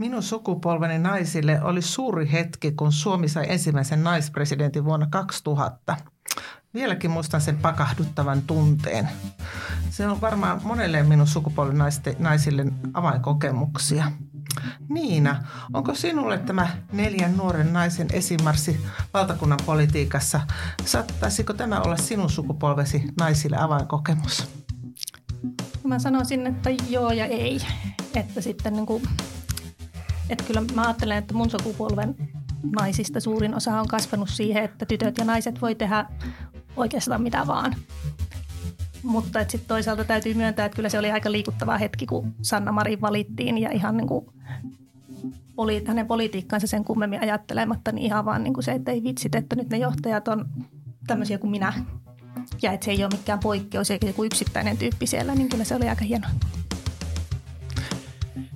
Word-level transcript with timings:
Minun 0.00 0.22
sukupolveni 0.22 0.98
naisille 0.98 1.62
oli 1.62 1.82
suuri 1.82 2.32
hetki, 2.32 2.72
kun 2.72 2.92
Suomi 2.92 3.28
sai 3.28 3.44
ensimmäisen 3.48 4.04
naispresidentin 4.04 4.84
vuonna 4.84 5.06
2000. 5.10 5.96
Vieläkin 6.74 7.10
muistan 7.10 7.40
sen 7.40 7.56
pakahduttavan 7.56 8.42
tunteen. 8.42 9.08
Se 9.90 10.08
on 10.08 10.20
varmaan 10.20 10.60
monelle 10.64 11.02
minun 11.02 11.26
sukupolven 11.26 11.78
naisille 12.18 12.64
avainkokemuksia. 12.94 14.12
Niina, 14.88 15.44
onko 15.72 15.94
sinulle 15.94 16.38
tämä 16.38 16.68
neljän 16.92 17.36
nuoren 17.36 17.72
naisen 17.72 18.08
esimarssi 18.12 18.80
valtakunnan 19.14 19.60
politiikassa, 19.66 20.40
saattaisiko 20.84 21.52
tämä 21.52 21.80
olla 21.80 21.96
sinun 21.96 22.30
sukupolvesi 22.30 23.04
naisille 23.18 23.56
avainkokemus? 23.56 24.48
Mä 25.84 25.98
sanoisin, 25.98 26.46
että 26.46 26.70
joo 26.88 27.10
ja 27.10 27.26
ei. 27.26 27.60
Että 28.14 28.40
sitten 28.40 28.72
niin 28.72 28.86
kuin, 28.86 29.02
että 30.30 30.44
kyllä 30.44 30.62
mä 30.74 30.82
ajattelen, 30.82 31.18
että 31.18 31.34
mun 31.34 31.50
sukupolven 31.50 32.14
naisista 32.80 33.20
suurin 33.20 33.54
osa 33.54 33.80
on 33.80 33.88
kasvanut 33.88 34.28
siihen, 34.28 34.64
että 34.64 34.86
tytöt 34.86 35.18
ja 35.18 35.24
naiset 35.24 35.60
voi 35.60 35.74
tehdä 35.74 36.06
oikeastaan 36.76 37.22
mitä 37.22 37.46
vaan. 37.46 37.74
Mutta 39.02 39.40
sitten 39.40 39.68
toisaalta 39.68 40.04
täytyy 40.04 40.34
myöntää, 40.34 40.66
että 40.66 40.76
kyllä 40.76 40.88
se 40.88 40.98
oli 40.98 41.10
aika 41.10 41.32
liikuttava 41.32 41.78
hetki, 41.78 42.06
kun 42.06 42.34
Sanna 42.42 42.72
Marin 42.72 43.00
valittiin 43.00 43.58
ja 43.58 43.70
ihan 43.70 43.96
niin 43.96 44.08
kuin 44.08 44.26
poli, 45.56 45.84
hänen 45.86 46.06
politiikkaansa 46.06 46.66
sen 46.66 46.84
kummemmin 46.84 47.22
ajattelematta, 47.22 47.92
niin 47.92 48.06
ihan 48.06 48.24
vaan 48.24 48.44
niin 48.44 48.54
kuin 48.54 48.64
se, 48.64 48.72
että 48.72 48.92
ei 48.92 49.02
vitsit, 49.02 49.34
että 49.34 49.56
nyt 49.56 49.70
ne 49.70 49.78
johtajat 49.78 50.28
on 50.28 50.48
tämmöisiä 51.06 51.38
kuin 51.38 51.50
minä. 51.50 51.72
Ja 52.62 52.72
että 52.72 52.84
se 52.84 52.90
ei 52.90 53.04
ole 53.04 53.12
mikään 53.12 53.38
poikkeus 53.38 53.90
eikä 53.90 54.06
joku 54.06 54.24
yksittäinen 54.24 54.76
tyyppi 54.76 55.06
siellä, 55.06 55.34
niin 55.34 55.48
kyllä 55.48 55.64
se 55.64 55.74
oli 55.74 55.88
aika 55.88 56.04
hieno. 56.04 56.26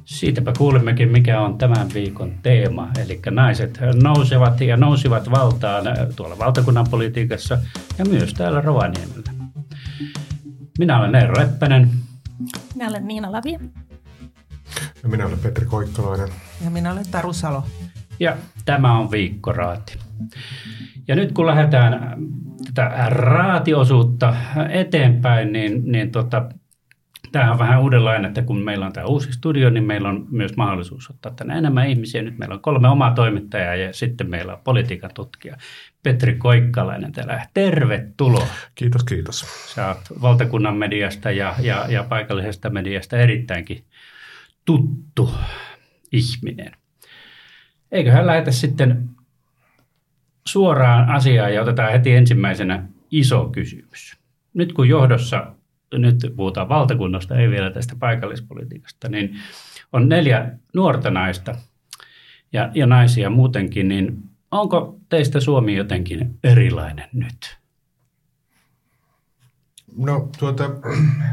Siitäpä 0.04 0.52
kuulemmekin, 0.58 1.10
mikä 1.10 1.40
on 1.40 1.58
tämän 1.58 1.88
viikon 1.94 2.32
teema. 2.42 2.90
Eli 3.05 3.20
naiset 3.30 3.78
nousevat 4.02 4.60
ja 4.60 4.77
nousivat 4.77 5.30
valtaan 5.30 5.84
tuolla 6.16 6.38
valtakunnan 6.38 6.86
politiikassa 6.91 7.58
ja 7.98 8.05
myös 8.05 8.34
täällä 8.34 8.60
Rovaniemellä. 8.60 9.32
Minä 10.78 10.98
olen 10.98 11.14
Eero 11.14 11.42
Eppänen. 11.42 11.91
Minä 12.75 12.88
olen 12.88 13.06
Niina 13.06 13.32
Lavia. 13.32 13.58
Ja 15.02 15.08
minä 15.08 15.27
olen 15.27 15.38
Petri 15.38 15.66
Koikkalainen. 15.66 16.28
Ja 16.64 16.70
minä 16.70 16.92
olen 16.92 17.05
Taru 17.10 17.32
Salo. 17.32 17.64
Ja 18.20 18.36
tämä 18.64 18.98
on 18.98 19.10
Viikkoraati. 19.10 19.98
Ja 21.08 21.16
nyt 21.16 21.32
kun 21.32 21.47
lähdetään 21.47 22.16
tätä 22.75 23.08
raatiosuutta 23.08 24.36
eteenpäin, 24.70 25.52
niin, 25.52 25.92
niin 25.92 26.10
tota, 26.10 26.48
tämä 27.34 27.52
on 27.52 27.58
vähän 27.58 27.80
uudenlainen, 27.80 28.24
että 28.24 28.42
kun 28.42 28.64
meillä 28.64 28.86
on 28.86 28.92
tämä 28.92 29.06
uusi 29.06 29.32
studio, 29.32 29.70
niin 29.70 29.84
meillä 29.84 30.08
on 30.08 30.27
myös 30.30 30.56
mahdollisuus 30.56 31.10
ottaa 31.10 31.32
tänne 31.32 31.58
enemmän 31.58 31.88
ihmisiä. 31.88 32.22
Nyt 32.22 32.38
meillä 32.38 32.54
on 32.54 32.60
kolme 32.60 32.88
omaa 32.88 33.14
toimittajaa 33.14 33.74
ja 33.74 33.92
sitten 33.92 34.30
meillä 34.30 34.52
on 34.52 34.60
politiikan 34.64 35.10
tutkija 35.14 35.56
Petri 36.02 36.34
Koikkalainen 36.34 37.12
täällä. 37.12 37.46
Tervetuloa. 37.54 38.46
Kiitos, 38.74 39.04
kiitos. 39.04 39.44
Sä 39.74 39.88
oot 39.88 40.22
valtakunnan 40.22 40.76
mediasta 40.76 41.30
ja, 41.30 41.54
ja, 41.58 41.86
ja 41.88 42.04
paikallisesta 42.04 42.70
mediasta 42.70 43.16
erittäinkin 43.16 43.84
tuttu 44.64 45.34
ihminen. 46.12 46.72
Eiköhän 47.92 48.26
lähetä 48.26 48.50
sitten 48.50 49.08
suoraan 50.46 51.08
asiaan 51.08 51.54
ja 51.54 51.62
otetaan 51.62 51.92
heti 51.92 52.12
ensimmäisenä 52.12 52.88
iso 53.10 53.48
kysymys. 53.48 54.16
Nyt 54.54 54.72
kun 54.72 54.88
johdossa, 54.88 55.54
nyt 55.98 56.17
puhutaan 56.37 56.69
valtakunnasta, 56.69 57.39
ei 57.39 57.50
vielä 57.50 57.70
tästä 57.70 57.97
paikallispolitiikasta, 57.98 59.09
niin 59.09 59.37
on 59.92 60.09
neljä 60.09 60.59
nuorta 60.75 61.11
naista 61.11 61.55
ja, 62.53 62.70
ja 62.75 62.87
naisia 62.87 63.31
muutenkin, 63.31 63.89
niin 63.89 64.22
onko 64.50 64.98
teistä 65.09 65.41
Suomi 65.41 65.77
jotenkin 65.77 66.39
erilainen 66.45 67.09
nyt? 67.12 67.59
No 69.97 70.28
tuota, 70.38 70.71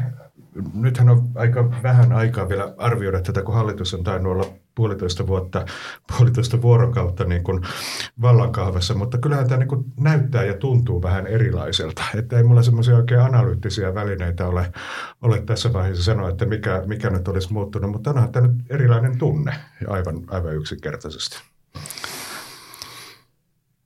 nythän 0.74 1.10
on 1.10 1.30
aika 1.36 1.72
vähän 1.84 2.12
aikaa 2.12 2.50
vielä 2.50 2.74
arvioida 2.78 3.22
tätä, 3.22 3.44
kun 3.44 3.56
hallitus 3.56 3.94
on 3.94 4.04
tainnut 4.04 4.32
olla 4.32 4.46
puolitoista 4.76 5.28
vuotta, 5.28 5.66
puolitoista 6.08 6.62
vuorokautta 6.62 7.24
niin 7.24 7.44
kuin 7.44 7.62
vallankahvassa, 8.22 8.94
mutta 8.94 9.18
kyllähän 9.18 9.48
tämä 9.48 9.58
niin 9.58 9.68
kuin 9.68 9.86
näyttää 10.00 10.44
ja 10.44 10.54
tuntuu 10.54 11.02
vähän 11.02 11.28
erilaiselta. 11.28 12.04
Että 12.16 12.38
ei 12.38 12.44
mulla 12.44 12.64
semmoisia 12.64 12.96
oikein 12.96 13.22
analyyttisiä 13.22 13.94
välineitä 13.94 14.48
ole, 14.48 14.72
ole 15.22 15.42
tässä 15.42 15.74
vaiheessa 15.74 16.04
sanoa, 16.04 16.30
että 16.30 16.46
mikä, 16.46 16.84
mikä 16.86 17.10
nyt 17.10 17.28
olisi 17.28 17.54
muuttunut, 17.54 17.92
mutta 17.92 18.10
onhan 18.10 18.32
tämä 18.32 18.48
nyt 18.48 18.58
erilainen 18.70 19.18
tunne 19.18 19.54
aivan, 19.88 20.24
aivan 20.28 20.56
yksinkertaisesti. 20.56 21.38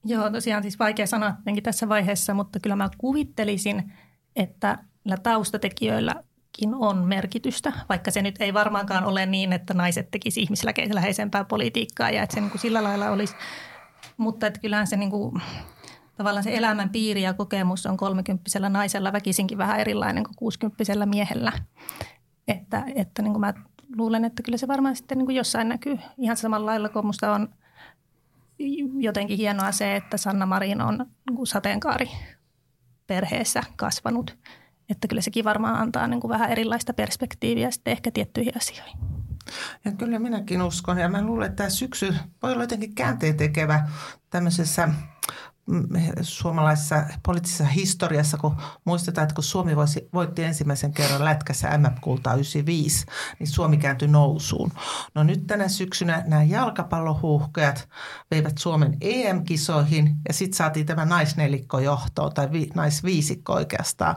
Joo, 0.06 0.30
tosiaan 0.30 0.64
siis 0.64 0.80
vaikea 0.80 1.08
sanoa 1.08 1.34
tässä 1.64 1.90
vaiheessa, 1.90 2.34
mutta 2.34 2.60
kyllä 2.60 2.76
mä 2.76 2.90
kuvittelisin, 2.98 3.94
että 4.36 4.78
taustatekijöillä 5.24 6.24
on 6.76 6.98
merkitystä, 6.98 7.74
vaikka 7.90 8.12
se 8.12 8.22
nyt 8.22 8.36
ei 8.40 8.54
varmaankaan 8.54 9.06
ole 9.06 9.26
niin, 9.26 9.54
että 9.54 9.74
naiset 9.74 10.12
tekisi 10.12 10.42
ihmisläheisempää 10.42 11.44
politiikkaa 11.44 12.10
ja 12.10 12.24
että 12.24 12.34
se 12.34 12.42
niin 12.42 12.52
kuin 12.52 12.62
sillä 12.62 12.84
lailla 12.84 13.10
olisi, 13.10 13.36
mutta 14.18 14.48
että 14.48 14.60
kyllähän 14.60 14.88
se 14.88 14.98
niin 14.98 15.10
kuin, 15.10 15.42
tavallaan 16.18 16.44
se 16.44 16.58
elämän 16.58 16.90
piiri 16.90 17.22
ja 17.22 17.34
kokemus 17.34 17.86
on 17.86 17.98
kolmekymppisellä 17.98 18.70
naisella 18.70 19.14
väkisinkin 19.14 19.58
vähän 19.58 19.80
erilainen 19.80 20.24
kuin 20.24 20.36
kuusikymppisellä 20.36 21.06
miehellä. 21.06 21.52
Että, 22.48 22.84
että 22.96 23.22
niin 23.22 23.34
kuin 23.34 23.42
mä 23.42 23.54
luulen, 23.96 24.26
että 24.26 24.44
kyllä 24.44 24.58
se 24.58 24.68
varmaan 24.68 24.96
sitten 24.96 25.18
niin 25.18 25.26
kuin 25.26 25.36
jossain 25.36 25.70
näkyy. 25.70 26.00
Ihan 26.18 26.38
samalla 26.38 26.66
lailla, 26.66 26.90
kun 26.90 27.06
musta 27.06 27.34
on 27.34 27.50
jotenkin 29.00 29.38
hienoa 29.38 29.72
se, 29.72 29.96
että 29.96 30.18
Sanna 30.18 30.46
Marin 30.46 30.82
on 30.82 31.06
niin 31.30 31.48
sateenkaari 31.48 32.10
perheessä 33.08 33.64
kasvanut– 33.76 34.38
että 34.90 35.08
kyllä 35.08 35.22
sekin 35.22 35.46
varmaan 35.46 35.76
antaa 35.76 36.08
niin 36.08 36.20
kuin 36.20 36.30
vähän 36.30 36.50
erilaista 36.50 36.94
perspektiiviä 36.94 37.72
sitten 37.72 37.92
ehkä 37.92 38.12
tiettyihin 38.12 38.58
asioihin. 38.58 38.98
Ja 39.86 39.92
kyllä 39.92 40.20
minäkin 40.20 40.62
uskon 40.62 40.98
ja 40.98 41.10
mä 41.10 41.22
luulen, 41.22 41.46
että 41.46 41.56
tämä 41.56 41.70
syksy 41.70 42.16
voi 42.44 42.52
olla 42.52 42.64
jotenkin 42.64 42.96
käänteen 42.96 43.38
tekevä 43.38 43.88
tämmöisessä 44.30 44.90
suomalaisessa 46.22 47.04
poliittisessa 47.26 47.66
historiassa, 47.66 48.38
kun 48.38 48.56
muistetaan, 48.86 49.24
että 49.24 49.36
kun 49.36 49.44
Suomi 49.44 49.76
voisi, 49.76 50.10
voitti 50.14 50.44
ensimmäisen 50.44 50.94
kerran 50.94 51.26
lätkässä 51.26 51.78
MM-kultaa 51.78 52.34
95, 52.34 53.06
niin 53.40 53.48
Suomi 53.48 53.78
kääntyi 53.78 54.08
nousuun. 54.08 54.72
No 55.16 55.24
nyt 55.24 55.48
tänä 55.48 55.68
syksynä 55.68 56.24
nämä 56.28 56.44
jalkapallohuuhkajat 56.44 57.90
veivät 58.32 58.58
Suomen 58.58 58.98
EM-kisoihin 59.02 60.16
ja 60.28 60.34
sitten 60.34 60.58
saatiin 60.58 60.86
tämä 60.86 61.06
naisnelikko 61.06 61.80
johtoon 61.80 62.34
tai 62.34 62.52
vi, 62.52 62.70
naisviisikko 62.76 63.54
oikeastaan. 63.54 64.16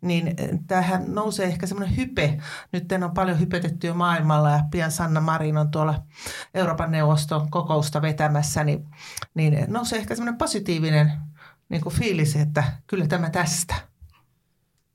Niin 0.00 0.26
eh, 0.26 0.48
tähän 0.66 1.04
nousee 1.06 1.46
ehkä 1.46 1.66
semmoinen 1.66 1.96
hype. 1.96 2.38
Nyt 2.72 2.92
on 3.04 3.14
paljon 3.14 3.40
hypetetty 3.40 3.86
jo 3.86 3.94
maailmalla 3.94 4.50
ja 4.50 4.64
pian 4.70 4.90
Sanna 4.90 5.20
Marin 5.20 5.58
on 5.58 5.70
tuolla 5.70 6.02
Euroopan 6.54 6.90
neuvoston 6.90 7.50
kokousta 7.50 8.02
vetämässä, 8.02 8.64
niin, 8.64 8.88
niin 9.34 9.64
nousee 9.68 9.98
ehkä 9.98 10.14
semmoinen 10.14 10.38
positiivinen 10.38 10.81
positiivinen 10.82 11.12
niin 11.68 11.82
kuin 11.82 11.94
fiilis, 11.94 12.36
että 12.36 12.64
kyllä 12.86 13.06
tämä 13.06 13.30
tästä. 13.30 13.74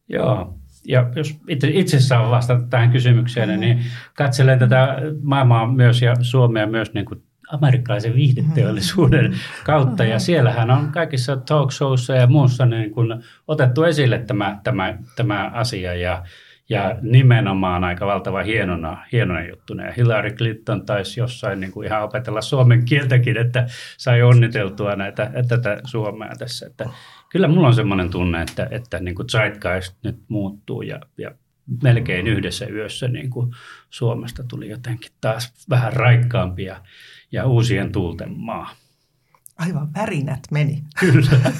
Joo, 0.09 0.59
ja 0.85 1.09
jos 1.15 1.39
itse, 1.47 1.67
itse 1.67 1.99
saa 1.99 2.31
vastata 2.31 2.67
tähän 2.69 2.91
kysymykseen, 2.91 3.49
mm-hmm. 3.49 3.61
niin 3.61 3.83
katselen 4.13 4.59
tätä 4.59 4.97
maailmaa 5.21 5.67
myös 5.67 6.01
ja 6.01 6.15
Suomea 6.21 6.67
myös 6.67 6.93
niin 6.93 7.05
kuin 7.05 7.23
amerikkalaisen 7.51 8.15
viihdeteollisuuden 8.15 9.25
mm-hmm. 9.25 9.39
kautta. 9.65 10.03
Ja 10.03 10.19
siellähän 10.19 10.71
on 10.71 10.91
kaikissa 10.91 11.37
talk 11.37 11.71
showissa 11.71 12.15
ja 12.15 12.27
muussa 12.27 12.65
niin 12.65 12.91
kuin 12.91 13.23
otettu 13.47 13.83
esille 13.83 14.19
tämä, 14.19 14.59
tämä, 14.63 14.97
tämä 15.15 15.51
asia. 15.53 15.93
Ja, 15.93 16.23
ja 16.69 16.95
nimenomaan 17.01 17.83
aika 17.83 18.05
valtava 18.05 18.43
hienona, 18.43 19.05
hienona 19.11 19.47
juttuna. 19.47 19.85
Ja 19.85 19.93
Hillary 19.97 20.31
Clinton 20.31 20.85
taisi 20.85 21.19
jossain 21.19 21.59
niin 21.59 21.71
kuin 21.71 21.87
ihan 21.87 22.03
opetella 22.03 22.41
suomen 22.41 22.85
kieltäkin, 22.85 23.37
että 23.37 23.67
sai 23.97 24.21
onniteltua 24.21 24.95
näitä, 24.95 25.31
tätä 25.47 25.81
Suomea 25.85 26.35
tässä. 26.37 26.65
Että 26.65 26.89
kyllä 27.29 27.47
mulla 27.47 27.67
on 27.67 27.75
semmoinen 27.75 28.09
tunne, 28.09 28.41
että, 28.41 28.67
että 28.71 28.99
niin 28.99 29.15
kuin 29.15 29.29
zeitgeist 29.29 29.95
nyt 30.03 30.19
muuttuu 30.27 30.81
ja, 30.81 30.99
ja 31.17 31.31
melkein 31.83 32.27
yhdessä 32.27 32.65
yössä 32.65 33.07
niin 33.07 33.29
kuin 33.29 33.51
Suomesta 33.89 34.43
tuli 34.43 34.69
jotenkin 34.69 35.11
taas 35.21 35.65
vähän 35.69 35.93
raikkaampi 35.93 36.63
ja, 36.63 36.81
ja 37.31 37.45
uusien 37.45 37.91
tuulten 37.91 38.31
maa. 38.37 38.75
Aivan 39.57 39.93
värinät 39.93 40.39
meni. 40.51 40.83
Kyllä. 40.99 41.29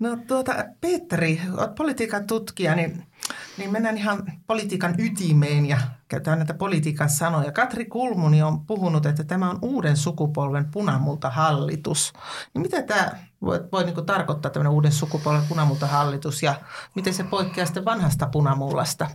no 0.00 0.18
tuota, 0.26 0.52
Petteri, 0.80 1.40
olet 1.56 1.74
politiikan 1.74 2.26
tutkija, 2.26 2.74
niin 2.74 3.06
niin 3.58 3.72
mennään 3.72 3.96
ihan 3.96 4.32
politiikan 4.46 4.94
ytimeen 4.98 5.66
ja 5.66 5.78
käytetään 6.08 6.38
näitä 6.38 6.54
politiikan 6.54 7.10
sanoja. 7.10 7.52
Katri 7.52 7.84
Kulmuni 7.84 8.42
on 8.42 8.66
puhunut, 8.66 9.06
että 9.06 9.24
tämä 9.24 9.50
on 9.50 9.58
uuden 9.62 9.96
sukupolven 9.96 10.64
punamultahallitus. 10.70 12.12
Niin 12.54 12.62
mitä 12.62 12.82
tämä 12.82 13.10
voi, 13.42 13.60
voi 13.72 13.84
niin 13.84 14.06
tarkoittaa, 14.06 14.50
tämmöinen 14.50 14.72
uuden 14.72 14.92
sukupolven 14.92 15.46
punamultahallitus 15.48 16.42
ja 16.42 16.54
miten 16.94 17.14
se 17.14 17.24
poikkeaa 17.24 17.66
sitten 17.66 17.84
vanhasta 17.84 18.26
punamullasta? 18.26 19.08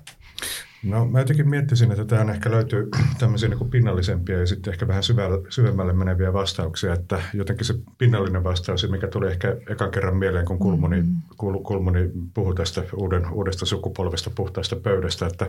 No 0.86 1.06
mä 1.06 1.20
jotenkin 1.20 1.50
miettisin, 1.50 1.92
että 1.92 2.06
tähän 2.06 2.30
ehkä 2.30 2.52
löytyy 2.52 2.90
tämmöisiä 3.20 3.50
niin 3.50 3.70
pinnallisempia 3.70 4.40
ja 4.40 4.48
sitten 4.48 4.74
ehkä 4.74 4.88
vähän 4.88 5.04
syvemmälle 5.50 5.94
meneviä 5.94 6.34
vastauksia, 6.34 6.94
että 6.94 7.22
jotenkin 7.34 7.66
se 7.66 7.76
pinnallinen 7.98 8.44
vastaus, 8.44 8.90
mikä 8.90 9.08
tuli 9.08 9.28
ehkä 9.28 9.56
ekan 9.70 9.92
kerran 9.92 10.18
mieleen, 10.18 10.46
kun 10.46 10.60
Kulmuni, 10.60 11.02
mm. 11.02 11.16
Kulmuni 11.64 12.12
puhui 12.34 12.56
tästä 12.56 12.84
uuden, 12.94 13.32
uudesta 13.32 13.66
sukupolvesta 13.66 14.30
puhtaasta 14.36 14.76
pöydästä, 14.76 15.26
että 15.26 15.48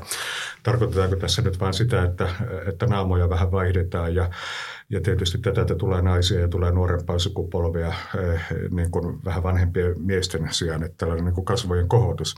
tarkoitetaanko 0.63 1.17
tässä 1.17 1.43
nyt 1.43 1.61
vain 1.61 1.75
sitä, 1.75 2.03
että, 2.03 2.29
että 2.67 2.87
naamoja 2.87 3.29
vähän 3.29 3.53
vaihdetaan 3.53 4.15
ja 4.15 4.31
ja 4.91 5.01
tietysti 5.01 5.39
tätä 5.39 5.61
että 5.61 5.75
tulee 5.75 6.03
naisia 6.03 6.41
ja 6.41 6.49
tulee 6.49 6.73
nuorempaa 6.73 7.19
sukupolvia 7.19 7.89
eh, 7.89 8.41
niin 8.71 8.91
kuin 8.91 9.25
vähän 9.25 9.43
vanhempien 9.43 9.95
miesten 10.01 10.49
sijaan, 10.51 10.83
että 10.83 10.97
tällainen 10.99 11.25
niin 11.25 11.35
kuin 11.35 11.45
kasvojen 11.45 11.89
kohotus. 11.89 12.35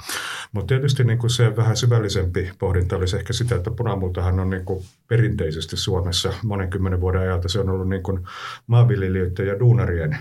Mutta 0.53 0.67
tietysti 0.67 1.05
niin 1.05 1.19
kuin 1.19 1.31
se 1.31 1.57
vähän 1.57 1.77
syvällisempi 1.77 2.51
pohdinta 2.59 2.97
olisi 2.97 3.17
ehkä 3.17 3.33
sitä, 3.33 3.55
että 3.55 3.71
punamultahan 3.71 4.41
on 4.41 4.51
niin 4.51 4.65
kuin 4.65 4.85
perinteisesti 5.09 5.77
Suomessa 5.77 6.33
monen 6.45 6.71
kymmenen 6.71 7.01
vuoden 7.01 7.21
ajalta 7.21 7.49
se 7.49 7.61
on 7.61 7.71
ollut 7.71 7.89
niin 7.89 8.03
kuin 8.03 8.21
maanviljelijöiden 8.67 9.47
ja 9.47 9.59
duunarien 9.59 10.19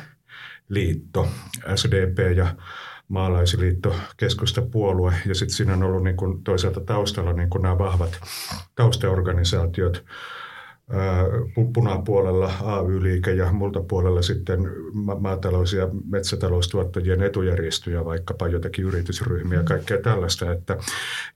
liitto, 0.69 1.27
SDP 1.75 2.37
ja 2.37 2.55
maalaisliitto, 3.07 3.95
keskustapuolue 4.17 5.13
ja 5.25 5.35
sitten 5.35 5.55
siinä 5.55 5.73
on 5.73 5.83
ollut 5.83 6.03
niin 6.03 6.17
kuin 6.17 6.43
toisaalta 6.43 6.81
taustalla 6.81 7.33
niin 7.33 7.49
kuin 7.49 7.61
nämä 7.61 7.77
vahvat 7.77 8.19
taustaorganisaatiot, 8.75 10.05
punapuolella 11.73 12.51
AY-liike 12.63 13.33
ja 13.33 13.51
multa 13.51 13.81
puolella 13.81 14.21
sitten 14.21 14.59
maatalous- 15.19 15.73
ja 15.73 15.89
metsätaloustuottajien 16.09 17.21
etujärjestöjä, 17.21 18.05
vaikkapa 18.05 18.47
jotakin 18.47 18.85
yritysryhmiä 18.85 19.63
kaikkea 19.63 20.01
tällaista. 20.01 20.51
Että, 20.51 20.77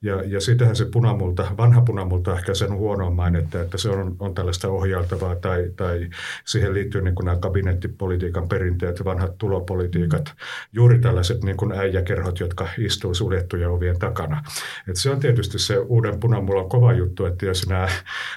ja, 0.01 0.23
ja 0.23 0.41
sitähän 0.41 0.75
se 0.75 0.85
punamulta, 0.85 1.45
vanha 1.57 1.81
punamulta 1.81 2.37
ehkä 2.37 2.53
sen 2.53 2.73
huonoa 2.73 3.09
mainetta, 3.09 3.61
että 3.61 3.77
se 3.77 3.89
on, 3.89 4.15
on 4.19 4.35
tällaista 4.35 4.69
ohjailtavaa 4.69 5.35
tai, 5.35 5.71
tai 5.75 6.09
siihen 6.45 6.73
liittyy 6.73 7.01
niin 7.01 7.15
kuin 7.15 7.25
nämä 7.25 7.37
kabinettipolitiikan 7.37 8.47
perinteet, 8.49 9.05
vanhat 9.05 9.37
tulopolitiikat, 9.37 10.33
juuri 10.73 10.99
tällaiset 10.99 11.43
niin 11.43 11.57
kuin 11.57 11.71
äijäkerhot, 11.71 12.39
jotka 12.39 12.67
istuu 12.77 13.13
suljettujen 13.13 13.69
ovien 13.69 13.99
takana. 13.99 14.43
Et 14.87 14.95
se 14.95 15.09
on 15.09 15.19
tietysti 15.19 15.59
se 15.59 15.77
uuden 15.77 16.19
punamullan 16.19 16.69
kova 16.69 16.93
juttu, 16.93 17.25
että 17.25 17.45
jos 17.45 17.67
nämä 17.69 17.87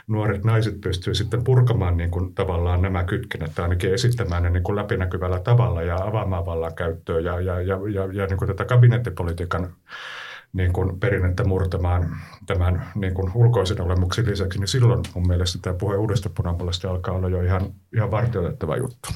nuoret 0.07 0.45
naiset 0.45 0.81
pystyvät 0.81 1.04
pystyy 1.05 1.15
sitten 1.15 1.45
purkamaan 1.45 1.97
niin 1.97 2.11
kuin 2.11 2.35
tavallaan 2.35 2.83
nämä 2.83 3.05
kytkennät, 3.05 3.59
ainakin 3.59 3.95
esittämään 3.95 4.43
ne 4.43 4.51
niin 4.51 4.63
kuin 4.63 4.77
läpinäkyvällä 4.77 5.41
tavalla 5.41 5.83
ja 5.83 5.97
avaamaan 5.97 6.47
vallan 6.47 6.75
käyttöön 6.75 7.25
ja, 7.25 7.41
ja, 7.41 7.61
ja, 7.61 7.79
ja, 7.95 8.13
ja 8.13 8.27
niin 8.27 8.39
kuin 8.39 8.49
tätä 8.49 8.65
kabinettipolitiikan 8.65 9.73
niin 10.53 10.73
kuin 10.73 11.01
perinnettä 11.01 11.45
murtamaan 11.45 12.17
tämän 12.47 12.89
niin 12.95 13.15
kuin 13.15 13.33
ulkoisen 13.35 13.81
olemuksen 13.81 14.27
lisäksi, 14.27 14.59
niin 14.59 14.69
silloin 14.69 15.03
mun 15.15 15.27
mielestä 15.27 15.59
tämä 15.63 15.77
puhe 15.77 15.97
uudesta 15.97 16.31
punapuolesta 16.37 16.91
alkaa 16.91 17.15
olla 17.15 17.29
jo 17.29 17.41
ihan, 17.43 17.75
ihan 17.97 18.11
vartioitettava 18.11 18.77
juttu. 18.77 19.09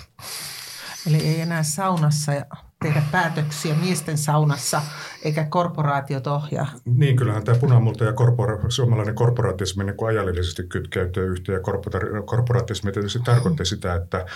Eli 1.07 1.17
ei 1.17 1.41
enää 1.41 1.63
saunassa 1.63 2.33
ja 2.33 2.45
tehdä 2.83 3.03
päätöksiä 3.13 3.75
miesten 3.75 4.19
saunassa, 4.19 4.83
eikä 5.25 5.45
korporaatiot 5.45 6.27
ohjaa. 6.27 6.67
Niin, 6.85 7.17
kyllähän 7.17 7.45
tämä 7.45 7.59
punamulta 7.59 8.05
ja 8.05 8.13
korpora- 8.13 8.65
suomalainen 8.69 9.15
korporatismi 9.15 9.85
niin 9.85 10.07
ajallisesti 10.09 10.63
kytkeytyy 10.63 11.27
yhteen. 11.27 11.57
Ja 11.57 12.23
korporatismi 12.23 12.93
tietysti 12.93 13.19
tarkoitti 13.25 13.65
sitä, 13.65 13.95
että 13.95 14.27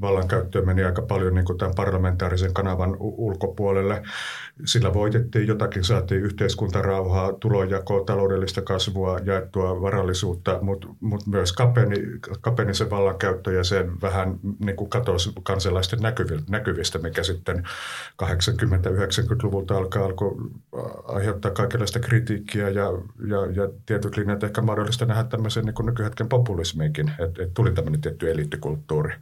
vallankäyttöön 0.00 0.66
meni 0.66 0.84
aika 0.84 1.02
paljon 1.02 1.34
niin 1.34 1.44
kuin 1.44 1.58
tämän 1.58 1.74
parlamentaarisen 1.74 2.54
kanavan 2.54 2.96
ulkopuolelle. 3.00 4.02
Sillä 4.64 4.94
voitettiin 4.94 5.46
jotakin, 5.46 5.84
saatiin 5.84 6.22
yhteiskuntarauhaa, 6.22 7.32
tulonjakoa, 7.32 8.04
taloudellista 8.04 8.62
kasvua, 8.62 9.18
jaettua 9.24 9.82
varallisuutta, 9.82 10.58
mutta 10.62 10.88
mut 11.00 11.26
myös 11.26 11.52
kapeni, 11.52 11.96
kapeni 12.40 12.74
se 12.74 12.90
vallankäyttö 12.90 13.52
ja 13.52 13.64
se 13.64 13.86
vähän 14.02 14.38
niin 14.64 14.76
kuin 14.76 14.90
katosi 14.90 15.32
kansalaisten 15.42 16.00
näkyvistä, 16.48 16.98
mikä 16.98 17.22
sitten 17.22 17.62
80-90-luvulta 18.22 19.76
alkaa 19.76 20.04
alkoi 20.04 20.34
aiheuttaa 21.04 21.50
kaikenlaista 21.50 22.00
kritiikkiä 22.00 22.68
ja, 22.68 22.84
ja, 23.28 23.46
ja 23.54 23.68
tietyt 23.86 24.16
linjat 24.16 24.44
ehkä 24.44 24.62
mahdollista 24.62 25.06
nähdä 25.06 25.24
tämmöisen 25.24 25.64
niin 25.64 25.86
nykyhetken 25.86 26.28
populismiinkin, 26.28 27.08
että, 27.08 27.42
että 27.42 27.54
tuli 27.54 27.72
tämmöinen 27.72 28.00
tietty 28.00 28.30
eliittikulttuuri, 28.30 29.14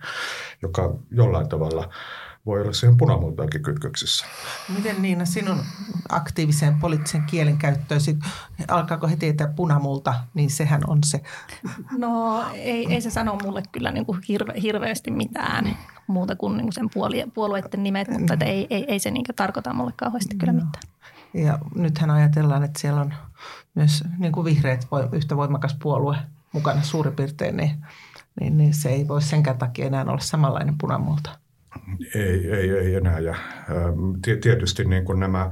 joka 0.63 0.95
jollain 1.11 1.49
tavalla– 1.49 1.89
voi 2.47 2.61
olla 2.61 2.73
siihen 2.73 2.97
punamultaankin 2.97 3.63
kytköksissä. 3.63 4.27
Miten 4.77 5.03
Niina 5.03 5.25
sinun 5.25 5.59
aktiiviseen 6.09 6.75
poliittisen 6.81 7.23
kielen 7.23 7.59
käyttöösi, 7.59 8.19
alkaako 8.69 9.09
heti 9.09 9.29
että 9.29 9.49
punamulta, 9.57 10.15
niin 10.35 10.51
sehän 10.51 10.81
on 10.87 10.99
se. 11.05 11.21
No 11.99 12.45
ei, 12.55 12.87
ei 12.93 13.01
se 13.01 13.11
sano 13.11 13.39
mulle 13.45 13.63
kyllä 13.73 13.91
niin 13.91 14.07
kuin 14.07 14.19
hirve, 14.29 14.53
hirveästi 14.63 15.11
mitään 15.11 15.77
muuta 16.11 16.37
kuin, 16.37 16.57
niin 16.57 16.65
kuin 16.65 16.73
sen 16.73 16.91
puoli, 16.95 17.25
puolueiden 17.35 17.83
nimet, 17.83 18.09
mutta 18.09 18.35
että 18.35 18.45
ei, 18.45 18.67
ei, 18.71 18.85
ei 18.89 18.99
se 18.99 19.11
niin 19.11 19.25
tarkoita 19.37 19.73
mulle 19.73 19.93
kauheasti 19.97 20.37
kyllä 20.37 20.53
mitään. 20.53 20.83
Ja 21.35 21.59
nythän 21.75 22.11
ajatellaan, 22.11 22.63
että 22.63 22.81
siellä 22.81 23.01
on 23.01 23.15
myös 23.75 24.05
niin 24.19 24.33
kuin 24.33 24.45
vihreät 24.45 24.89
yhtä 25.13 25.37
voimakas 25.37 25.77
puolue 25.83 26.17
mukana 26.53 26.83
suurin 26.83 27.17
piirtein, 27.17 27.57
niin, 27.57 27.71
niin, 28.41 28.57
niin 28.57 28.75
se 28.75 28.89
ei 28.89 29.09
voi 29.09 29.23
senkään 29.23 29.59
takia 29.59 29.87
enää 29.87 30.05
olla 30.09 30.19
samanlainen 30.19 30.75
punamulta. 30.81 31.31
Ei, 32.15 32.53
ei, 32.53 32.71
ei 32.71 32.95
enää. 32.95 33.19
Ja, 33.19 33.35
tietysti 34.43 34.85
niin 34.85 35.05
kuin 35.05 35.21
nämä 35.21 35.51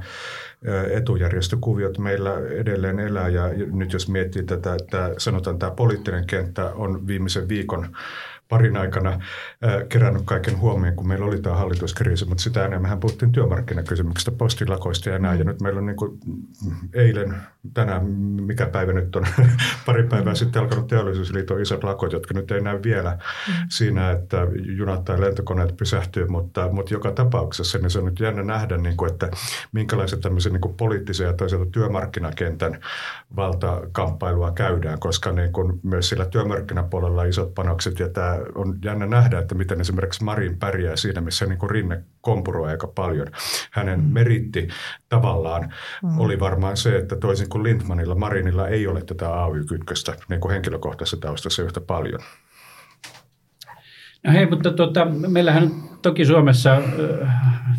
etujärjestökuviot 0.91 1.97
meillä 1.97 2.31
edelleen 2.59 2.99
elää 2.99 3.29
ja 3.29 3.43
nyt 3.71 3.93
jos 3.93 4.09
miettii 4.09 4.43
tätä, 4.43 4.75
että 4.75 5.13
sanotaan 5.17 5.59
tämä 5.59 5.71
poliittinen 5.71 6.27
kenttä 6.27 6.65
on 6.65 7.07
viimeisen 7.07 7.47
viikon 7.47 7.95
parin 8.49 8.77
aikana 8.77 9.09
äh, 9.09 9.19
kerännyt 9.89 10.21
kaiken 10.25 10.59
huomioon, 10.59 10.95
kun 10.95 11.07
meillä 11.07 11.25
oli 11.25 11.41
tämä 11.41 11.55
hallituskriisi, 11.55 12.25
mutta 12.25 12.43
sitä 12.43 12.65
enemmän 12.65 12.99
puhuttiin 12.99 13.31
työmarkkinakysymyksistä, 13.31 14.31
postilakoista 14.31 15.09
ja 15.09 15.19
näin. 15.19 15.39
Ja 15.39 15.45
nyt 15.45 15.61
meillä 15.61 15.79
on 15.79 15.85
niin 15.85 15.95
kuin 15.95 16.19
eilen, 16.93 17.35
tänään, 17.73 18.05
mikä 18.41 18.65
päivä 18.65 18.93
nyt 18.93 19.15
on, 19.15 19.25
pari 19.85 20.03
päivää 20.03 20.35
sitten 20.35 20.61
alkanut 20.61 20.87
teollisuusliiton 20.87 21.61
isot 21.61 21.83
lakot, 21.83 22.13
jotka 22.13 22.33
nyt 22.33 22.51
ei 22.51 22.61
näy 22.61 22.79
vielä 22.83 23.11
mm. 23.47 23.53
siinä, 23.69 24.11
että 24.11 24.47
junat 24.77 25.05
tai 25.05 25.21
lentokoneet 25.21 25.77
pysähtyy, 25.77 26.27
mutta, 26.27 26.69
mutta 26.71 26.93
joka 26.93 27.11
tapauksessa 27.11 27.77
niin 27.77 27.89
se 27.89 27.99
on 27.99 28.05
nyt 28.05 28.19
jännä 28.19 28.43
nähdä, 28.43 28.77
niin 28.77 28.97
kuin, 28.97 29.11
että 29.11 29.29
minkälaiset 29.71 30.21
tämmöisen 30.21 30.53
niin 30.53 30.61
kuin 30.61 30.75
poliittisen 30.75 31.27
ja 31.27 31.33
toisaalta 31.33 31.71
työmarkkinakentän 31.71 32.79
valtakamppailua 33.35 34.51
käydään, 34.51 34.99
koska 34.99 35.31
niin 35.31 35.53
kuin 35.53 35.79
myös 35.83 36.09
sillä 36.09 36.25
työmarkkinapuolella 36.25 37.23
isot 37.23 37.55
panokset 37.55 37.99
ja 37.99 38.09
tämä 38.09 38.38
on 38.55 38.79
jännä 38.85 39.05
nähdä, 39.05 39.39
että 39.39 39.55
miten 39.55 39.81
esimerkiksi 39.81 40.23
Marin 40.23 40.59
pärjää 40.59 40.95
siinä, 40.95 41.21
missä 41.21 41.45
niin 41.45 41.59
kuin 41.59 41.69
Rinne 41.69 42.03
kompuroi 42.21 42.69
aika 42.69 42.87
paljon. 42.87 43.27
Hänen 43.71 43.99
mm. 43.99 44.05
meritti 44.05 44.67
tavallaan 45.09 45.73
mm. 46.03 46.19
oli 46.19 46.39
varmaan 46.39 46.77
se, 46.77 46.97
että 46.97 47.15
toisin 47.15 47.49
kuin 47.49 47.63
Lindmanilla, 47.63 48.15
Marinilla 48.15 48.67
ei 48.67 48.87
ole 48.87 49.01
tätä 49.01 49.43
AY-kytköstä 49.43 50.13
niin 50.29 50.39
kuin 50.41 50.51
henkilökohtaisessa 50.51 51.17
taustassa 51.17 51.63
yhtä 51.63 51.81
paljon. 51.81 52.19
No 54.23 54.31
hei, 54.31 54.45
mutta 54.45 54.71
tuota, 54.71 55.05
meillähän 55.05 55.71
toki 56.01 56.25
Suomessa 56.25 56.77
äh, 56.77 57.35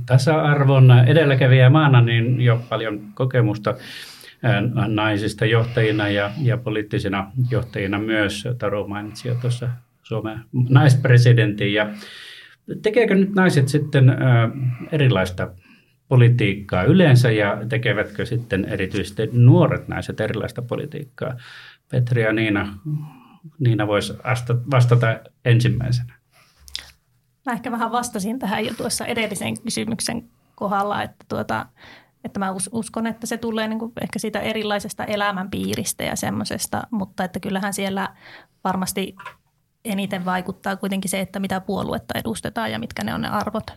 tasa-arvon 0.06 0.90
edelläkävijä 1.06 1.70
maana 1.70 2.00
niin 2.00 2.40
jo 2.40 2.60
paljon 2.68 3.00
kokemusta 3.14 3.74
naisista 4.88 5.46
johtajina 5.46 6.08
ja, 6.08 6.30
ja 6.42 6.56
poliittisina 6.56 7.30
johtajina 7.50 7.98
myös. 7.98 8.48
Taru 8.58 8.88
mainitsi 8.88 9.28
jo 9.28 9.34
tuossa 9.34 9.68
Suomen 10.10 10.44
naispresidentin. 10.68 11.74
Ja 11.74 11.90
tekeekö 12.82 13.14
nyt 13.14 13.34
naiset 13.34 13.68
sitten 13.68 14.16
erilaista 14.92 15.48
politiikkaa 16.08 16.82
yleensä 16.82 17.30
ja 17.30 17.58
tekevätkö 17.68 18.26
sitten 18.26 18.64
erityisesti 18.64 19.28
nuoret 19.32 19.88
naiset 19.88 20.20
erilaista 20.20 20.62
politiikkaa? 20.62 21.34
Petri 21.90 22.22
ja 22.22 22.32
Niina, 22.32 22.78
Niina 23.58 23.86
voisi 23.86 24.12
vastata 24.70 25.20
ensimmäisenä. 25.44 26.14
Mä 27.46 27.52
ehkä 27.52 27.70
vähän 27.70 27.92
vastasin 27.92 28.38
tähän 28.38 28.66
jo 28.66 28.74
tuossa 28.76 29.06
edellisen 29.06 29.62
kysymyksen 29.62 30.28
kohdalla, 30.54 31.02
että, 31.02 31.24
tuota, 31.28 31.66
että 32.24 32.40
mä 32.40 32.54
uskon, 32.72 33.06
että 33.06 33.26
se 33.26 33.36
tulee 33.36 33.68
niin 33.68 33.78
kuin 33.78 33.92
ehkä 34.02 34.18
siitä 34.18 34.40
erilaisesta 34.40 35.04
elämänpiiristä 35.04 36.04
ja 36.04 36.16
semmoisesta, 36.16 36.82
mutta 36.90 37.24
että 37.24 37.40
kyllähän 37.40 37.72
siellä 37.72 38.08
varmasti 38.64 39.16
eniten 39.84 40.24
vaikuttaa 40.24 40.76
kuitenkin 40.76 41.10
se, 41.10 41.20
että 41.20 41.40
mitä 41.40 41.60
puoluetta 41.60 42.18
edustetaan 42.18 42.72
ja 42.72 42.78
mitkä 42.78 43.04
ne 43.04 43.14
on 43.14 43.20
ne 43.20 43.28
arvot. 43.28 43.70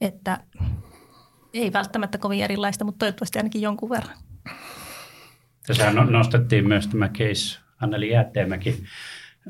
Että 0.00 0.38
ei 1.54 1.72
välttämättä 1.72 2.18
kovin 2.18 2.44
erilaista, 2.44 2.84
mutta 2.84 2.98
toivottavasti 2.98 3.38
ainakin 3.38 3.62
jonkun 3.62 3.90
verran. 3.90 4.16
Tässä 5.66 5.90
no- 5.90 6.04
nostettiin 6.04 6.68
myös 6.68 6.88
tämä 6.88 7.08
case 7.08 7.60
Anneli 7.80 8.10
Jäätteenmäki 8.10 8.84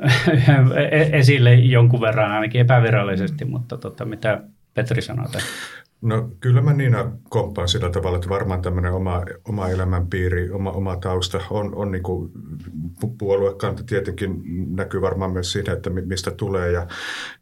esille 1.12 1.54
jonkun 1.54 2.00
verran 2.00 2.30
ainakin 2.30 2.60
epävirallisesti, 2.60 3.44
mutta 3.44 3.76
tota, 3.76 4.04
mitä 4.04 4.42
Petri 4.74 5.02
sanoi 5.02 5.30
tästä? 5.30 5.48
No 6.04 6.30
kyllä 6.40 6.60
mä 6.60 6.72
Niina 6.72 7.12
komppaan 7.28 7.68
sillä 7.68 7.90
tavalla, 7.90 8.16
että 8.16 8.28
varmaan 8.28 8.62
tämmöinen 8.62 8.92
oma, 8.92 9.22
oma 9.48 9.68
elämänpiiri, 9.68 10.50
oma, 10.50 10.70
oma 10.70 10.96
tausta 10.96 11.40
on, 11.50 11.74
on 11.74 11.90
niin 11.90 12.02
kuin 12.02 12.32
puoluekanta 13.18 13.82
tietenkin 13.84 14.42
näkyy 14.76 15.00
varmaan 15.00 15.32
myös 15.32 15.52
siinä, 15.52 15.72
että 15.72 15.90
mistä 15.90 16.30
tulee 16.30 16.72
ja 16.72 16.86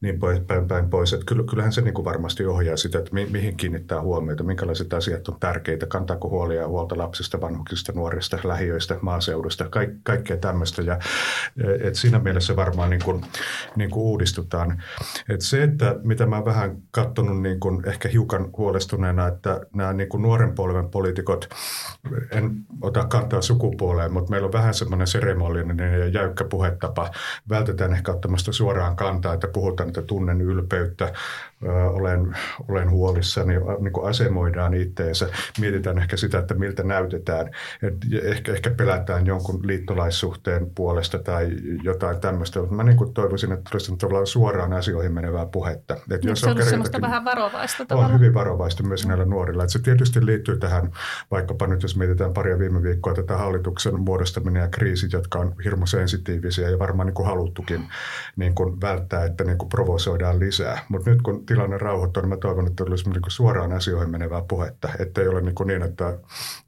niin 0.00 0.18
pois, 0.18 0.40
päin, 0.40 0.68
päin 0.68 0.90
pois. 0.90 1.12
Että 1.12 1.34
kyllähän 1.50 1.72
se 1.72 1.80
niin 1.80 1.94
kuin 1.94 2.04
varmasti 2.04 2.46
ohjaa 2.46 2.76
sitä, 2.76 2.98
että 2.98 3.14
mi, 3.14 3.26
mihin 3.30 3.56
kiinnittää 3.56 4.00
huomiota, 4.00 4.44
minkälaiset 4.44 4.94
asiat 4.94 5.28
on 5.28 5.36
tärkeitä, 5.40 5.86
kantaako 5.86 6.28
huolia 6.28 6.60
ja 6.60 6.68
huolta 6.68 6.98
lapsista, 6.98 7.40
vanhuksista, 7.40 7.92
nuorista, 7.92 8.38
lähiöistä, 8.44 8.98
maaseudusta, 9.00 9.68
kaik, 9.68 9.90
kaikkea 10.02 10.36
tämmöistä. 10.36 10.82
Ja, 10.82 10.98
et 11.80 11.94
siinä 11.94 12.18
mielessä 12.18 12.56
varmaan 12.56 12.90
niin 12.90 13.02
kuin, 13.04 13.24
niin 13.76 13.90
kuin 13.90 14.02
uudistutaan. 14.02 14.82
Et 15.28 15.40
se, 15.40 15.62
että 15.62 15.96
mitä 16.02 16.26
mä 16.26 16.44
vähän 16.44 16.76
katsonut 16.90 17.42
niin 17.42 17.60
kuin 17.60 17.88
ehkä 17.88 18.08
hiukan 18.08 18.51
huolestuneena, 18.56 19.26
että 19.26 19.60
nämä 19.74 19.92
niin 19.92 20.08
kuin 20.08 20.22
nuoren 20.22 20.54
polven 20.54 20.90
poliitikot, 20.90 21.48
en 22.30 22.50
ota 22.80 23.04
kantaa 23.04 23.42
sukupuoleen, 23.42 24.12
mutta 24.12 24.30
meillä 24.30 24.46
on 24.46 24.52
vähän 24.52 24.74
semmoinen 24.74 25.06
seremoniallinen 25.06 26.00
ja 26.00 26.06
jäykkä 26.06 26.44
puhetapa. 26.44 27.10
Vältetään 27.48 27.92
ehkä 27.92 28.12
ottamasta 28.12 28.52
suoraan 28.52 28.96
kantaa, 28.96 29.34
että 29.34 29.48
puhutaan, 29.48 29.88
että 29.88 30.02
tunnen 30.02 30.40
ylpeyttä, 30.40 31.12
olen, 31.92 32.36
olen 32.68 32.90
huolissani, 32.90 33.54
niin 33.80 33.92
kuin 33.92 34.08
asemoidaan 34.08 34.74
itteensä. 34.74 35.28
Mietitään 35.60 35.98
ehkä 35.98 36.16
sitä, 36.16 36.38
että 36.38 36.54
miltä 36.54 36.82
näytetään. 36.82 37.50
Et 37.82 37.94
ehkä, 38.22 38.52
ehkä 38.52 38.70
pelätään 38.70 39.26
jonkun 39.26 39.66
liittolaissuhteen 39.66 40.70
puolesta 40.74 41.18
tai 41.18 41.50
jotain 41.82 42.20
tämmöistä. 42.20 42.60
Mutta 42.60 42.74
mä 42.74 42.82
niin 42.82 42.96
kuin 42.96 43.14
toivoisin, 43.14 43.52
että 43.52 43.70
tulisi 43.70 43.96
tavallaan 43.96 44.26
suoraan 44.26 44.72
asioihin 44.72 45.12
menevää 45.12 45.46
puhetta. 45.46 45.96
Et 46.10 46.24
jos 46.24 46.40
se 46.40 46.50
on, 46.50 46.56
on 46.56 46.62
semmoista 46.62 47.00
vähän 47.00 47.24
varovaista 47.24 47.84
tavalla. 47.84 48.08
On 48.08 48.14
hyvin 48.14 48.34
varovaista 48.34 48.82
myös 48.82 49.06
näillä 49.06 49.24
nuorilla. 49.24 49.64
Et 49.64 49.70
se 49.70 49.78
tietysti 49.78 50.26
liittyy 50.26 50.56
tähän, 50.56 50.90
vaikkapa 51.30 51.66
nyt 51.66 51.82
jos 51.82 51.96
mietitään 51.96 52.32
paria 52.32 52.58
viime 52.58 52.82
viikkoa 52.82 53.14
tätä 53.14 53.36
hallituksen 53.36 54.00
muodostaminen 54.00 54.60
ja 54.60 54.68
kriisit, 54.68 55.12
jotka 55.12 55.38
on 55.38 55.54
hirmu 55.64 55.86
sensitiivisiä 55.86 56.70
ja 56.70 56.78
varmaan 56.78 57.06
niin 57.06 57.14
kuin 57.14 57.26
haluttukin 57.26 57.88
niin 58.36 58.54
kuin 58.54 58.80
välttää, 58.80 59.24
että 59.24 59.44
niin 59.44 59.58
kuin 59.58 59.68
provosoidaan 59.68 60.40
lisää. 60.40 60.78
Mutta 60.88 61.10
nyt 61.10 61.22
kun 61.22 61.46
tilanne 61.52 61.78
rauhoittuu, 61.78 62.22
niin 62.22 62.28
mä 62.28 62.36
toivon, 62.36 62.66
että 62.66 62.84
olisi 62.84 63.10
niin 63.10 63.22
kuin 63.22 63.30
suoraan 63.30 63.72
asioihin 63.72 64.10
menevää 64.10 64.42
puhetta, 64.48 64.88
että 64.98 65.20
ei 65.20 65.28
ole 65.28 65.40
niin, 65.40 65.54
kuin 65.54 65.66
niin 65.66 65.82
että 65.82 66.18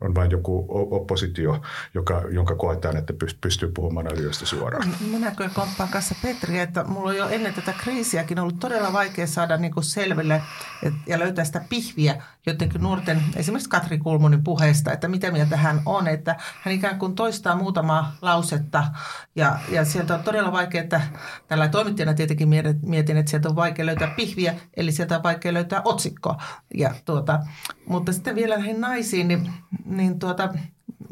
on 0.00 0.14
vain 0.14 0.30
joku 0.30 0.66
oppositio, 0.90 1.62
joka, 1.94 2.22
jonka 2.30 2.54
koetaan, 2.54 2.96
että 2.96 3.12
pystyy 3.40 3.72
puhumaan 3.74 4.12
asioista 4.12 4.46
suoraan. 4.46 4.94
Minä 5.10 5.30
kyllä 5.30 5.50
komppaan 5.54 5.88
kanssa 5.88 6.14
Petri, 6.22 6.58
että 6.58 6.84
mulla 6.84 7.10
on 7.10 7.16
jo 7.16 7.28
ennen 7.28 7.54
tätä 7.54 7.72
kriisiäkin 7.72 8.38
ollut 8.38 8.60
todella 8.60 8.92
vaikea 8.92 9.26
saada 9.26 9.56
niin 9.56 9.74
kuin 9.74 9.84
selville 9.84 10.42
ja 11.06 11.18
löytää 11.18 11.44
sitä 11.44 11.64
pihviä 11.68 12.22
jotenkin 12.46 12.82
nuorten, 12.82 13.22
esimerkiksi 13.36 13.70
Katri 13.70 13.98
Kulmunin 13.98 14.44
puheesta, 14.44 14.92
että 14.92 15.08
mitä 15.08 15.30
mieltä 15.30 15.56
hän 15.56 15.82
on, 15.86 16.08
että 16.08 16.36
hän 16.62 16.74
ikään 16.74 16.98
kuin 16.98 17.14
toistaa 17.14 17.56
muutamaa 17.56 18.16
lausetta 18.22 18.84
ja, 19.36 19.58
ja 19.68 19.84
sieltä 19.84 20.14
on 20.14 20.22
todella 20.22 20.52
vaikea, 20.52 20.82
että 20.82 21.00
tällä 21.48 21.68
toimittajana 21.68 22.14
tietenkin 22.14 22.48
mietin, 22.82 23.16
että 23.16 23.30
sieltä 23.30 23.48
on 23.48 23.56
vaikea 23.56 23.86
löytää 23.86 24.14
pihviä, 24.16 24.54
eli 24.76 24.92
sieltä 24.92 25.16
on 25.16 25.22
vaikea 25.22 25.54
löytää 25.54 25.82
otsikkoa. 25.84 26.42
Ja 26.74 26.94
tuota, 27.04 27.40
mutta 27.86 28.12
sitten 28.12 28.34
vielä 28.34 28.56
näihin 28.56 28.80
naisiin, 28.80 29.28
niin, 29.28 29.52
niin 29.84 30.18
tuota, 30.18 30.54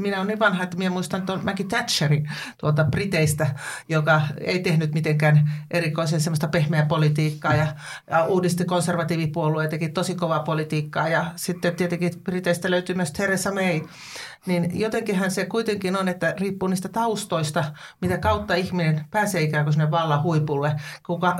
minä 0.02 0.16
olen 0.16 0.28
niin 0.28 0.38
vanha, 0.38 0.64
että 0.64 0.76
minä 0.76 0.90
muistan 0.90 1.26
tuon 1.26 1.44
Maggie 1.44 1.66
Thatcherin 1.66 2.30
tuota 2.58 2.84
Briteistä, 2.84 3.54
joka 3.88 4.22
ei 4.40 4.60
tehnyt 4.60 4.94
mitenkään 4.94 5.50
erikoisen 5.70 6.20
semmoista 6.20 6.48
pehmeää 6.48 6.86
politiikkaa 6.86 7.54
ja, 7.54 7.66
ja 8.10 8.24
uudisti 8.24 8.64
konservatiivipuolue 8.64 9.68
teki 9.68 9.88
tosi 9.88 10.14
kovaa 10.14 10.40
politiikkaa. 10.40 11.08
Ja 11.08 11.32
sitten 11.36 11.76
tietenkin 11.76 12.12
Briteistä 12.24 12.70
löytyy 12.70 12.94
myös 12.94 13.12
Theresa 13.12 13.52
May, 13.54 13.80
niin 14.46 14.80
jotenkinhän 14.80 15.30
se 15.30 15.46
kuitenkin 15.46 15.96
on, 15.96 16.08
että 16.08 16.34
riippuu 16.40 16.68
niistä 16.68 16.88
taustoista, 16.88 17.64
mitä 18.00 18.18
kautta 18.18 18.54
ihminen 18.54 19.04
pääsee 19.10 19.42
ikään 19.42 19.64
kuin 19.64 19.72
sinne 19.72 19.90
vallan 19.90 20.22
huipulle, 20.22 20.76
kuka, 21.06 21.36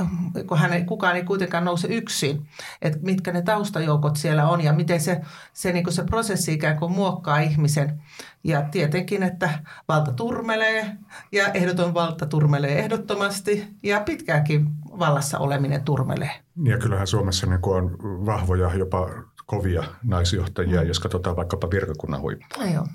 kun 0.47 0.59
hän 0.59 0.87
kukaan 0.87 1.17
ei 1.17 1.25
kuitenkaan 1.25 1.65
nouse 1.65 1.89
yksin. 1.89 2.49
Että 2.83 2.99
mitkä 3.03 3.33
ne 3.33 3.43
taustajoukot 3.43 4.17
siellä 4.17 4.49
on 4.49 4.65
ja 4.65 4.73
miten 4.73 5.01
se, 5.01 5.21
se, 5.53 5.73
niin 5.73 5.85
kuin 5.85 5.95
se 5.95 6.05
prosessi 6.05 6.53
ikään 6.53 6.79
kuin 6.79 6.93
muokkaa 6.93 7.39
ihmisen. 7.39 8.03
Ja 8.45 8.63
tietenkin, 8.63 9.23
että 9.23 9.51
valta 9.89 10.13
turmelee 10.13 10.97
ja 11.33 11.49
ehdoton 11.49 11.95
valta 11.95 12.27
turmelee 12.27 12.79
ehdottomasti 12.79 13.69
ja 13.83 14.01
pitkääkin 14.01 14.69
vallassa 14.99 15.39
oleminen 15.39 15.85
turmelee. 15.85 16.31
Ja 16.65 16.79
kyllähän 16.79 17.07
Suomessa 17.07 17.47
niin 17.47 17.61
on 17.63 17.99
vahvoja 18.27 18.75
jopa 18.75 19.09
kovia 19.53 19.85
naisjohtajia, 20.05 20.81
mm. 20.81 20.89
jos 20.89 21.01
katsotaan 21.01 21.37
vaikkapa 21.37 21.71
virkakunnan 21.71 22.21
huippua. 22.21 22.65
No 22.65 22.73
joo. 22.73 22.87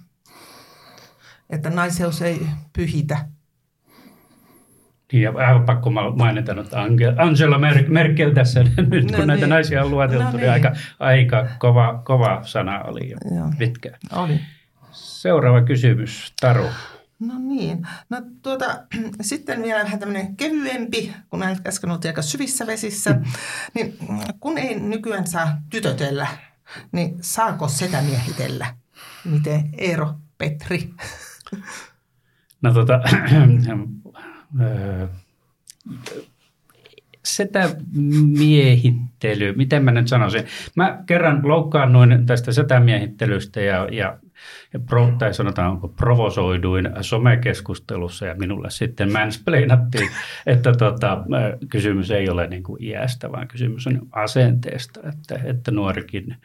Että 1.49 1.69
naiseus 1.69 2.21
ei 2.21 2.47
pyhitä. 2.73 3.17
Niin, 5.13 5.23
ja 5.23 5.33
aivan 5.35 5.65
pakko 5.65 5.89
mainita, 5.89 6.55
että 6.61 6.81
Angela 7.17 7.59
Merkel 7.87 8.31
tässä 8.33 8.63
nyt, 8.91 9.11
no 9.11 9.17
kun 9.17 9.27
näitä 9.27 9.45
niin. 9.45 9.49
naisia 9.49 9.83
on 9.83 9.91
lueteltu, 9.91 10.23
no 10.23 10.31
niin. 10.31 10.39
niin 10.39 10.51
aika, 10.51 10.71
aika 10.99 11.47
kova, 11.59 12.01
kova 12.05 12.39
sana 12.43 12.83
oli 12.83 13.09
jo 13.09 13.17
joo. 13.35 13.51
pitkään. 13.57 13.99
Oli. 14.11 14.39
Seuraava 14.91 15.61
kysymys, 15.61 16.33
Taru. 16.41 16.65
No 17.19 17.33
niin. 17.39 17.87
No 18.09 18.21
tuota, 18.41 18.83
sitten 19.21 19.63
vielä 19.63 19.83
vähän 19.83 19.99
tämmöinen 19.99 20.35
kevyempi, 20.35 21.13
kun 21.29 21.39
mä 21.39 21.55
äsken 21.67 21.91
oltiin 21.91 22.09
aika 22.09 22.21
syvissä 22.21 22.67
vesissä, 22.67 23.13
mm. 23.13 23.23
niin 23.73 23.97
kun 24.39 24.57
ei 24.57 24.79
nykyään 24.79 25.27
saa 25.27 25.61
tytötellä, 25.69 26.27
niin 26.91 27.17
saako 27.21 27.67
sitä 27.67 28.01
miehitellä? 28.01 28.75
Miten 29.25 29.69
Eero 29.77 30.13
Petri? 30.37 30.89
No 32.61 32.73
tota, 32.73 33.01
sitä 37.25 37.75
miehittely, 38.37 39.53
miten 39.55 39.83
mä 39.83 39.91
nyt 39.91 40.07
sanoisin. 40.07 40.43
Mä 40.75 41.03
kerran 41.05 41.47
loukkaannuin 41.47 42.25
tästä 42.25 42.51
setämiehittelystä 42.51 43.61
ja, 43.61 43.87
ja, 43.91 44.19
ja 44.73 44.79
pro, 44.79 45.13
tai 45.19 45.33
sanotaan 45.33 45.79
provosoiduin 45.95 46.89
somekeskustelussa 47.01 48.25
ja 48.25 48.35
minulle 48.35 48.69
sitten 48.69 49.11
mansplainattiin, 49.11 50.09
että 50.45 50.73
tota, 50.73 51.23
kysymys 51.69 52.11
ei 52.11 52.29
ole 52.29 52.47
niin 52.47 52.63
kuin 52.63 52.83
iästä, 52.83 53.31
vaan 53.31 53.47
kysymys 53.47 53.87
on 53.87 54.01
asenteesta, 54.11 54.99
että, 55.09 55.39
että 55.43 55.71
nuorikin 55.71 56.35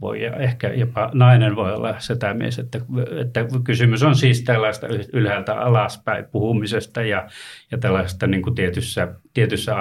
voi 0.00 0.22
ja 0.22 0.36
ehkä 0.36 0.68
jopa 0.68 1.10
nainen 1.14 1.56
voi 1.56 1.72
olla 1.74 2.00
setämies, 2.00 2.58
että, 2.58 2.80
että 3.20 3.44
kysymys 3.64 4.02
on 4.02 4.16
siis 4.16 4.42
tällaista 4.42 4.86
ylhäältä 5.12 5.54
alaspäin 5.54 6.24
puhumisesta 6.24 7.02
ja, 7.02 7.28
ja 7.70 7.78
tällaista 7.78 8.26
niin 8.26 8.42
kuin 8.42 8.54
tietyssä, 8.54 9.14
tietyssä 9.34 9.74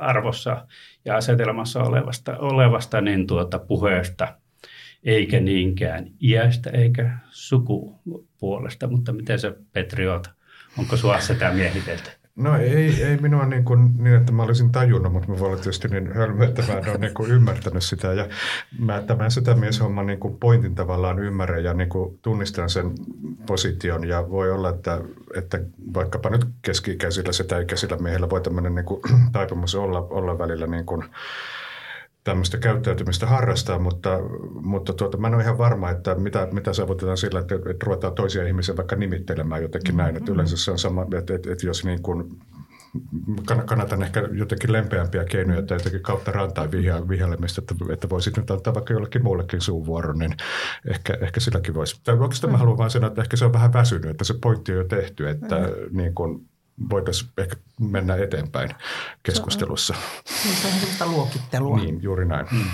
arvossa 0.00 0.66
ja 1.04 1.16
asetelmassa 1.16 1.82
olevasta, 1.82 2.38
olevasta 2.38 3.00
niin 3.00 3.26
tuota 3.26 3.58
puheesta, 3.58 4.34
eikä 5.04 5.40
niinkään 5.40 6.10
iästä 6.22 6.70
eikä 6.70 7.10
sukupuolesta, 7.30 8.86
mutta 8.86 9.12
miten 9.12 9.38
se 9.38 9.52
Petri 9.72 10.08
oot? 10.08 10.30
Onko 10.78 10.96
sua 10.96 11.20
sitä 11.20 11.52
miehiteltä? 11.52 12.10
No 12.36 12.56
ei, 12.56 13.02
ei 13.02 13.16
minua 13.16 13.46
niin, 13.46 13.64
kuin, 13.64 13.94
niin, 13.98 14.16
että 14.16 14.32
mä 14.32 14.42
olisin 14.42 14.72
tajunnut, 14.72 15.12
mutta 15.12 15.28
mä 15.28 15.38
voin 15.38 15.56
tietysti 15.56 15.88
niin 15.88 16.12
hölmö, 16.12 16.44
että 16.44 16.62
mä 16.62 16.78
en 16.78 16.88
ole 16.88 16.98
niin 16.98 17.14
kuin 17.14 17.30
ymmärtänyt 17.30 17.82
sitä. 17.82 18.12
Ja 18.12 18.28
mä 18.78 19.02
tämän 19.02 19.30
mieshomman 19.60 20.06
niin 20.06 20.20
kuin 20.20 20.38
pointin 20.38 20.74
tavallaan 20.74 21.18
ymmärrän 21.18 21.64
ja 21.64 21.74
niin 21.74 21.88
kuin 21.88 22.18
tunnistan 22.22 22.70
sen 22.70 22.90
position. 23.46 24.08
Ja 24.08 24.30
voi 24.30 24.50
olla, 24.50 24.70
että, 24.70 25.00
että 25.36 25.60
vaikkapa 25.94 26.30
nyt 26.30 26.46
keski-ikäisillä 26.62 27.32
setäikäisillä 27.32 27.96
miehillä 27.96 28.30
voi 28.30 28.40
tämmöinen 28.40 28.74
niin 28.74 28.84
kuin, 28.84 29.00
taipumus 29.32 29.74
olla, 29.74 30.00
olla 30.00 30.38
välillä 30.38 30.66
niin 30.66 30.86
kuin, 30.86 31.04
tämmöistä 32.24 32.58
käyttäytymistä 32.58 33.26
harrastaa, 33.26 33.78
mutta, 33.78 34.18
mutta 34.62 34.92
tuota, 34.92 35.18
mä 35.18 35.26
en 35.26 35.34
ole 35.34 35.42
ihan 35.42 35.58
varma, 35.58 35.90
että 35.90 36.14
mitä, 36.14 36.48
mitä 36.52 36.72
saavutetaan 36.72 37.16
sillä, 37.16 37.40
että, 37.40 37.54
että 37.54 37.86
ruvetaan 37.86 38.14
toisia 38.14 38.46
ihmisiä 38.46 38.76
vaikka 38.76 38.96
nimittelemään 38.96 39.62
jotenkin 39.62 39.96
näin. 39.96 40.16
Että 40.16 40.32
yleensä 40.32 40.56
se 40.56 40.70
on 40.70 40.78
sama, 40.78 41.02
että, 41.02 41.34
että, 41.34 41.52
että 41.52 41.66
jos 41.66 41.84
niin 41.84 42.02
kuin, 42.02 42.38
kannatan 43.66 44.02
ehkä 44.02 44.28
jotenkin 44.32 44.72
lempeämpiä 44.72 45.24
keinoja 45.24 45.62
tai 45.62 45.76
jotenkin 45.76 46.02
kautta 46.02 46.32
rantaa 46.32 46.70
vihjailemista, 47.08 47.60
että, 47.60 47.74
että 47.92 48.08
voisit 48.08 48.36
nyt 48.36 48.50
antaa 48.50 48.74
vaikka 48.74 48.92
jollekin 48.92 49.22
muullekin 49.22 49.60
suunvuoron, 49.60 50.18
niin 50.18 50.34
ehkä, 50.90 51.18
ehkä 51.20 51.40
silläkin 51.40 51.74
voisi. 51.74 52.00
Tai 52.04 52.18
oikeastaan 52.18 52.52
mä 52.52 52.58
haluan 52.58 52.78
vaan 52.78 52.90
sanoa, 52.90 53.08
että 53.08 53.22
ehkä 53.22 53.36
se 53.36 53.44
on 53.44 53.52
vähän 53.52 53.72
väsynyt, 53.72 54.10
että 54.10 54.24
se 54.24 54.34
pointti 54.42 54.72
on 54.72 54.78
jo 54.78 54.84
tehty, 54.84 55.28
että 55.28 55.58
mm. 55.58 55.96
niin 55.96 56.14
kuin, 56.14 56.48
voitaisiin 56.90 57.30
ehkä 57.38 57.56
mennä 57.80 58.16
eteenpäin 58.16 58.70
keskustelussa. 59.22 59.94
Se 60.24 60.48
on, 60.48 60.54
se 60.54 60.66
on 60.66 60.72
sellaista 60.72 61.06
luokittelua. 61.06 61.76
Niin, 61.76 62.02
juuri 62.02 62.26
näin. 62.26 62.46
Mm. 62.52 62.64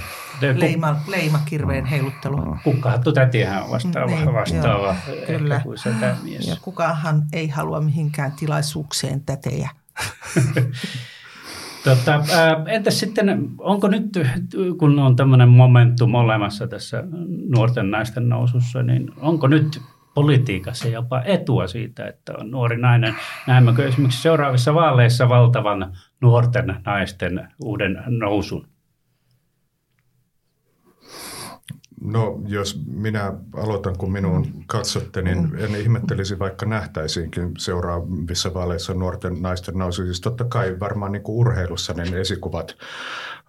Leima, 0.54 0.96
leima 1.06 1.40
kirveen 1.44 1.84
heiluttelua. 1.84 2.44
Mm. 2.44 2.58
Kukkahattu 2.64 3.12
tätihän 3.12 3.62
on 3.62 3.70
vastaava, 3.70 4.16
niin, 4.16 4.32
vastaava 4.34 4.96
joo, 5.06 5.16
kyllä. 5.26 5.60
kuin 5.60 5.78
mies. 6.22 6.48
Ja 6.48 6.56
kukaanhan 6.62 7.22
ei 7.32 7.48
halua 7.48 7.80
mihinkään 7.80 8.32
tilaisuukseen 8.32 9.20
tätejä. 9.20 9.70
Tota, 11.84 12.24
entäs 12.66 13.00
sitten, 13.00 13.50
onko 13.58 13.88
nyt, 13.88 14.04
kun 14.78 14.98
on 14.98 15.16
tämmöinen 15.16 15.48
momentum 15.48 16.14
olemassa 16.14 16.66
tässä 16.66 17.04
nuorten 17.48 17.90
naisten 17.90 18.28
nousussa, 18.28 18.82
niin 18.82 19.10
onko 19.16 19.46
nyt 19.46 19.80
politiikassa 20.20 20.88
jopa 20.88 21.22
etua 21.24 21.66
siitä, 21.66 22.06
että 22.06 22.32
on 22.38 22.50
nuori 22.50 22.76
nainen. 22.76 23.14
Näemmekö 23.46 23.88
esimerkiksi 23.88 24.22
seuraavissa 24.22 24.74
vaaleissa 24.74 25.28
valtavan 25.28 25.96
nuorten 26.20 26.80
naisten 26.86 27.48
uuden 27.64 28.02
nousun? 28.06 28.68
No 32.00 32.40
jos 32.46 32.82
minä 32.86 33.32
aloitan, 33.56 33.98
kun 33.98 34.12
minun 34.12 34.46
katsotte, 34.66 35.22
niin 35.22 35.50
mm. 35.50 35.58
en 35.58 35.74
ihmettelisi, 35.74 36.38
vaikka 36.38 36.66
nähtäisiinkin 36.66 37.52
seuraavissa 37.58 38.54
vaaleissa 38.54 38.94
nuorten 38.94 39.42
naisten 39.42 39.78
nousu. 39.78 40.04
Siis 40.04 40.20
totta 40.20 40.44
kai 40.44 40.76
varmaan 40.80 41.12
niin 41.12 41.22
kuin 41.22 41.36
urheilussa 41.36 41.92
niin 41.92 42.16
esikuvat 42.16 42.76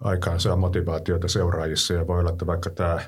aikaansaa 0.00 0.56
motivaatiota 0.56 1.28
seuraajissa 1.28 1.94
ja 1.94 2.06
voi 2.06 2.20
olla, 2.20 2.30
että 2.30 2.46
vaikka 2.46 2.70
tämä 2.70 2.98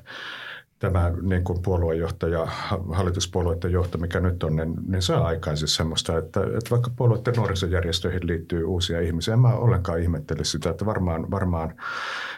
tämä 0.85 1.13
niin 1.23 1.45
kuin 1.45 1.63
puoluejohtaja, 1.63 2.47
hallituspuolueiden 2.93 3.73
johto, 3.73 3.99
mikä 3.99 4.21
nyt 4.21 4.43
on, 4.43 4.57
niin, 4.57 4.75
niin 4.89 5.03
saa 5.03 5.27
aikaan 5.27 5.57
siis 5.57 5.77
semmoista, 5.77 6.19
että, 6.19 6.41
että 6.41 6.71
vaikka 6.71 6.91
puolueiden 6.97 7.35
nuorisojärjestöihin 7.37 8.27
liittyy 8.27 8.65
uusia 8.65 9.01
ihmisiä, 9.01 9.35
en 9.35 9.41
mä 9.41 9.55
ollenkaan 9.55 10.01
ihmettele 10.01 10.45
sitä, 10.45 10.71
että 10.71 10.87
varmaan, 10.87 11.31
varmaan 11.31 11.75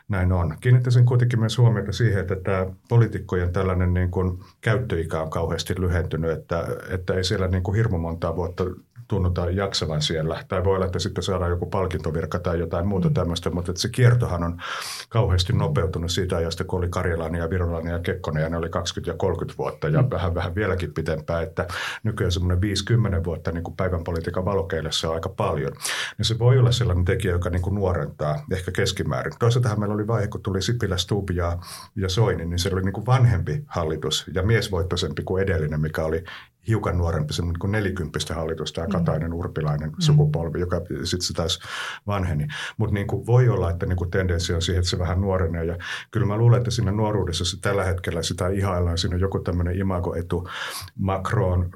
näin 0.09 0.33
on. 0.33 0.57
Kiinnittäisin 0.61 1.07
kuitenkin 1.07 1.41
myös 1.41 1.59
huomiota 1.59 1.93
siihen, 1.93 2.21
että 2.21 2.37
tämä 2.37 2.67
poliitikkojen 2.89 3.53
tällainen 3.53 3.95
niin 3.95 4.11
kuin 4.11 4.39
käyttöikä 4.61 5.23
on 5.23 5.31
kauheasti 5.31 5.75
lyhentynyt, 5.79 6.31
että, 6.31 6.67
että 6.91 7.15
ei 7.15 7.25
siellä 7.25 7.49
niin 7.49 7.63
kuin 7.63 7.77
hirmu 7.77 7.99
montaa 7.99 8.37
vuotta 8.37 8.65
tunnuta 9.09 9.51
jaksavan 9.51 10.03
siellä. 10.03 10.45
Tai 10.49 10.65
voi 10.65 10.75
olla, 10.75 10.87
että 10.87 10.99
sitten 10.99 11.25
saadaan 11.25 11.51
joku 11.51 11.67
palkintovirka 11.67 12.39
tai 12.39 12.59
jotain 12.59 12.87
muuta 12.87 13.09
mm. 13.09 13.15
tämmöistä, 13.15 13.51
mutta 13.51 13.71
että 13.71 13.83
se 13.83 13.89
kiertohan 13.89 14.45
on 14.45 14.63
kauheasti 15.09 15.53
nopeutunut 15.53 16.11
siitä 16.11 16.37
ajasta, 16.37 16.65
kun 16.65 16.79
oli 16.79 16.89
Karjalainen 16.89 17.41
ja 17.41 17.51
Virolainen 17.51 17.93
ja 17.93 17.99
Kekkonen 17.99 18.43
ja 18.43 18.49
ne 18.49 18.57
oli 18.57 18.69
20 18.69 19.11
ja 19.11 19.17
30 19.17 19.59
vuotta 19.59 19.89
ja 19.89 20.03
mm. 20.03 20.11
vähän, 20.11 20.35
vähän 20.35 20.55
vieläkin 20.55 20.95
pitempään, 20.95 21.43
että 21.43 21.67
nykyään 22.03 22.33
semmoinen 22.33 22.61
50 22.61 23.25
vuotta 23.25 23.53
niin 23.53 23.65
kuin 23.65 23.77
päivän 23.77 24.05
politiikan 24.05 24.45
valokeilassa 24.45 25.09
on 25.09 25.15
aika 25.15 25.29
paljon. 25.29 25.73
Niin 26.19 26.27
se 26.27 26.39
voi 26.39 26.59
olla 26.59 26.73
sellainen 26.73 27.05
tekijä, 27.05 27.33
joka 27.33 27.51
niin 27.51 27.63
kuin 27.63 27.75
nuorentaa 27.75 28.45
ehkä 28.53 28.73
keskimäärin. 28.73 29.33
Toisaalta 29.39 29.77
meillä 29.77 29.95
oli 29.95 30.07
vaihe, 30.07 30.27
kun 30.27 30.43
tuli 30.43 30.63
Sipilä, 30.63 30.97
Stubb 30.97 31.31
ja, 31.31 31.59
ja 31.97 32.09
Soini, 32.09 32.45
niin 32.45 32.59
se 32.59 32.71
oli 32.73 32.83
niin 32.83 32.93
kuin 32.93 33.07
vanhempi 33.07 33.65
hallitus 33.67 34.31
ja 34.35 34.43
miesvoittoisempi 34.43 35.23
kuin 35.23 35.43
edellinen, 35.43 35.81
mikä 35.81 36.05
oli 36.05 36.25
hiukan 36.69 36.99
nuorempi, 36.99 37.33
semmoinen 37.33 37.59
kuin 37.59 37.73
nelikymppistä 37.73 38.35
hallitus, 38.35 38.73
tämä 38.73 38.87
mm. 38.87 38.93
Katainen 38.93 39.33
Urpilainen 39.33 39.89
mm. 39.89 39.95
sukupolvi, 39.99 40.61
joka 40.61 40.77
sitten 40.81 41.27
se 41.27 41.35
taas 41.35 41.61
vanheni. 42.07 42.47
Mutta 42.77 42.95
niin 42.95 43.07
kuin 43.07 43.27
voi 43.27 43.49
olla, 43.49 43.71
että 43.71 43.87
niin 43.87 43.97
kuin 43.97 44.11
tendenssi 44.11 44.55
on 44.55 44.63
siihen, 44.63 44.81
että 44.81 44.91
se 44.91 44.99
vähän 44.99 45.21
nuorenee. 45.21 45.65
Ja 45.65 45.79
kyllä 46.11 46.27
mä 46.27 46.37
luulen, 46.37 46.59
että 46.59 46.71
siinä 46.71 46.93
nuoruudessa 46.93 47.45
se 47.45 47.61
tällä 47.61 47.85
hetkellä 47.85 48.23
sitä 48.23 48.49
ihaillaan. 48.49 48.99
Siinä 48.99 49.15
on 49.15 49.21
joku 49.21 49.39
tämmöinen 49.39 49.79
imagoetu. 49.79 50.49
Macron, 50.99 51.71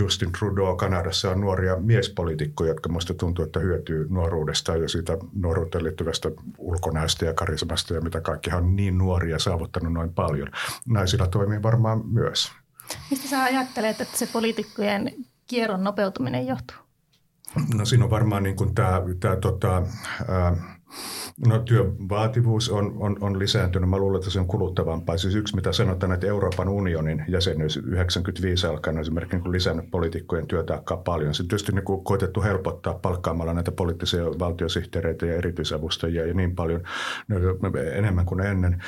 Justin 0.00 0.32
Trudeau 0.32 0.76
Kanadassa 0.76 1.30
on 1.30 1.40
nuoria 1.40 1.76
miespoliitikkoja, 1.76 2.70
jotka 2.70 2.88
musta 2.88 3.14
tuntuu, 3.14 3.44
että 3.44 3.60
hyötyy 3.60 4.06
nuoruudesta 4.10 4.76
ja 4.76 4.88
siitä 4.88 5.18
nuoruuteen 5.34 5.84
liittyvästä 5.84 6.30
ulkonäöstä 6.58 7.24
ja 7.24 7.34
karismasta 7.34 7.94
ja 7.94 8.00
mitä 8.00 8.20
kaikkihan 8.20 8.64
on 8.64 8.76
niin 8.76 8.98
nuoria 8.98 9.38
saavuttanut 9.38 9.92
noin 9.92 10.12
paljon. 10.12 10.48
Naisilla 10.88 11.26
toimii 11.26 11.62
varmaan 11.62 12.06
myös. 12.06 12.52
Mistä 13.10 13.28
sä 13.28 13.42
ajattelet, 13.42 14.00
että 14.00 14.18
se 14.18 14.26
poliitikkojen 14.26 15.12
kierron 15.46 15.84
nopeutuminen 15.84 16.46
johtuu? 16.46 16.76
No 17.74 17.84
siinä 17.84 18.04
on 18.04 18.10
varmaan 18.10 18.42
niin 18.42 18.56
kuin 18.56 18.74
tämä, 18.74 19.00
tämä 19.20 19.36
tota, 19.36 19.82
No 21.46 21.58
työn 21.58 22.08
vaativuus 22.08 22.70
on, 22.70 22.96
on, 22.98 23.16
on 23.20 23.38
lisääntynyt. 23.38 23.90
Mä 23.90 23.98
luulen, 23.98 24.18
että 24.18 24.30
se 24.30 24.40
on 24.40 24.46
kuluttavampaa. 24.46 25.16
Siis 25.16 25.34
yksi, 25.34 25.56
mitä 25.56 25.72
sanotaan, 25.72 26.12
että 26.12 26.26
Euroopan 26.26 26.68
unionin 26.68 27.24
jäsenyys 27.28 27.76
95 27.76 28.66
alkaen 28.66 28.96
on 28.96 29.00
esimerkiksi 29.00 29.36
niin 29.36 29.52
lisännyt 29.52 29.90
poliitikkojen 29.90 30.46
työtaakkaa 30.46 30.96
paljon. 30.96 31.34
Se 31.34 31.42
on 31.42 31.48
tietysti 31.48 31.72
niin 31.72 31.84
kuin 31.84 32.04
koitettu 32.04 32.42
helpottaa 32.42 32.94
palkkaamalla 32.94 33.54
näitä 33.54 33.72
poliittisia 33.72 34.24
valtiosihteereitä 34.24 35.26
ja 35.26 35.34
erityisavustajia 35.34 36.26
ja 36.26 36.34
niin 36.34 36.54
paljon 36.54 36.82
no, 37.28 37.36
enemmän 37.92 38.26
kuin 38.26 38.40
ennen. 38.40 38.82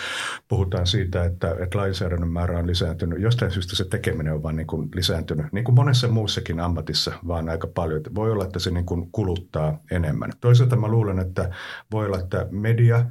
Puhutaan 0.49 0.87
siitä, 0.87 1.25
että, 1.25 1.57
että 1.61 1.79
lainsäädännön 1.79 2.33
määrä 2.33 2.59
on 2.59 2.67
lisääntynyt. 2.67 3.21
Jostain 3.21 3.51
syystä 3.51 3.77
se 3.77 3.85
tekeminen 3.85 4.33
on 4.33 4.43
vaan 4.43 4.57
niin 4.57 4.67
kuin 4.67 4.89
lisääntynyt, 4.95 5.47
niin 5.53 5.65
kuin 5.65 5.75
monessa 5.75 6.09
muussakin 6.09 6.61
ammatissa, 6.61 7.13
vaan 7.27 7.49
aika 7.49 7.67
paljon. 7.67 8.03
Voi 8.15 8.33
olla, 8.33 8.45
että 8.45 8.59
se 8.59 8.71
niin 8.71 8.87
kuin 8.87 9.13
kuluttaa 9.13 9.79
enemmän. 9.91 10.33
Toisaalta 10.41 10.77
mä 10.77 10.89
luulen, 10.89 11.19
että 11.19 11.51
voi 11.97 12.07
olla, 12.07 12.19
että 12.19 12.47
media, 12.51 13.05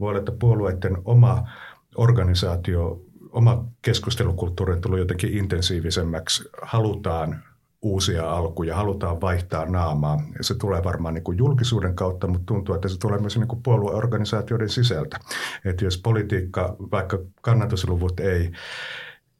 voi 0.00 0.08
olla, 0.08 0.18
että 0.18 0.32
puolueiden 0.32 0.98
oma 1.04 1.48
organisaatio, 1.96 3.00
oma 3.30 3.64
keskustelukulttuuri 3.82 4.72
on 4.72 4.80
tullut 4.80 4.98
jotenkin 4.98 5.38
intensiivisemmäksi. 5.38 6.44
Halutaan 6.62 7.42
uusia 7.82 8.30
alkuja, 8.30 8.76
halutaan 8.76 9.20
vaihtaa 9.20 9.66
naamaa. 9.66 10.22
Ja 10.38 10.44
se 10.44 10.54
tulee 10.54 10.84
varmaan 10.84 11.14
niin 11.14 11.24
kuin 11.24 11.38
julkisuuden 11.38 11.94
kautta, 11.94 12.26
mutta 12.26 12.46
tuntuu, 12.46 12.74
että 12.74 12.88
se 12.88 12.98
tulee 12.98 13.18
myös 13.18 13.36
niin 13.36 13.48
kuin 13.48 13.62
puolueorganisaatioiden 13.62 14.68
sisältä. 14.68 15.18
Että 15.64 15.84
jos 15.84 15.98
politiikka, 15.98 16.76
vaikka 16.92 17.18
kannatusluvut 17.42 18.20
ei, 18.20 18.52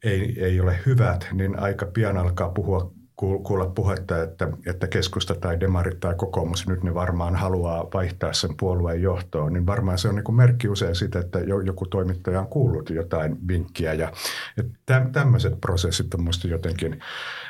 ei, 0.05 0.45
ei 0.45 0.61
ole 0.61 0.79
hyvät, 0.87 1.29
niin 1.33 1.59
aika 1.59 1.87
pian 1.87 2.17
alkaa 2.17 2.49
puhua 2.49 2.93
kuulla 3.19 3.67
puhetta, 3.67 4.23
että, 4.23 4.49
että 4.67 4.87
keskusta 4.87 5.35
tai 5.35 5.61
demarit 5.61 6.01
tai 6.01 6.15
kokoomus 6.15 6.69
nyt 6.69 6.83
ne 6.83 6.95
varmaan 6.95 7.37
haluaa 7.37 7.89
vaihtaa 7.95 8.33
sen 8.33 8.51
puolueen 8.57 9.03
johtoon, 9.03 9.53
niin 9.53 9.67
varmaan 9.67 9.99
se 9.99 10.09
on 10.09 10.15
niin 10.15 10.25
kuin 10.25 10.37
merkki 10.37 10.69
usein 10.69 10.95
siitä, 10.95 11.19
että 11.19 11.39
joku 11.65 11.87
toimittaja 11.87 12.41
on 12.41 12.47
kuullut 12.47 12.91
jotain 12.91 13.49
vinkkiä. 13.49 13.95
Ja, 13.95 14.13
ja 14.57 14.65
tämmöiset 15.13 15.61
prosessit 15.61 16.15
on 16.15 16.21
minusta 16.21 16.49
jotenkin, 16.49 17.01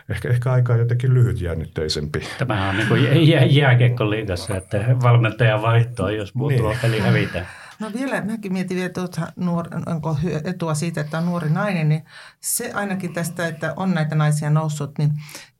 ehkä, 0.08 0.28
ehkä 0.28 0.52
aika 0.52 0.76
jotenkin 0.76 1.14
lyhytjännitteisempi. 1.14 2.20
Tämähän 2.38 2.68
on 2.68 2.76
niin 2.76 2.88
kuin 2.88 3.28
jää, 3.28 3.44
jääkiekkoliigassa, 3.44 4.56
että 4.56 4.96
valmentaja 5.02 5.62
vaihtoa, 5.62 6.10
jos 6.10 6.34
muuttuu 6.34 6.68
niin. 6.68 6.78
peli 6.82 7.00
hävitään. 7.00 7.46
No 7.80 7.90
vielä, 7.94 8.20
mäkin 8.20 8.52
mietin 8.52 8.76
vielä 8.76 8.92
tuota, 8.92 9.32
nuor, 9.36 9.68
onko 9.86 10.16
etua 10.44 10.74
siitä, 10.74 11.00
että 11.00 11.18
on 11.18 11.26
nuori 11.26 11.50
nainen, 11.50 11.88
niin 11.88 12.04
se 12.40 12.72
ainakin 12.72 13.12
tästä, 13.12 13.46
että 13.46 13.72
on 13.76 13.94
näitä 13.94 14.14
naisia 14.14 14.50
noussut, 14.50 14.98
niin 14.98 15.12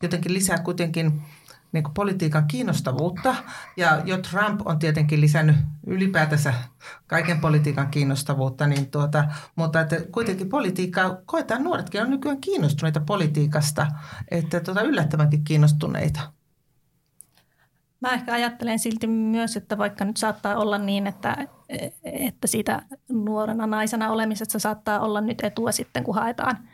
jotenkin 0.03 0.35
lisää 0.35 0.59
kuitenkin 0.59 1.23
niin 1.73 1.85
kuin 1.85 1.95
politiikan 1.95 2.49
kiinnostavuutta. 2.49 3.35
Ja 3.77 4.03
jo 4.05 4.19
Trump 4.19 4.61
on 4.65 4.79
tietenkin 4.79 5.21
lisännyt 5.21 5.57
ylipäätänsä 5.87 6.55
kaiken 7.07 7.41
politiikan 7.41 7.91
kiinnostavuutta, 7.91 8.67
niin 8.67 8.91
tuota, 8.91 9.25
mutta 9.57 9.81
että 9.81 9.97
kuitenkin 10.13 10.49
politiikkaa, 10.49 11.19
koetaan 11.27 11.65
nuoretkin 11.65 12.03
on 12.03 12.11
nykyään 12.11 12.41
kiinnostuneita 12.41 13.01
politiikasta, 13.01 13.87
että 14.31 14.61
tuota, 14.61 14.83
yllättävänkin 14.83 15.45
kiinnostuneita. 15.45 16.21
Mä 18.01 18.15
ehkä 18.15 18.33
ajattelen 18.33 18.79
silti 18.79 19.07
myös, 19.07 19.57
että 19.57 19.79
vaikka 19.79 20.05
nyt 20.05 20.17
saattaa 20.17 20.57
olla 20.57 20.79
niin, 20.79 21.07
että, 21.07 21.37
että 22.05 22.47
siitä 22.47 22.83
nuorena 23.09 23.67
naisena 23.67 24.11
olemisesta 24.11 24.59
saattaa 24.59 25.01
olla 25.01 25.21
nyt 25.21 25.45
etua 25.45 25.73
sitten, 25.73 26.05
kun 26.05 26.15
haetaan, 26.15 26.69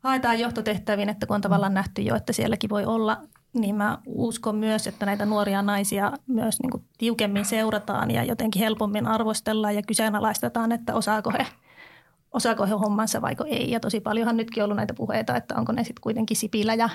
haetaan 0.00 0.40
johtotehtäviin, 0.40 1.08
että 1.08 1.26
kun 1.26 1.34
on 1.34 1.40
tavallaan 1.40 1.74
nähty 1.74 2.02
jo, 2.02 2.14
että 2.14 2.32
sielläkin 2.32 2.70
voi 2.70 2.84
olla, 2.84 3.20
niin 3.52 3.74
mä 3.74 3.98
uskon 4.06 4.56
myös, 4.56 4.86
että 4.86 5.06
näitä 5.06 5.26
nuoria 5.26 5.62
naisia 5.62 6.12
myös 6.26 6.60
niin 6.62 6.70
kuin 6.70 6.84
tiukemmin 6.98 7.44
seurataan 7.44 8.10
ja 8.10 8.24
jotenkin 8.24 8.62
helpommin 8.62 9.06
arvostellaan 9.06 9.74
ja 9.74 9.82
kyseenalaistetaan, 9.82 10.72
että 10.72 10.94
osaako 10.94 11.30
he, 11.30 11.46
osaako 12.32 12.66
he 12.66 12.72
hommansa 12.72 13.22
vaiko 13.22 13.44
ei. 13.44 13.70
Ja 13.70 13.80
tosi 13.80 14.00
paljonhan 14.00 14.36
nytkin 14.36 14.64
ollut 14.64 14.76
näitä 14.76 14.94
puheita, 14.94 15.36
että 15.36 15.54
onko 15.56 15.72
ne 15.72 15.84
sitten 15.84 16.02
kuitenkin 16.02 16.36
Sipilä 16.36 16.74
ja 16.74 16.88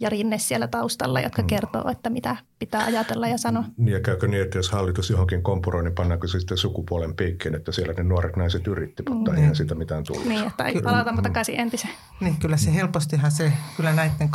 ja 0.00 0.10
Rinne 0.10 0.38
siellä 0.38 0.68
taustalla, 0.68 1.20
jotka 1.20 1.42
mm. 1.42 1.46
kertoo, 1.46 1.90
että 1.90 2.10
mitä 2.10 2.36
pitää 2.58 2.84
ajatella 2.84 3.28
ja 3.28 3.38
sanoa. 3.38 3.64
Niin 3.76 3.92
ja 3.92 4.00
käykö 4.00 4.28
niin, 4.28 4.42
että 4.42 4.58
jos 4.58 4.70
hallitus 4.70 5.10
johonkin 5.10 5.42
kompuroi, 5.42 5.84
niin 5.84 5.94
pannaanko 5.94 6.26
se 6.26 6.40
sitten 6.40 6.58
sukupuolen 6.58 7.14
piikkiin, 7.14 7.54
että 7.54 7.72
siellä 7.72 7.92
ne 7.92 8.02
nuoret 8.02 8.36
naiset 8.36 8.66
yritti, 8.66 9.02
mutta 9.08 9.30
mm. 9.30 9.36
eihän 9.36 9.56
sitä 9.56 9.74
mitään 9.74 10.04
tullut. 10.04 10.24
Niin, 10.24 10.46
että 10.46 10.64
ei 10.64 10.82
palataanpa 10.82 11.22
mm. 11.22 11.22
takaisin 11.22 11.60
entiseen. 11.60 11.94
Niin, 12.20 12.36
kyllä 12.36 12.56
se 12.56 12.74
helpostihan 12.74 13.30
se, 13.30 13.52
kyllä 13.76 13.92
näiden, 13.92 14.30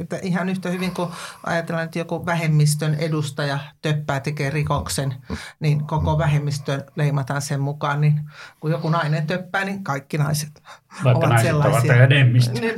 että 0.00 0.18
ihan 0.22 0.48
yhtä 0.48 0.68
hyvin 0.70 0.94
kuin 0.94 1.08
ajatellaan, 1.46 1.84
että 1.84 1.98
joku 1.98 2.26
vähemmistön 2.26 2.94
edustaja 2.94 3.58
töppää 3.82 4.20
tekee 4.20 4.50
rikoksen, 4.50 5.14
niin 5.60 5.86
koko 5.86 6.12
mm. 6.12 6.18
vähemmistön 6.18 6.84
leimataan 6.96 7.42
sen 7.42 7.60
mukaan, 7.60 8.00
niin 8.00 8.20
kun 8.60 8.70
joku 8.70 8.88
nainen 8.88 9.26
töppää, 9.26 9.64
niin 9.64 9.84
kaikki 9.84 10.18
naiset 10.18 10.62
Vaikka 11.04 11.26
ovat 11.26 11.42
sellaisia. 11.42 11.94
ovat 11.94 12.12
enemmistö. 12.12 12.60
Niin, 12.60 12.74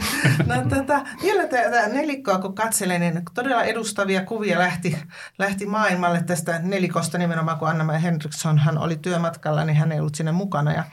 no, 0.47 0.55
tätä, 0.69 1.01
vielä 1.23 1.47
tätä 1.47 1.89
nelikkoa 1.89 2.39
kun 2.39 2.55
katselen, 2.55 3.01
niin 3.01 3.23
todella 3.35 3.63
edustavia 3.63 4.25
kuvia 4.25 4.59
lähti, 4.59 4.99
lähti 5.39 5.67
maailmalle 5.67 6.23
tästä 6.23 6.59
nelikosta 6.63 7.19
nimenomaan, 7.19 7.59
kun 7.59 7.69
Anna 7.69 7.93
Henriksson 7.93 8.59
hän 8.59 8.79
oli 8.79 8.97
työmatkalla, 8.97 9.65
niin 9.65 9.77
hän 9.77 9.93
ei 9.93 10.01
ollut 10.01 10.15
sinne 10.15 10.33
mukana. 10.33 10.73
Ja 10.73 10.85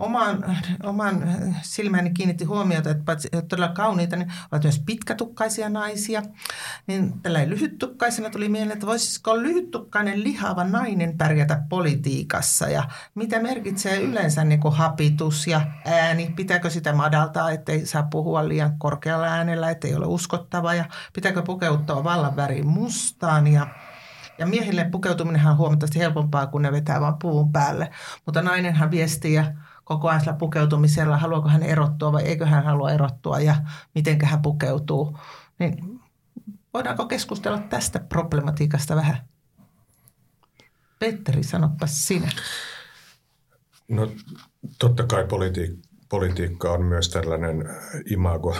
oman, 0.00 0.56
oman 0.82 1.22
silmäni 1.62 2.10
kiinnitti 2.10 2.44
huomiota, 2.44 2.90
että 2.90 3.04
paitsi 3.04 3.28
että 3.32 3.48
todella 3.48 3.68
kauniita, 3.68 4.16
niin 4.16 4.32
ovat 4.52 4.62
myös 4.62 4.82
pitkätukkaisia 4.86 5.68
naisia. 5.68 6.22
Niin 6.86 7.20
tällä 7.20 7.48
lyhyttukkaisena 7.48 8.30
tuli 8.30 8.48
mieleen, 8.48 8.72
että 8.72 8.86
voisiko 8.86 9.42
lyhyttukkainen 9.42 10.24
lihava 10.24 10.64
nainen 10.64 11.18
pärjätä 11.18 11.62
politiikassa 11.68 12.68
ja 12.68 12.84
mitä 13.14 13.42
merkitsee 13.42 14.00
yleensä 14.00 14.44
niin 14.44 14.60
kuin 14.60 14.74
hapitus 14.74 15.46
ja 15.46 15.60
ääni. 15.84 16.32
Pitääkö 16.36 16.70
sitä 16.70 16.92
madaltaa, 16.92 17.50
ettei 17.50 17.86
saa 17.86 18.02
puhua 18.02 18.48
liian 18.48 18.78
korkealla 18.78 19.26
äänellä, 19.26 19.70
ettei 19.70 19.94
ole 19.94 20.06
uskottava 20.06 20.74
ja 20.74 20.84
pitääkö 21.12 21.42
pukeutua 21.42 22.04
vallan 22.04 22.36
väriin 22.36 22.66
mustaan 22.66 23.46
ja 23.46 23.66
ja 24.38 24.46
miehille 24.46 24.84
pukeutuminen 24.84 25.46
on 25.46 25.56
huomattavasti 25.56 25.98
helpompaa, 25.98 26.46
kun 26.46 26.62
ne 26.62 26.72
vetää 26.72 27.00
vain 27.00 27.14
puun 27.22 27.52
päälle. 27.52 27.90
Mutta 28.26 28.42
nainenhan 28.42 28.90
viestii 28.90 29.34
ja 29.34 29.44
koko 29.90 30.08
ajan 30.08 30.20
sillä 30.20 30.32
pukeutumisella, 30.32 31.16
haluaako 31.16 31.48
hän 31.48 31.62
erottua 31.62 32.12
vai 32.12 32.22
eikö 32.22 32.46
hän 32.46 32.64
halua 32.64 32.90
erottua 32.90 33.40
ja 33.40 33.54
miten 33.94 34.24
hän 34.24 34.42
pukeutuu. 34.42 35.18
Niin 35.58 36.00
voidaanko 36.74 37.06
keskustella 37.06 37.58
tästä 37.58 37.98
problematiikasta 37.98 38.96
vähän? 38.96 39.16
Petteri, 40.98 41.42
sanoppa 41.42 41.86
sinä. 41.86 42.28
No 43.88 44.12
totta 44.78 45.06
kai 45.06 45.24
politi- 45.24 45.82
politiikka 46.08 46.72
on 46.72 46.84
myös 46.84 47.08
tällainen 47.08 47.64
imago 48.06 48.56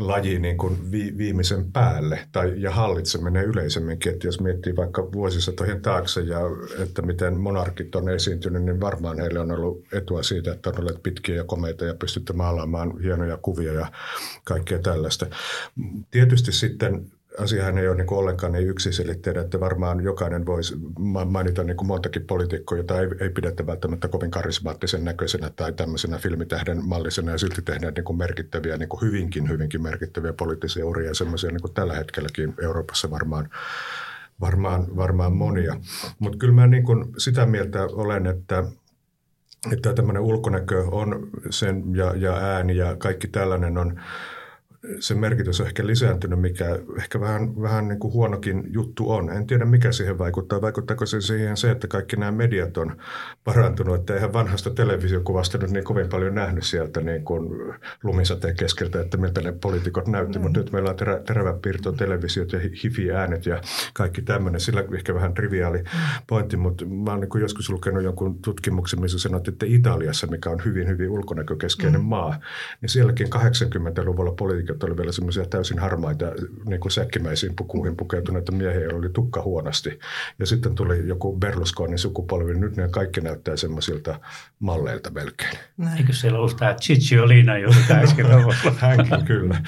laji 0.00 0.38
niin 0.38 0.58
kuin 0.58 0.92
vi, 0.92 1.14
viimeisen 1.18 1.72
päälle 1.72 2.18
tai, 2.32 2.52
ja 2.56 2.70
hallitseminen 2.70 3.44
yleisemminkin. 3.44 4.12
Että 4.12 4.26
jos 4.26 4.40
miettii 4.40 4.76
vaikka 4.76 5.12
vuosisatojen 5.12 5.82
taakse 5.82 6.20
ja 6.20 6.38
että 6.82 7.02
miten 7.02 7.40
monarkit 7.40 7.94
on 7.94 8.08
esiintynyt, 8.08 8.62
niin 8.62 8.80
varmaan 8.80 9.18
heille 9.18 9.38
on 9.38 9.50
ollut 9.50 9.84
etua 9.92 10.22
siitä, 10.22 10.52
että 10.52 10.70
on 10.70 10.80
olleet 10.80 11.02
pitkiä 11.02 11.34
ja 11.34 11.44
komeita 11.44 11.84
ja 11.84 11.94
pystytty 11.94 12.32
maalaamaan 12.32 13.00
hienoja 13.02 13.36
kuvia 13.36 13.72
ja 13.72 13.86
kaikkea 14.44 14.78
tällaista. 14.78 15.26
Tietysti 16.10 16.52
sitten 16.52 17.10
asiahan 17.38 17.78
ei 17.78 17.88
ole 17.88 17.96
niin 17.96 18.12
ollenkaan 18.12 18.52
niin 18.52 18.68
yksiselitteinen, 18.68 19.44
että 19.44 19.60
varmaan 19.60 20.00
jokainen 20.00 20.46
voisi 20.46 20.74
mainita 21.26 21.64
niin 21.64 21.76
kuin 21.76 21.86
montakin 21.86 22.26
poliitikkoa, 22.26 22.78
jota 22.78 23.00
ei, 23.00 23.08
ei 23.20 23.30
pidetä 23.30 23.66
välttämättä 23.66 24.08
kovin 24.08 24.30
karismaattisen 24.30 25.04
näköisenä 25.04 25.50
tai 25.56 25.72
tämmöisenä 25.72 26.18
filmitähden 26.18 26.84
mallisena 26.84 27.32
ja 27.32 27.38
silti 27.38 27.62
tehneet 27.62 27.94
niin 27.94 28.04
kuin 28.04 28.18
merkittäviä, 28.18 28.76
niin 28.76 28.88
kuin 28.88 29.00
hyvinkin, 29.00 29.48
hyvinkin 29.48 29.82
merkittäviä 29.82 30.32
poliittisia 30.32 30.86
uria 30.86 31.08
ja 31.08 31.14
semmoisia 31.14 31.50
niin 31.50 31.62
kuin 31.62 31.74
tällä 31.74 31.94
hetkelläkin 31.94 32.54
Euroopassa 32.62 33.10
varmaan 33.10 33.50
varmaan, 34.40 34.96
varmaan 34.96 35.32
monia. 35.32 35.76
Mutta 36.18 36.38
kyllä 36.38 36.54
mä 36.54 36.66
niin 36.66 36.84
kuin 36.84 37.04
sitä 37.18 37.46
mieltä 37.46 37.82
olen, 37.82 38.26
että, 38.26 38.64
että 39.72 39.92
tämmöinen 39.92 40.22
ulkonäkö 40.22 40.84
on 40.90 41.28
sen 41.50 41.96
ja, 41.96 42.12
ja 42.16 42.36
ääni 42.36 42.76
ja 42.76 42.96
kaikki 42.96 43.28
tällainen 43.28 43.78
on 43.78 44.00
se 45.00 45.14
merkitys 45.14 45.60
on 45.60 45.66
ehkä 45.66 45.86
lisääntynyt, 45.86 46.40
mikä 46.40 46.78
ehkä 46.98 47.20
vähän, 47.20 47.62
vähän 47.62 47.88
niin 47.88 47.98
kuin 47.98 48.12
huonokin 48.12 48.64
juttu 48.72 49.10
on. 49.10 49.30
En 49.30 49.46
tiedä, 49.46 49.64
mikä 49.64 49.92
siihen 49.92 50.18
vaikuttaa. 50.18 50.60
Vaikuttaako 50.60 51.06
se 51.06 51.20
siihen 51.20 51.56
se, 51.56 51.70
että 51.70 51.86
kaikki 51.86 52.16
nämä 52.16 52.32
mediat 52.32 52.76
on 52.76 52.96
parantunut, 53.44 54.00
että 54.00 54.14
eihän 54.14 54.32
vanhasta 54.32 54.70
televisiokuvasta 54.70 55.58
nyt 55.58 55.70
niin 55.70 55.84
kovin 55.84 56.08
paljon 56.08 56.34
nähnyt 56.34 56.64
sieltä 56.64 57.00
niin 57.00 57.24
kuin 57.24 57.48
lumisateen 58.02 58.56
keskeltä, 58.56 59.00
että 59.00 59.16
miltä 59.16 59.40
ne 59.40 59.52
poliitikot 59.52 60.06
näytti. 60.06 60.38
Mm. 60.38 60.42
Mutta 60.42 60.60
nyt 60.60 60.72
meillä 60.72 60.90
on 60.90 60.96
terä, 60.96 61.20
teräväpiirto, 61.26 61.92
televisiot 61.92 62.52
ja 62.52 62.60
hifi-äänet 62.84 63.46
ja 63.46 63.60
kaikki 63.94 64.22
tämmöinen. 64.22 64.60
Sillä 64.60 64.84
ehkä 64.94 65.14
vähän 65.14 65.34
triviaali 65.34 65.84
pointti, 66.26 66.56
mutta 66.56 66.84
mä 66.84 67.10
oon 67.10 67.20
niin 67.20 67.40
joskus 67.40 67.70
lukenut 67.70 68.02
jonkun 68.02 68.38
tutkimuksen, 68.42 69.00
missä 69.00 69.18
sanottiin, 69.18 69.52
että 69.52 69.66
Italiassa, 69.68 70.26
mikä 70.26 70.50
on 70.50 70.64
hyvin, 70.64 70.88
hyvin 70.88 71.10
ulkonäkökeskeinen 71.10 72.00
mm. 72.00 72.06
maa, 72.06 72.40
niin 72.80 72.88
sielläkin 72.88 73.28
80-luvulla 73.34 74.32
poliitikot 74.32 74.75
että 74.76 74.86
oli 74.86 74.96
vielä 74.96 75.12
semmoisia 75.12 75.44
täysin 75.44 75.78
harmaita 75.78 76.26
niin 76.68 76.80
kuin 76.80 76.92
säkkimäisiin 76.92 77.56
pukuihin 77.56 77.96
pukeutuneita 77.96 78.52
miehiä, 78.52 78.80
joilla 78.80 78.98
oli 78.98 79.08
tukka 79.08 79.42
huonosti. 79.42 79.98
Ja 80.38 80.46
sitten 80.46 80.74
tuli 80.74 81.08
joku 81.08 81.36
Berlusconin 81.38 81.98
sukupolvi, 81.98 82.54
nyt 82.54 82.76
ne 82.76 82.88
kaikki 82.88 83.20
näyttää 83.20 83.56
semmoisilta 83.56 84.20
malleilta 84.58 85.10
melkein. 85.10 85.58
Näin. 85.76 85.98
Eikö 85.98 86.12
siellä 86.12 86.38
ollut 86.38 86.56
tämä 86.56 86.74
Cicciolina, 86.74 87.58
joka 87.58 87.94
äsken 88.04 88.26
Hänkin 88.76 89.24
kyllä. 89.24 89.62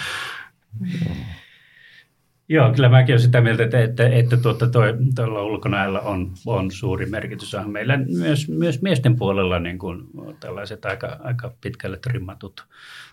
Joo, 2.51 2.73
kyllä 2.73 2.89
mäkin 2.89 3.13
olen 3.13 3.23
sitä 3.23 3.41
mieltä, 3.41 3.65
että, 3.65 3.83
että, 3.83 4.09
että 4.09 4.37
tuota, 4.37 4.69
toi, 4.69 4.95
tuolla 5.15 5.43
ulkonäöllä 5.43 6.01
on, 6.01 6.33
on 6.47 6.71
suuri 6.71 7.07
merkitys. 7.07 7.57
Meillä 7.67 7.97
myös, 7.97 8.49
myös 8.49 8.83
miesten 8.83 9.17
puolella 9.17 9.59
niin 9.59 9.79
kuin 9.79 10.05
tällaiset 10.41 10.85
aika, 10.85 11.17
aika 11.21 11.55
pitkälle 11.61 11.99
trimmatut, 11.99 12.67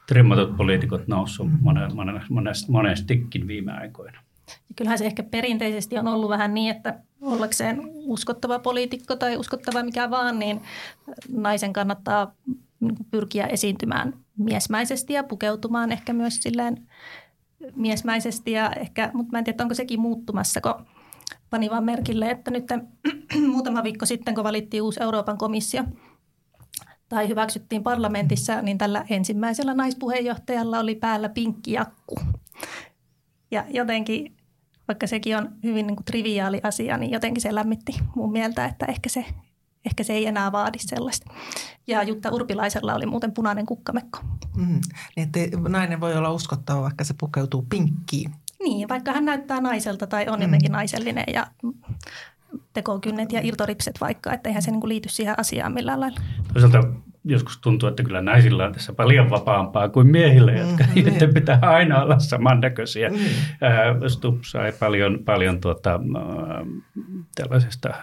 trimmatut 0.08 0.58
poliitikot 0.58 1.08
noussut 1.08 1.48
monen, 1.62 1.96
monen, 1.96 2.22
monest, 2.30 2.70
monestikin 2.70 3.48
viime 3.48 3.72
aikoina. 3.72 4.20
Ja 4.48 4.76
kyllähän 4.76 4.98
se 4.98 5.06
ehkä 5.06 5.24
perinteisesti 5.24 5.98
on 5.98 6.08
ollut 6.08 6.30
vähän 6.30 6.54
niin, 6.54 6.76
että 6.76 7.00
ollakseen 7.22 7.82
uskottava 7.94 8.60
poliitikko 8.60 9.16
tai 9.16 9.38
uskottava 9.38 9.84
mikä 9.84 10.10
vaan, 10.10 10.40
niin 10.40 10.62
naisen 11.30 11.74
kannattaa 11.74 12.36
pyrkiä 13.12 13.46
esiintymään 13.48 14.14
miesmäisesti 14.38 15.14
ja 15.14 15.24
pukeutumaan 15.24 15.92
ehkä 15.92 16.14
myös 16.14 16.38
silleen 16.38 16.88
miesmäisesti, 17.76 18.52
ja 18.52 18.72
ehkä, 18.72 19.12
mutta 19.14 19.32
mä 19.32 19.38
en 19.38 19.44
tiedä, 19.44 19.64
onko 19.64 19.74
sekin 19.74 20.00
muuttumassa, 20.00 20.62
kun 20.62 20.86
pani 21.50 21.70
vaan 21.70 21.84
merkille, 21.84 22.32
että 22.32 22.52
nyt 22.52 22.66
muutama 23.52 23.84
viikko 23.84 24.06
sitten, 24.06 24.36
kun 24.36 24.44
valittiin 24.44 24.84
uusi 24.84 25.04
Euroopan 25.04 25.38
komissio 25.38 25.84
tai 27.10 27.28
hyväksyttiin 27.28 27.84
parlamentissa, 27.84 28.62
niin 28.62 28.78
tällä 28.78 29.06
ensimmäisellä 29.10 29.74
naispuheenjohtajalla 29.74 30.80
oli 30.80 30.96
päällä 30.96 31.30
pinkki 31.30 31.72
jakku. 31.72 32.20
Ja 33.52 33.66
jotenkin, 33.70 34.38
vaikka 34.88 35.08
sekin 35.08 35.38
on 35.38 35.50
hyvin 35.64 35.88
niin 35.88 35.96
kuin 35.96 36.06
triviaali 36.06 36.60
asia, 36.64 36.98
niin 36.98 37.12
jotenkin 37.12 37.42
se 37.42 37.56
lämmitti 37.56 37.92
mun 38.16 38.32
mieltä, 38.32 38.66
että 38.66 38.86
ehkä 38.86 39.10
se 39.10 39.26
ehkä 39.86 40.04
se 40.04 40.14
ei 40.14 40.26
enää 40.26 40.52
vaadi 40.52 40.78
sellaista. 40.80 41.34
Ja 41.88 42.04
Jutta 42.04 42.30
Urpilaisella 42.30 42.96
oli 42.96 43.06
muuten 43.06 43.32
punainen 43.32 43.66
kukkamekko. 43.66 44.20
Mm, 44.58 44.82
niin 45.16 45.28
että 45.36 45.40
nainen 45.70 46.02
voi 46.02 46.16
olla 46.18 46.32
uskottava, 46.32 46.82
vaikka 46.82 47.04
se 47.04 47.14
pukeutuu 47.20 47.66
pinkkiin. 47.70 48.32
Niin, 48.64 48.90
vaikka 48.90 49.12
hän 49.12 49.26
näyttää 49.26 49.62
naiselta 49.62 50.08
tai 50.08 50.28
on 50.28 50.40
mm. 50.40 50.42
jotenkin 50.42 50.72
naisellinen 50.72 51.26
ja 51.34 51.48
tekokynnet 52.74 53.32
ja 53.32 53.40
irtoripset 53.44 54.02
vaikka, 54.02 54.34
että 54.34 54.50
eihän 54.50 54.62
se 54.62 54.72
niin 54.72 54.82
kuin 54.82 54.90
liity 54.90 55.10
siihen 55.10 55.40
asiaan 55.40 55.74
millään 55.74 56.00
lailla. 56.00 56.20
Toisaalta 56.54 56.84
joskus 57.26 57.58
tuntuu, 57.58 57.90
että 57.90 58.04
kyllä 58.04 58.22
naisilla 58.22 58.66
on 58.66 58.74
tässä 58.74 58.94
paljon 58.94 59.30
vapaampaa 59.30 59.90
kuin 59.90 60.08
miehillä, 60.08 60.52
jotka 60.52 60.84
mm, 60.88 60.94
niin. 60.94 61.34
pitää 61.34 61.60
aina 61.62 62.02
olla 62.02 62.20
samannäköisiä. 62.20 63.10
Mm. 63.10 63.18
Stubb 64.08 64.44
sai 64.44 64.72
paljon, 64.80 65.20
paljon 65.26 65.62
tuota, 65.62 66.00
tällaisesta 67.36 67.94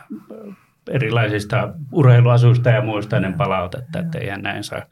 erilaisista 0.91 1.75
urheiluasuista 1.93 2.71
ja 2.71 2.83
muista 2.83 3.17
ennen 3.17 3.35
palautetta, 3.35 3.99
että 3.99 4.19
eihän 4.19 4.43
näin 4.43 4.65
saa. 4.65 4.83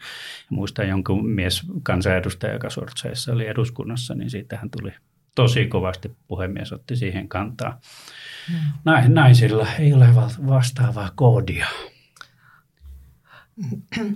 Muistan 0.50 0.88
jonkun 0.88 1.28
mies 1.28 1.62
kansanedustaja, 1.82 2.52
joka 2.52 2.70
Sortseissa 2.70 3.32
oli 3.32 3.46
eduskunnassa, 3.46 4.14
niin 4.14 4.30
siitähän 4.30 4.70
tuli 4.70 4.92
tosi 5.34 5.66
kovasti 5.66 6.16
puhemies 6.28 6.72
otti 6.72 6.96
siihen 6.96 7.28
kantaa. 7.28 7.80
Hmm. 8.50 9.14
Naisilla 9.14 9.66
ei 9.78 9.92
ole 9.92 10.08
vastaavaa 10.46 11.10
koodia. 11.14 11.66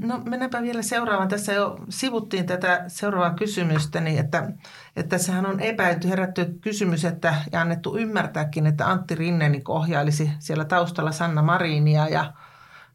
No 0.01 0.23
mennäänpä 0.29 0.63
vielä 0.63 0.83
seuraavaan. 0.83 1.29
Tässä 1.29 1.53
jo 1.53 1.79
sivuttiin 1.89 2.47
tätä 2.47 2.85
seuraavaa 2.89 3.35
kysymystä, 3.35 4.01
niin 4.01 4.19
että, 4.19 4.53
että 4.97 5.19
sehän 5.19 5.47
on 5.47 5.61
epäilty, 5.61 6.09
herätty 6.09 6.59
kysymys, 6.61 7.05
että 7.05 7.35
ja 7.53 7.61
annettu 7.61 7.97
ymmärtääkin, 7.97 8.67
että 8.67 8.91
Antti 8.91 9.15
Rinne 9.15 9.49
niin 9.49 9.63
ohjailisi 9.69 10.31
siellä 10.39 10.65
taustalla 10.65 11.13
Sanna 11.13 11.43
Marinia 11.43 12.09
ja, 12.09 12.33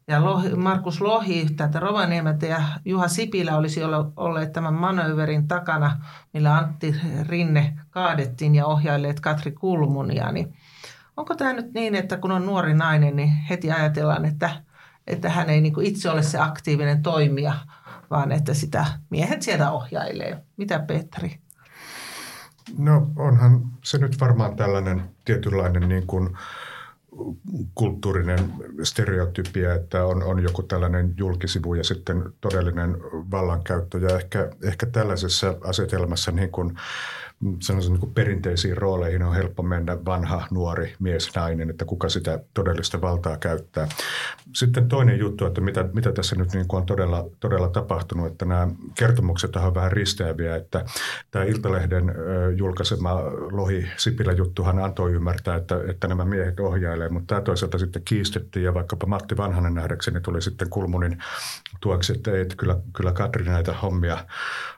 ja 0.08 0.24
Lohi, 0.24 0.48
Markus 0.48 1.00
Lohi 1.00 1.46
täältä 1.56 1.80
Rovaniemeltä 1.80 2.46
ja 2.46 2.62
Juha 2.84 3.08
Sipilä 3.08 3.56
olisi 3.56 3.80
olleet 4.16 4.52
tämän 4.52 4.74
manööverin 4.74 5.48
takana, 5.48 6.04
millä 6.32 6.56
Antti 6.56 6.94
Rinne 7.28 7.78
kaadettiin 7.90 8.54
ja 8.54 8.66
ohjailleet 8.66 9.20
Katri 9.20 9.52
Kulmunia. 9.52 10.32
Niin 10.32 10.54
onko 11.16 11.34
tämä 11.34 11.52
nyt 11.52 11.72
niin, 11.74 11.94
että 11.94 12.16
kun 12.16 12.32
on 12.32 12.46
nuori 12.46 12.74
nainen, 12.74 13.16
niin 13.16 13.28
heti 13.28 13.70
ajatellaan, 13.70 14.24
että– 14.24 14.50
että 15.12 15.30
hän 15.30 15.50
ei 15.50 15.60
niin 15.60 15.72
kuin 15.72 15.86
itse 15.86 16.10
ole 16.10 16.22
se 16.22 16.38
aktiivinen 16.38 17.02
toimija, 17.02 17.54
vaan 18.10 18.32
että 18.32 18.54
sitä 18.54 18.86
miehet 19.10 19.42
sieltä 19.42 19.70
ohjailee. 19.70 20.44
Mitä 20.56 20.78
Petri? 20.78 21.40
No 22.78 23.10
onhan 23.16 23.60
se 23.84 23.98
nyt 23.98 24.20
varmaan 24.20 24.56
tällainen 24.56 25.02
tietynlainen 25.24 25.88
niin 25.88 26.06
kuin 26.06 26.36
kulttuurinen 27.74 28.52
stereotypia, 28.82 29.74
että 29.74 30.04
on, 30.04 30.22
on 30.22 30.42
joku 30.42 30.62
tällainen 30.62 31.14
julkisivu 31.16 31.74
ja 31.74 31.84
sitten 31.84 32.32
todellinen 32.40 32.96
vallankäyttö. 33.30 33.98
Ja 33.98 34.16
ehkä, 34.16 34.50
ehkä 34.64 34.86
tällaisessa 34.86 35.54
asetelmassa 35.64 36.32
niin 36.32 36.50
kuin 36.50 36.78
sellaisiin 37.60 38.00
niin 38.00 38.14
perinteisiin 38.14 38.76
rooleihin 38.76 39.22
on 39.22 39.34
helppo 39.34 39.62
mennä 39.62 40.04
vanha, 40.04 40.46
nuori, 40.50 40.94
mies, 40.98 41.34
nainen, 41.34 41.70
että 41.70 41.84
kuka 41.84 42.08
sitä 42.08 42.40
todellista 42.54 43.00
valtaa 43.00 43.36
käyttää. 43.36 43.88
Sitten 44.54 44.88
toinen 44.88 45.18
juttu, 45.18 45.46
että 45.46 45.60
mitä, 45.60 45.88
mitä 45.92 46.12
tässä 46.12 46.36
nyt 46.36 46.52
niin 46.52 46.66
on 46.72 46.86
todella, 46.86 47.24
todella 47.40 47.68
tapahtunut, 47.68 48.26
että 48.26 48.44
nämä 48.44 48.68
kertomukset 48.94 49.56
ovat 49.56 49.74
vähän 49.74 49.92
risteäviä, 49.92 50.56
että 50.56 50.84
tämä 51.30 51.44
Iltalehden 51.44 52.14
julkaisema 52.56 53.14
Lohi 53.50 53.88
Sipilä 53.96 54.32
juttuhan 54.32 54.78
antoi 54.78 55.12
ymmärtää, 55.12 55.56
että, 55.56 55.80
että 55.88 56.08
nämä 56.08 56.24
miehet 56.24 56.60
ohjailee, 56.60 57.08
mutta 57.08 57.26
tämä 57.26 57.40
toisaalta 57.40 57.78
sitten 57.78 58.02
kiistettiin 58.04 58.64
ja 58.64 58.74
vaikkapa 58.74 59.06
Matti 59.06 59.36
Vanhanen 59.36 59.74
nähdäkseni 59.74 60.20
tuli 60.20 60.42
sitten 60.42 60.70
Kulmunin 60.70 61.18
tuoksi, 61.80 62.12
että 62.12 62.40
että 62.40 62.54
kyllä, 62.56 62.76
kyllä 62.96 63.12
Katri 63.12 63.44
näitä 63.44 63.72
hommia 63.72 64.18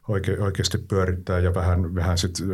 oike, 0.09 0.37
oikeasti 0.41 0.79
pyörittää 0.79 1.39
ja 1.39 1.55
vähän, 1.55 1.95
vähän 1.95 2.19
sitten 2.19 2.49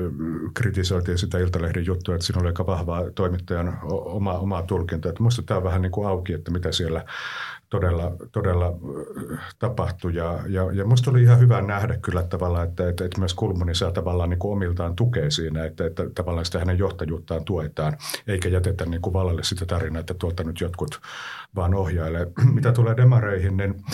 kritisoitiin 0.54 1.18
sitä 1.18 1.38
Iltalehden 1.38 1.86
juttua, 1.86 2.14
että 2.14 2.26
siinä 2.26 2.40
oli 2.40 2.48
aika 2.48 2.66
vahvaa 2.66 3.02
toimittajan 3.14 3.78
oma, 3.90 4.32
omaa 4.32 4.62
tulkintaa. 4.62 5.12
Minusta 5.18 5.42
tämä 5.42 5.58
on 5.58 5.64
vähän 5.64 5.82
niin 5.82 5.92
kuin 5.92 6.08
auki, 6.08 6.32
että 6.32 6.50
mitä 6.50 6.72
siellä 6.72 7.04
todella, 7.70 8.12
todella 8.32 8.72
tapahtui. 9.58 10.14
Ja, 10.14 10.38
ja, 10.46 10.72
ja 10.72 10.84
musta 10.84 11.10
oli 11.10 11.22
ihan 11.22 11.38
hyvä 11.38 11.62
nähdä 11.62 11.96
kyllä 11.96 12.22
tavallaan, 12.22 12.68
että, 12.68 12.88
että, 12.88 13.04
että 13.04 13.18
myös 13.18 13.34
Kulmuni 13.34 13.74
saa 13.74 13.90
tavallaan 13.90 14.30
niin 14.30 14.38
kuin 14.38 14.52
omiltaan 14.52 14.96
tukea 14.96 15.30
siinä, 15.30 15.64
että, 15.64 15.86
että 15.86 16.02
tavallaan 16.14 16.44
sitä 16.44 16.58
hänen 16.58 16.78
johtajuuttaan 16.78 17.44
tuetaan, 17.44 17.96
eikä 18.26 18.48
jätetä 18.48 18.86
niin 18.86 19.02
kuin 19.02 19.14
vallalle 19.14 19.42
sitä 19.44 19.66
tarinaa, 19.66 20.00
että 20.00 20.14
tuolta 20.14 20.44
nyt 20.44 20.60
jotkut 20.60 21.00
vaan 21.56 21.74
ohjailee. 21.74 22.26
Mitä 22.54 22.72
tulee 22.72 22.96
demareihin, 22.96 23.56
niin 23.56 23.84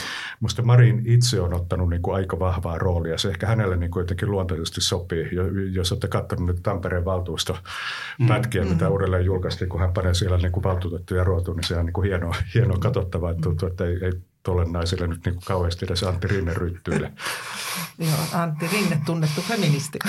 musta 0.41 0.63
Marin 0.63 1.03
itse 1.05 1.41
on 1.41 1.55
ottanut 1.55 1.91
niin 1.91 2.03
kuin 2.03 2.17
aika 2.17 2.39
vahvaa 2.39 2.79
roolia. 2.79 3.19
Se 3.19 3.29
ehkä 3.29 3.47
hänelle 3.47 3.77
niin 3.77 3.91
kuin 3.91 4.03
jotenkin 4.03 4.31
luontaisesti 4.31 4.81
sopii. 4.81 5.31
Jos 5.73 5.93
olette 5.93 6.09
katsonut 6.09 6.47
nyt 6.47 6.63
Tampereen 6.63 7.05
valtuustopätkiä, 7.05 8.65
mm. 8.65 8.69
mitä 8.69 8.89
uudelleen 8.89 9.25
julkaistiin, 9.25 9.69
kun 9.69 9.81
hän 9.81 9.93
panee 9.93 10.15
siellä 10.15 10.39
niin 10.39 10.53
kuin 10.53 10.65
valtuutettuja 10.65 11.25
ruotuun, 11.25 11.57
niin 11.57 11.65
se 11.65 11.77
on 11.77 11.87
niin 11.87 11.93
kuin 11.93 12.09
hienoa, 12.09 12.35
hienoa 12.55 12.79
katsottavaa, 12.79 13.31
että 13.31 13.43
tuntuu, 13.43 13.69
että 13.69 13.85
ei, 13.85 13.99
ei 14.03 14.13
tuolle 14.43 14.65
naiselle 14.65 15.07
nyt 15.07 15.25
niin 15.25 15.35
kuin 15.35 15.45
kauheasti 15.47 15.87
edes 15.87 16.03
Antti 16.03 16.27
Rinne 16.27 16.55
ryttyille. 16.55 17.13
Joo, 17.99 18.41
Antti 18.43 18.69
Rinne 18.73 19.01
tunnettu 19.07 19.41
feministi. 19.41 19.99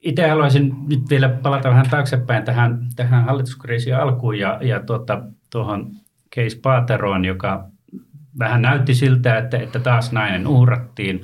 itse 0.00 0.28
haluaisin 0.28 0.74
nyt 0.88 1.10
vielä 1.10 1.28
palata 1.28 1.68
vähän 1.68 1.90
taaksepäin 1.90 2.44
tähän, 2.44 2.78
tähän 2.96 3.24
hallituskriisin 3.24 3.96
alkuun 3.96 4.38
ja, 4.38 4.58
ja 4.62 4.80
tuota, 4.80 5.22
tuohon 5.50 5.90
Case 6.36 6.60
Paateroon, 6.62 7.24
joka 7.24 7.64
vähän 8.38 8.62
näytti 8.62 8.94
siltä, 8.94 9.38
että, 9.38 9.58
että 9.58 9.80
taas 9.80 10.12
nainen 10.12 10.46
uhrattiin, 10.46 11.22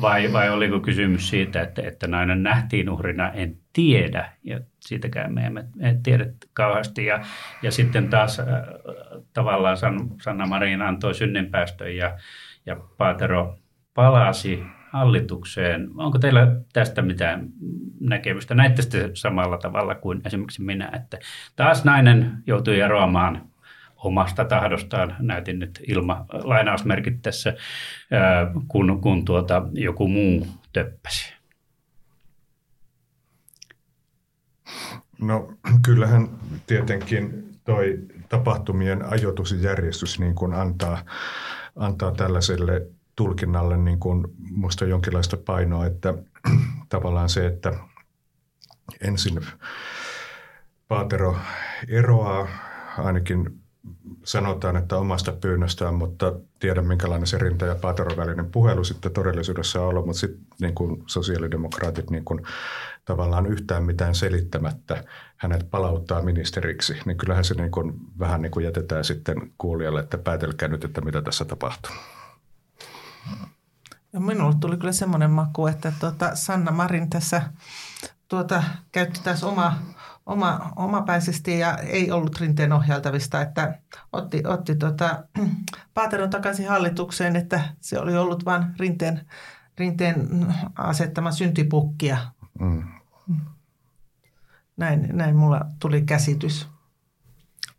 vai, 0.00 0.32
vai 0.32 0.50
oliko 0.50 0.80
kysymys 0.80 1.30
siitä, 1.30 1.62
että, 1.62 1.82
että 1.82 2.06
nainen 2.06 2.42
nähtiin 2.42 2.90
uhrina, 2.90 3.30
en 3.30 3.56
tiedä, 3.72 4.32
ja 4.44 4.60
siitäkään 4.80 5.34
me 5.34 5.46
emme 5.46 5.64
tiedä 6.02 6.26
kauheasti. 6.52 7.04
Ja, 7.04 7.20
ja 7.62 7.70
sitten 7.70 8.08
taas 8.08 8.40
äh, 8.40 8.46
tavallaan 9.32 9.76
Sanna 10.22 10.46
Marin 10.46 10.82
antoi 10.82 11.14
synninpäästön 11.14 11.96
ja, 11.96 12.18
ja 12.66 12.76
Paatero 12.98 13.58
palasi 13.94 14.62
hallitukseen. 14.92 15.90
Onko 15.96 16.18
teillä 16.18 16.56
tästä 16.72 17.02
mitään 17.02 17.48
näkemystä? 18.00 18.54
Näette 18.54 18.82
sitten 18.82 19.16
samalla 19.16 19.58
tavalla 19.58 19.94
kuin 19.94 20.20
esimerkiksi 20.24 20.62
minä, 20.62 20.90
että 20.92 21.18
taas 21.56 21.84
nainen 21.84 22.42
joutui 22.46 22.80
eroamaan 22.80 23.42
omasta 23.96 24.44
tahdostaan, 24.44 25.16
näytin 25.18 25.58
nyt 25.58 25.80
ilma, 25.88 26.26
lainausmerkit 26.32 27.22
tässä, 27.22 27.54
kun, 28.68 29.00
kun 29.00 29.24
tuota, 29.24 29.62
joku 29.72 30.08
muu 30.08 30.46
töppäsi. 30.72 31.34
No 35.20 35.52
kyllähän 35.84 36.28
tietenkin 36.66 37.54
toi 37.64 37.98
tapahtumien 38.28 39.12
ajoitusjärjestys 39.12 40.20
niin 40.20 40.34
kuin 40.34 40.54
antaa, 40.54 40.98
antaa 41.76 42.12
tällaiselle 42.12 42.86
tulkinnalle 43.16 43.76
niin 43.76 44.00
kuin 44.00 44.24
musta 44.50 44.84
jonkinlaista 44.84 45.36
painoa, 45.36 45.86
että 45.86 46.14
tavallaan 46.88 47.28
se, 47.28 47.46
että 47.46 47.72
ensin 49.00 49.46
Paatero 50.88 51.36
eroaa, 51.88 52.48
ainakin 52.98 53.60
sanotaan, 54.24 54.76
että 54.76 54.96
omasta 54.96 55.32
pyynnöstään, 55.32 55.94
mutta 55.94 56.32
tiedän 56.58 56.86
minkälainen 56.86 57.26
se 57.26 57.38
Rinta 57.38 57.66
ja 57.66 57.74
Paateron 57.74 58.16
välinen 58.16 58.50
puhelu 58.50 58.84
sitten 58.84 59.12
todellisuudessa 59.12 59.82
on 59.82 59.88
ollut, 59.88 60.06
mutta 60.06 60.20
sitten 60.20 60.46
niin 60.60 60.74
kuin 60.74 61.02
sosiaalidemokraatit 61.06 62.10
niin 62.10 62.24
kuin 62.24 62.42
tavallaan 63.04 63.46
yhtään 63.46 63.84
mitään 63.84 64.14
selittämättä 64.14 65.04
hänet 65.36 65.70
palauttaa 65.70 66.22
ministeriksi, 66.22 66.96
niin 67.04 67.16
kyllähän 67.16 67.44
se 67.44 67.54
niin 67.54 67.70
kuin 67.70 67.92
vähän 68.18 68.42
niin 68.42 68.52
kuin 68.52 68.64
jätetään 68.64 69.04
sitten 69.04 69.52
kuulijalle, 69.58 70.00
että 70.00 70.18
päätelkää 70.18 70.68
nyt, 70.68 70.84
että 70.84 71.00
mitä 71.00 71.22
tässä 71.22 71.44
tapahtuu. 71.44 71.92
Ja 74.12 74.20
minulle 74.20 74.56
tuli 74.60 74.76
kyllä 74.76 74.92
semmoinen 74.92 75.30
maku, 75.30 75.66
että 75.66 75.92
tuota 76.00 76.36
Sanna 76.36 76.72
Marin 76.72 77.10
tässä 77.10 77.42
tuota, 78.28 78.62
käytti 78.92 79.20
taas 79.24 79.44
oma, 79.44 79.78
oma, 80.26 80.72
omapäisesti 80.76 81.58
ja 81.58 81.76
ei 81.78 82.10
ollut 82.10 82.40
rinteen 82.40 82.72
ohjaltavista, 82.72 83.40
että 83.40 83.78
otti, 84.12 84.42
otti 84.46 84.76
tuota, 84.76 85.24
Paateron 85.94 86.30
takaisin 86.30 86.68
hallitukseen, 86.68 87.36
että 87.36 87.60
se 87.80 87.98
oli 87.98 88.16
ollut 88.16 88.44
vain 88.44 88.64
rinteen, 88.78 89.26
rinteen 89.78 90.28
asettama 90.76 91.30
syntipukkia. 91.30 92.18
Mm. 92.60 92.82
Näin, 94.76 95.08
näin 95.12 95.36
mulla 95.36 95.60
tuli 95.80 96.02
käsitys 96.02 96.68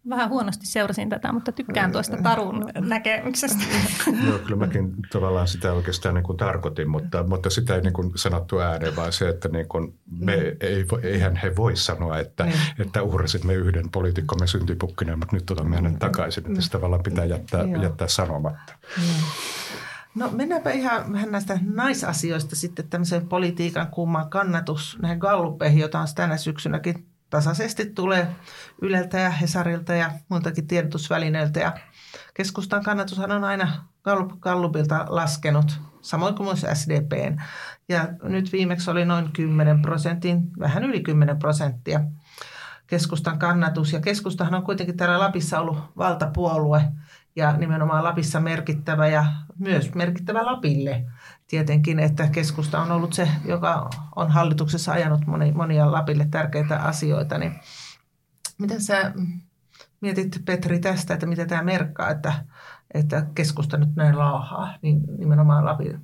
vähän 0.10 0.30
huonosti 0.30 0.66
seurasin 0.66 1.10
tätä, 1.10 1.32
mutta 1.32 1.52
tykkään 1.52 1.92
tuosta 1.92 2.18
Tarun 2.24 2.66
näkemyksestä. 2.80 3.64
Joo, 4.28 4.40
kyllä 4.40 4.56
mäkin 4.56 4.96
tavallaan 5.12 5.48
sitä 5.48 5.74
oikeastaan 5.74 6.16
niin 6.16 6.24
kuin 6.24 6.38
tarkoitin, 6.38 6.90
mutta, 6.90 7.24
mutta 7.24 7.50
sitä 7.50 7.76
ei 7.76 7.82
niin 7.82 7.94
kuin 7.94 8.12
sanottu 8.16 8.60
ääneen, 8.60 8.96
vaan 8.96 9.14
se, 9.14 9.30
että 9.30 9.50
niin 9.50 9.68
kuin 9.68 10.00
me 10.20 10.36
mm. 10.36 10.44
ei, 10.60 10.86
eihän 11.04 11.36
he 11.36 11.56
voi 11.56 11.76
sanoa, 11.76 12.20
että, 12.20 12.44
mm. 12.44 12.52
että 12.80 13.04
uhrasimme 13.04 13.54
yhden 13.54 13.90
poliitikkomme 13.90 14.48
syntipukkina, 14.48 15.18
mutta 15.18 15.36
nyt 15.36 15.52
otamme 15.52 15.76
hänen 15.76 16.00
takaisin, 16.00 16.48
että 16.48 16.62
se 16.62 16.72
tavallaan 16.72 17.04
pitää 17.04 17.26
jättää, 17.26 17.64
jättää 17.82 18.08
sanomatta. 18.08 18.74
Mm. 18.98 19.04
No 20.16 20.30
mennäänpä 20.32 20.72
ihan 20.72 21.14
vähän 21.14 21.32
näistä 21.32 21.60
naisasioista 21.74 22.56
sitten 22.56 22.88
tämmöiseen 22.88 23.28
politiikan 23.28 23.88
kumman 23.88 24.30
kannatus 24.30 24.98
näihin 25.02 25.18
gallupeihin, 25.18 25.80
jota 25.80 26.00
on 26.00 26.08
tänä 26.16 26.38
syksynäkin 26.38 27.06
tasaisesti 27.30 27.86
tulee 27.86 28.28
Yleltä 28.82 29.20
ja 29.20 29.30
Hesarilta 29.30 29.94
ja 29.94 30.12
muiltakin 30.30 30.68
tiedotusvälineiltä. 30.68 31.60
Ja 31.60 31.74
keskustan 32.34 32.84
kannatushan 32.84 33.32
on 33.32 33.44
aina 33.44 33.88
Gallubilta 34.40 35.06
laskenut, 35.10 35.82
samoin 36.02 36.36
kuin 36.36 36.48
myös 36.48 36.66
SDPn. 36.74 37.42
Ja 37.90 38.08
nyt 38.24 38.52
viimeksi 38.52 38.92
oli 38.92 39.06
noin 39.06 39.32
10 39.34 39.82
prosentin, 39.82 40.52
vähän 40.60 40.84
yli 40.84 41.02
10 41.02 41.40
prosenttia 41.40 42.00
keskustan 42.88 43.40
kannatus. 43.40 43.94
Ja 43.94 44.02
keskustahan 44.02 44.54
on 44.54 44.64
kuitenkin 44.64 44.98
täällä 44.98 45.20
Lapissa 45.20 45.60
ollut 45.60 45.78
valtapuolue 45.98 46.82
ja 47.36 47.58
nimenomaan 47.58 48.04
Lapissa 48.04 48.40
merkittävä 48.40 49.08
ja 49.08 49.26
myös 49.60 49.96
merkittävä 49.96 50.46
Lapille 50.46 51.06
tietenkin, 51.48 52.00
että 52.00 52.28
keskusta 52.28 52.80
on 52.82 52.92
ollut 52.92 53.14
se, 53.14 53.30
joka 53.46 53.90
on 54.16 54.32
hallituksessa 54.32 54.92
ajanut 54.92 55.22
monia 55.54 55.92
Lapille 55.92 56.28
tärkeitä 56.32 56.80
asioita. 56.80 57.38
Niin 57.38 57.60
miten 58.58 58.82
sä 58.82 59.14
mietit, 60.02 60.42
Petri, 60.46 60.80
tästä, 60.80 61.14
että 61.14 61.26
mitä 61.26 61.46
tämä 61.46 61.64
merkkaa, 61.64 62.10
että, 62.10 62.34
että 62.94 63.26
keskusta 63.36 63.78
nyt 63.78 63.96
näin 63.96 64.18
laahaa 64.18 64.78
niin 64.82 65.02
nimenomaan 65.18 65.66
Lapille? 65.66 66.00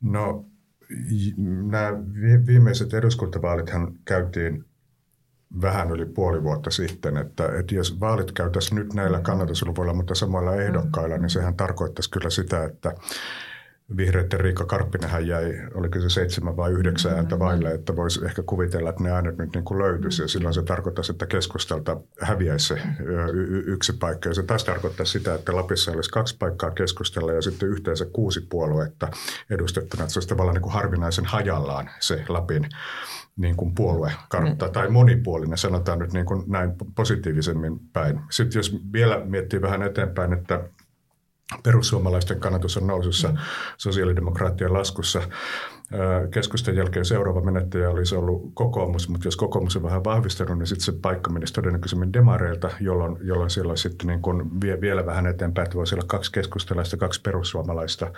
No 0.00 0.44
nämä 1.62 1.92
viimeiset 2.46 2.94
eduskuntavaalithan 2.94 3.94
käytiin 4.04 4.64
vähän 5.62 5.90
yli 5.90 6.06
puoli 6.06 6.42
vuotta 6.42 6.70
sitten, 6.70 7.16
että, 7.16 7.48
että 7.58 7.74
jos 7.74 8.00
vaalit 8.00 8.32
käytäisiin 8.32 8.76
nyt 8.76 8.94
näillä 8.94 9.20
kannatusluvuilla, 9.20 9.94
mutta 9.94 10.14
samoilla 10.14 10.54
ehdokkailla, 10.54 11.18
niin 11.18 11.30
sehän 11.30 11.56
tarkoittaisi 11.56 12.10
kyllä 12.10 12.30
sitä, 12.30 12.64
että 12.64 12.94
Vihreiden 13.96 14.40
Riikka 14.40 14.64
Karppinenhän 14.64 15.26
jäi, 15.26 15.54
oliko 15.74 16.00
se 16.00 16.10
seitsemän 16.10 16.56
vai 16.56 16.72
yhdeksän 16.72 17.14
ääntä 17.14 17.38
vaille, 17.38 17.70
että 17.70 17.96
voisi 17.96 18.24
ehkä 18.24 18.42
kuvitella, 18.42 18.90
että 18.90 19.02
ne 19.02 19.10
äänet 19.10 19.38
nyt 19.38 19.54
niin 19.54 19.64
kuin 19.64 19.78
löytyisi. 19.78 20.22
Ja 20.22 20.28
silloin 20.28 20.54
se 20.54 20.62
tarkoittaisi, 20.62 21.12
että 21.12 21.26
keskustalta 21.26 22.00
häviäisi 22.20 22.66
se 22.66 22.80
y- 23.32 23.64
yksi 23.66 23.92
paikka. 23.92 24.28
Ja 24.28 24.34
se 24.34 24.42
taas 24.42 24.64
tarkoittaa 24.64 25.06
sitä, 25.06 25.34
että 25.34 25.56
Lapissa 25.56 25.92
olisi 25.92 26.10
kaksi 26.10 26.36
paikkaa 26.38 26.70
keskustella 26.70 27.32
ja 27.32 27.42
sitten 27.42 27.68
yhteensä 27.68 28.04
kuusi 28.12 28.40
puoluetta 28.40 29.08
edustettuna. 29.50 30.02
Että 30.02 30.12
se 30.12 30.18
olisi 30.18 30.28
tavallaan 30.28 30.54
niin 30.54 30.62
kuin 30.62 30.72
harvinaisen 30.72 31.24
hajallaan 31.24 31.90
se 32.00 32.24
Lapin 32.28 32.68
niin 33.36 33.56
kuin 33.56 33.74
puoluekartta 33.74 34.66
mm. 34.66 34.72
tai 34.72 34.88
monipuolinen, 34.88 35.58
sanotaan 35.58 35.98
nyt 35.98 36.12
niin 36.12 36.26
kuin 36.26 36.44
näin 36.46 36.72
positiivisemmin 36.94 37.80
päin. 37.92 38.20
Sitten 38.30 38.58
jos 38.58 38.78
vielä 38.92 39.24
miettii 39.24 39.62
vähän 39.62 39.82
eteenpäin, 39.82 40.32
että 40.32 40.60
perussuomalaisten 41.62 42.40
kannatus 42.40 42.76
on 42.76 42.86
nousussa, 42.86 43.28
mm. 43.28 43.36
sosiaalidemokraattien 43.76 44.72
laskussa. 44.72 45.22
Keskustan 46.30 46.76
jälkeen 46.76 47.04
seuraava 47.04 47.40
menettäjä 47.40 47.90
olisi 47.90 48.14
ollut 48.16 48.50
kokoomus, 48.54 49.08
mutta 49.08 49.26
jos 49.26 49.36
kokoomus 49.36 49.76
on 49.76 49.82
vähän 49.82 50.04
vahvistanut, 50.04 50.58
niin 50.58 50.66
sitten 50.66 50.84
se 50.84 50.92
paikka 50.92 51.30
menisi 51.30 51.52
todennäköisemmin 51.52 52.12
demareilta, 52.12 52.70
jolloin, 52.80 53.16
jolloin 53.22 53.50
siellä 53.50 53.70
olisi 53.70 53.88
sitten 53.88 54.06
niin 54.06 54.22
kuin 54.22 54.60
vie, 54.60 54.80
vielä 54.80 55.06
vähän 55.06 55.26
eteenpäin, 55.26 55.64
että 55.64 55.76
voisi 55.76 55.94
olla 55.94 56.04
kaksi 56.06 56.32
keskustalaista, 56.32 56.96
kaksi 56.96 57.20
perussuomalaista, 57.20 58.12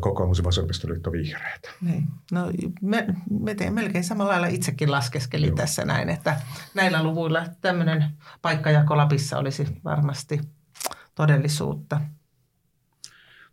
kokoomus 0.00 0.38
ja 0.38 0.44
vasemmistoliitto 0.44 1.12
vihreät. 1.12 1.62
Niin. 1.80 2.08
No, 2.32 2.50
me, 2.82 3.06
me 3.40 3.54
teemme 3.54 3.82
melkein 3.82 4.04
samalla 4.04 4.32
lailla 4.32 4.46
itsekin 4.46 4.90
laskeskelin 4.90 5.48
Joo. 5.48 5.56
tässä 5.56 5.84
näin, 5.84 6.08
että 6.08 6.40
näillä 6.74 7.02
luvuilla 7.02 7.44
tämmöinen 7.60 8.04
paikkajako 8.42 8.96
Lapissa 8.96 9.38
olisi 9.38 9.66
varmasti 9.84 10.40
todellisuutta. 11.14 12.00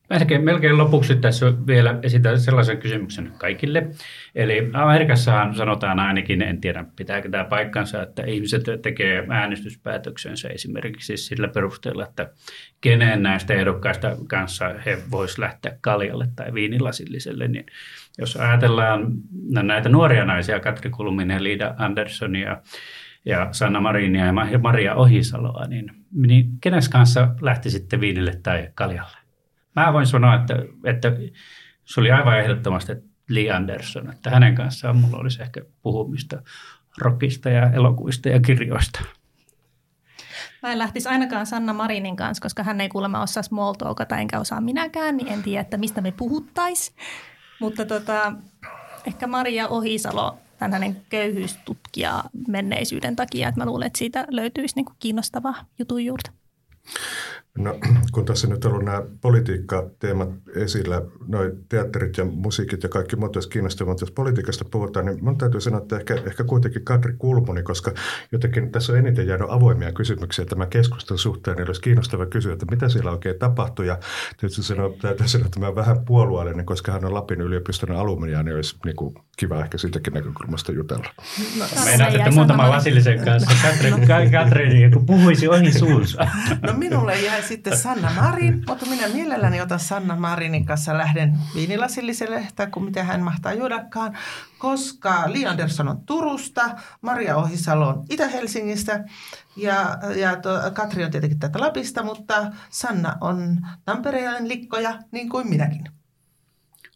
Melkein, 0.10 0.43
melkein 0.43 0.78
lopuksi 0.78 1.15
tässä 1.15 1.54
vielä 1.67 2.00
esitän 2.04 2.39
sellaisen 2.39 2.78
kysymyksen 2.78 3.32
kaikille. 3.38 3.88
Eli 4.36 4.69
Amerikassahan 4.74 5.56
sanotaan 5.56 6.00
ainakin, 6.00 6.41
en 6.41 6.62
tiedä 6.62 6.86
pitääkö 6.95 7.30
tämä 7.30 7.43
paikkansa, 7.43 8.02
että 8.02 8.24
ihmiset 8.26 8.63
tekee 8.82 9.26
äänestyspäätöksensä 9.30 10.48
esimerkiksi 10.48 11.17
sillä 11.17 11.48
perusteella, 11.48 12.04
että 12.04 12.32
kenen 12.82 13.24
näistä 13.24 13.54
ehdokkaista 13.54 14.17
kanssa 14.28 14.76
he 14.86 14.98
voisivat 15.12 15.39
lähteä 15.39 15.78
kaljalle 15.82 16.28
tai 16.36 16.54
viinilasilliselle. 16.54 17.48
Niin 17.48 17.65
jos 18.17 18.36
ajatellaan 18.36 19.08
näitä 19.63 19.89
nuoria 19.89 20.26
naisia, 20.26 20.60
Katri 20.60 20.89
Kulminen, 20.89 21.43
Liida 21.43 21.76
Anderssonia, 21.78 22.62
ja 23.26 23.48
Sanna 23.52 23.82
Marinia 23.82 24.26
ja 24.26 24.60
Maria 24.60 24.95
Ohisaloa, 24.95 25.67
niin, 25.67 25.91
niin 26.12 26.50
kenes 26.62 26.89
kanssa 26.89 27.36
lähti 27.41 27.69
sitten 27.69 28.02
viinille 28.02 28.39
tai 28.43 28.69
kaljalle? 28.76 29.18
Mä 29.75 29.93
voin 29.93 30.08
sanoa, 30.08 30.36
että, 30.36 30.55
että 30.84 31.12
se 31.86 31.99
oli 31.99 32.12
aivan 32.12 32.39
ehdottomasti 32.39 32.93
Lee 33.29 33.51
Anderson, 33.51 34.10
että 34.12 34.29
hänen 34.29 34.55
kanssaan 34.55 34.97
mulla 34.97 35.17
olisi 35.17 35.41
ehkä 35.41 35.62
puhumista 35.82 36.41
rockista 36.97 37.49
ja 37.49 37.71
elokuvista 37.71 38.29
ja 38.29 38.39
kirjoista. 38.39 38.99
Mä 40.63 40.71
en 40.71 40.79
lähtisi 40.79 41.10
ainakaan 41.10 41.45
Sanna 41.45 41.73
Marinin 41.73 42.15
kanssa, 42.15 42.41
koska 42.41 42.63
hän 42.63 42.82
ei 42.82 42.89
kuulemma 42.89 43.21
osaa 43.21 43.43
small 43.43 43.73
talkata, 43.73 44.17
enkä 44.17 44.39
osaa 44.39 44.62
minäkään, 44.62 45.17
niin 45.17 45.27
en 45.27 45.43
tiedä, 45.43 45.62
että 45.62 45.77
mistä 45.77 46.01
me 46.01 46.12
puhuttais. 46.12 46.95
Mutta 47.60 47.86
tota, 47.86 48.34
ehkä 49.08 49.27
Maria 49.27 49.67
Ohisalo, 49.67 50.38
tämän 50.58 50.73
hänen 50.73 51.01
köyhyystutkija 51.10 52.23
menneisyyden 52.47 53.15
takia, 53.15 53.49
että 53.49 53.62
mä 53.62 53.65
luulen, 53.65 53.88
että 53.88 53.99
siitä 53.99 54.25
löytyisi 54.29 54.75
niin 54.75 54.86
kiinnostavaa 54.99 55.55
jutun 55.79 56.05
juurta. 56.05 56.32
No, 57.60 57.80
kun 58.13 58.26
tässä 58.26 58.48
nyt 58.48 58.65
on 58.65 58.72
ollut 58.72 58.86
nämä 58.86 59.04
politiikkateemat 59.22 60.30
esillä, 60.56 61.02
noin 61.28 61.52
teatterit 61.69 62.17
ja 62.17 62.26
musiikit 62.26 62.84
ja 62.84 62.89
kaikki 62.89 63.15
muut 63.15 63.36
olisi 63.36 63.50
kiinnostavaa, 63.50 63.91
mutta 63.91 64.04
jos 64.04 64.12
politiikasta 64.12 64.65
puhutaan, 64.72 65.06
niin 65.06 65.15
minun 65.15 65.38
täytyy 65.38 65.62
sanoa, 65.62 65.82
että 65.82 65.98
ehkä, 65.98 66.15
ehkä 66.26 66.43
kuitenkin 66.43 66.86
Katri 66.86 67.13
Kulmuni, 67.17 67.63
koska 67.63 67.91
jotenkin 68.32 68.72
tässä 68.72 68.93
on 68.93 69.00
eniten 69.00 69.28
jäänyt 69.28 69.48
avoimia 69.50 69.91
kysymyksiä 69.91 70.45
tämän 70.45 70.69
keskustelun 70.69 71.19
suhteen, 71.19 71.58
niin 71.58 71.67
olisi 71.67 71.82
kiinnostava 71.82 72.26
kysyä, 72.26 72.54
että 72.54 72.65
mitä 72.72 72.89
siellä 72.89 73.12
oikein 73.12 73.39
tapahtui. 73.39 73.88
Ja 73.88 73.98
tietysti 74.38 74.63
sanoa, 74.63 74.89
täytyy 75.02 75.28
sanoa, 75.28 75.45
että 75.45 75.60
mä 75.60 75.76
vähän 75.76 76.06
puolueellinen, 76.06 76.65
koska 76.65 76.91
hän 76.91 77.06
on 77.06 77.13
Lapin 77.13 77.41
yliopiston 77.41 77.91
alumnia, 77.91 78.43
niin 78.43 78.56
olisi 78.56 78.76
niin 78.86 78.95
kuin 78.95 79.15
kiva 79.38 79.60
ehkä 79.60 79.78
siitäkin 79.78 80.13
näkökulmasta 80.13 80.72
jutella. 80.72 81.13
No, 81.60 81.65
Meinaat, 81.86 82.15
että 82.15 82.32
muutama 82.32 82.69
Vasillisen 82.69 83.26
kanssa 83.26 83.52
Katri, 83.62 83.91
no. 83.91 83.98
Katri 84.32 84.91
kun 84.93 85.06
puhuisi 85.06 85.48
ohi 85.48 85.72
suunsa. 85.72 86.28
No 86.62 86.74
minulle 86.74 87.22
jäi 87.22 87.48
sitten 87.49 87.77
Sanna 87.77 88.12
Marin, 88.15 88.63
mutta 88.67 88.85
minä 88.85 89.07
mielelläni 89.07 89.62
otan 89.62 89.79
Sanna 89.79 90.15
Marinin 90.15 90.65
kanssa 90.65 90.97
lähden 90.97 91.38
viinilasilliselle, 91.55 92.47
tai 92.55 92.67
kun 92.67 92.83
mitä 92.83 93.03
hän 93.03 93.21
mahtaa 93.21 93.53
juodakaan, 93.53 94.17
koska 94.57 95.23
Li 95.27 95.45
Andersson 95.45 95.88
on 95.88 96.05
Turusta, 96.05 96.69
Maria 97.01 97.38
Ohisalo 97.38 97.88
on 97.88 98.03
Itä-Helsingistä 98.09 99.03
ja, 99.55 99.97
ja 100.15 100.35
to, 100.35 100.49
Katri 100.73 101.03
on 101.03 101.12
tietenkin 101.12 101.39
tätä 101.39 101.59
Lapista, 101.59 102.03
mutta 102.03 102.51
Sanna 102.69 103.15
on 103.21 103.57
Tampereen 103.85 104.47
likkoja, 104.49 104.99
niin 105.12 105.29
kuin 105.29 105.49
minäkin. 105.49 105.83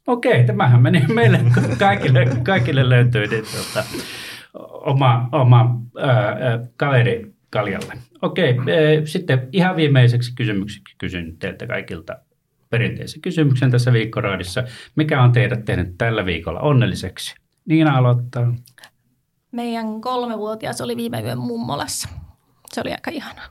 Okei, 0.08 0.46
tämähän 0.46 0.82
meni 0.82 1.06
meille 1.14 1.40
kaikille, 1.80 2.26
kaikille 2.44 2.90
löytyy 2.90 3.28
niin, 3.28 3.46
tuota, 3.52 3.88
oma, 4.86 5.30
oma 5.32 5.82
ää, 6.02 6.60
kaveri 6.78 7.33
Kaljalle. 7.54 7.94
Okei, 8.22 8.56
sitten 9.06 9.50
ihan 9.52 9.76
viimeiseksi 9.76 10.36
kysymykseksi 10.36 10.96
kysyn 10.98 11.38
teiltä 11.38 11.68
kaikilta 11.68 12.16
perinteisen 12.70 13.22
kysymyksen 13.22 13.72
tässä 13.72 13.94
viikkoraadissa. 13.94 14.64
Mikä 14.96 15.22
on 15.22 15.32
teidät 15.32 15.66
tehnyt 15.66 15.98
tällä 15.98 16.26
viikolla 16.26 16.60
onnelliseksi? 16.60 17.36
Niina 17.66 17.98
aloittaa. 17.98 18.54
Meidän 19.52 20.02
kolmevuotias 20.02 20.82
oli 20.82 20.98
viime 20.98 21.22
yön 21.22 21.38
mummolassa. 21.38 22.10
Se 22.74 22.82
oli 22.82 22.92
aika 22.92 23.12
ihanaa. 23.12 23.46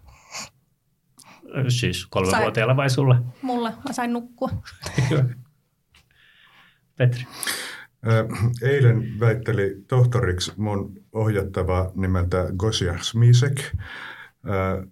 Siis 1.69 2.07
kolmevuotiaalla 2.07 2.77
vai 2.77 2.91
sulle? 2.91 3.17
Mulle. 3.43 3.71
Mä 3.71 3.93
sain 3.93 4.13
nukkua. 4.13 4.51
Petri. 6.99 7.27
Eilen 8.63 9.21
väitteli 9.21 9.85
tohtoriksi 9.89 10.53
mun 10.57 10.93
ohjattava 11.13 11.93
nimeltä 11.95 12.47
Gosia 12.57 12.95
Smisek 13.01 13.61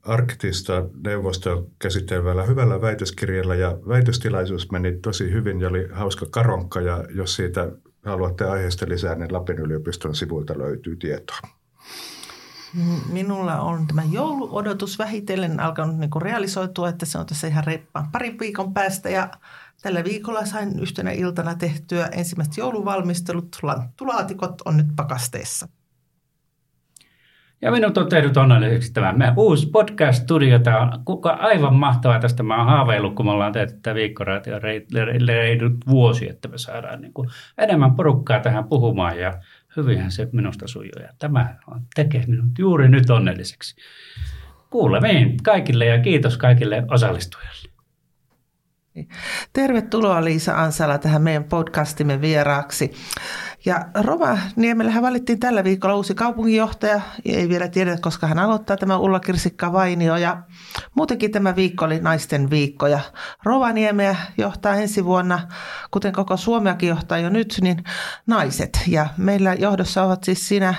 arktista 0.02 0.84
neuvostoa 1.04 1.64
käsittelevällä 1.78 2.42
hyvällä 2.42 2.80
väitöskirjalla 2.80 3.54
ja 3.54 3.78
väitöstilaisuus 3.88 4.70
meni 4.70 4.92
tosi 4.92 5.32
hyvin 5.32 5.60
ja 5.60 5.68
oli 5.68 5.88
hauska 5.92 6.26
karonkka 6.30 6.80
ja 6.80 7.04
jos 7.14 7.36
siitä 7.36 7.72
haluatte 8.04 8.44
aiheesta 8.44 8.88
lisää, 8.88 9.14
niin 9.14 9.32
Lapin 9.32 9.58
yliopiston 9.58 10.14
sivuilta 10.14 10.58
löytyy 10.58 10.96
tietoa. 10.96 11.38
Minulla 13.12 13.60
on 13.60 13.86
tämä 13.86 14.02
jouluodotus 14.10 14.98
vähitellen 14.98 15.60
alkanut 15.60 15.98
niin 15.98 16.10
kuin 16.10 16.22
realisoitua, 16.22 16.88
että 16.88 17.06
se 17.06 17.18
on 17.18 17.26
tässä 17.26 17.46
ihan 17.46 17.64
reippaan 17.64 18.08
parin 18.12 18.38
viikon 18.38 18.74
päästä 18.74 19.10
ja 19.10 19.30
Tällä 19.82 20.04
viikolla 20.04 20.46
sain 20.46 20.80
yhtenä 20.80 21.10
iltana 21.10 21.54
tehtyä 21.54 22.08
ensimmäiset 22.12 22.56
jouluvalmistelut. 22.56 23.56
Lanttulaatikot 23.62 24.62
on 24.64 24.76
nyt 24.76 24.86
pakasteessa. 24.96 25.68
Ja 27.62 27.70
minut 27.70 27.98
on 27.98 28.08
tehnyt 28.08 28.36
onnelliseksi 28.36 28.92
tämä 28.92 29.12
meidän 29.12 29.34
uusi 29.36 29.66
podcast-studio. 29.66 30.58
Tämä 30.58 30.80
on 30.80 31.04
kuka 31.04 31.30
aivan 31.30 31.74
mahtavaa. 31.74 32.20
Tästä 32.20 32.42
mä 32.42 32.56
oon 32.56 32.66
haaveillut, 32.66 33.14
kun 33.14 33.26
me 33.26 33.32
ollaan 33.32 33.52
tehty 33.52 33.74
tätä 33.74 33.94
viikkoraatio 33.94 34.58
reidut 35.26 35.72
vuosi, 35.88 36.28
että 36.28 36.48
me 36.48 36.58
saadaan 36.58 37.00
niin 37.00 37.12
kuin 37.12 37.28
enemmän 37.58 37.94
porukkaa 37.94 38.40
tähän 38.40 38.64
puhumaan. 38.64 39.18
Ja 39.18 39.32
hyvinhän 39.76 40.10
se 40.10 40.28
minusta 40.32 40.66
sujuu. 40.66 41.02
Ja 41.02 41.08
tämä 41.18 41.56
on, 41.66 41.82
tekee 41.94 42.24
minut 42.26 42.58
juuri 42.58 42.88
nyt 42.88 43.10
onnelliseksi. 43.10 43.76
Kuulemiin 44.70 45.36
kaikille 45.42 45.86
ja 45.86 46.00
kiitos 46.00 46.36
kaikille 46.36 46.84
osallistujille. 46.90 47.69
Tervetuloa 49.52 50.24
Liisa 50.24 50.54
Ansala 50.54 50.98
tähän 50.98 51.22
meidän 51.22 51.44
podcastimme 51.44 52.20
vieraaksi. 52.20 52.92
Ja 53.64 53.84
Rovaniemellähän 53.94 55.02
valittiin 55.02 55.40
tällä 55.40 55.64
viikolla 55.64 55.94
uusi 55.94 56.14
kaupunginjohtaja. 56.14 57.00
Ei 57.24 57.48
vielä 57.48 57.68
tiedä, 57.68 57.96
koska 58.00 58.26
hän 58.26 58.38
aloittaa 58.38 58.76
tämä 58.76 58.96
Ulla 58.96 59.20
Kirsikka 59.20 59.72
Vainio. 59.72 60.16
Ja 60.16 60.42
muutenkin 60.94 61.32
tämä 61.32 61.56
viikko 61.56 61.84
oli 61.84 62.00
naisten 62.00 62.50
viikko. 62.50 62.86
Ja 62.86 63.00
Rovaniemeä 63.44 64.16
johtaa 64.38 64.74
ensi 64.74 65.04
vuonna, 65.04 65.48
kuten 65.90 66.12
koko 66.12 66.36
Suomeakin 66.36 66.88
johtaa 66.88 67.18
jo 67.18 67.28
nyt, 67.28 67.58
niin 67.60 67.84
naiset. 68.26 68.80
Ja 68.86 69.06
meillä 69.16 69.54
johdossa 69.54 70.02
ovat 70.02 70.24
siis 70.24 70.48
sinä 70.48 70.74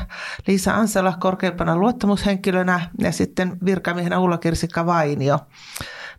Liisa 0.47 0.73
Ansala 0.73 1.13
korkeimpana 1.19 1.77
luottamushenkilönä 1.77 2.89
ja 2.99 3.11
sitten 3.11 3.57
virkamiehenä 3.65 4.19
Ulla 4.19 4.37
Kirsikka 4.37 4.85
Vainio. 4.85 5.39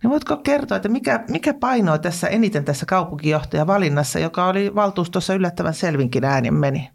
Niin 0.02 0.10
voitko 0.10 0.36
kertoa, 0.36 0.76
että 0.76 0.88
mikä, 0.88 1.24
mikä 1.28 1.54
painoi 1.54 1.98
tässä 1.98 2.28
eniten 2.28 2.64
tässä 2.64 2.86
kaupunkijohtajavalinnassa, 2.86 4.18
joka 4.18 4.46
oli 4.46 4.74
valtuustossa 4.74 5.34
yllättävän 5.34 5.74
selvinkin 5.74 6.24
äänen 6.24 6.54
meni? 6.54 6.90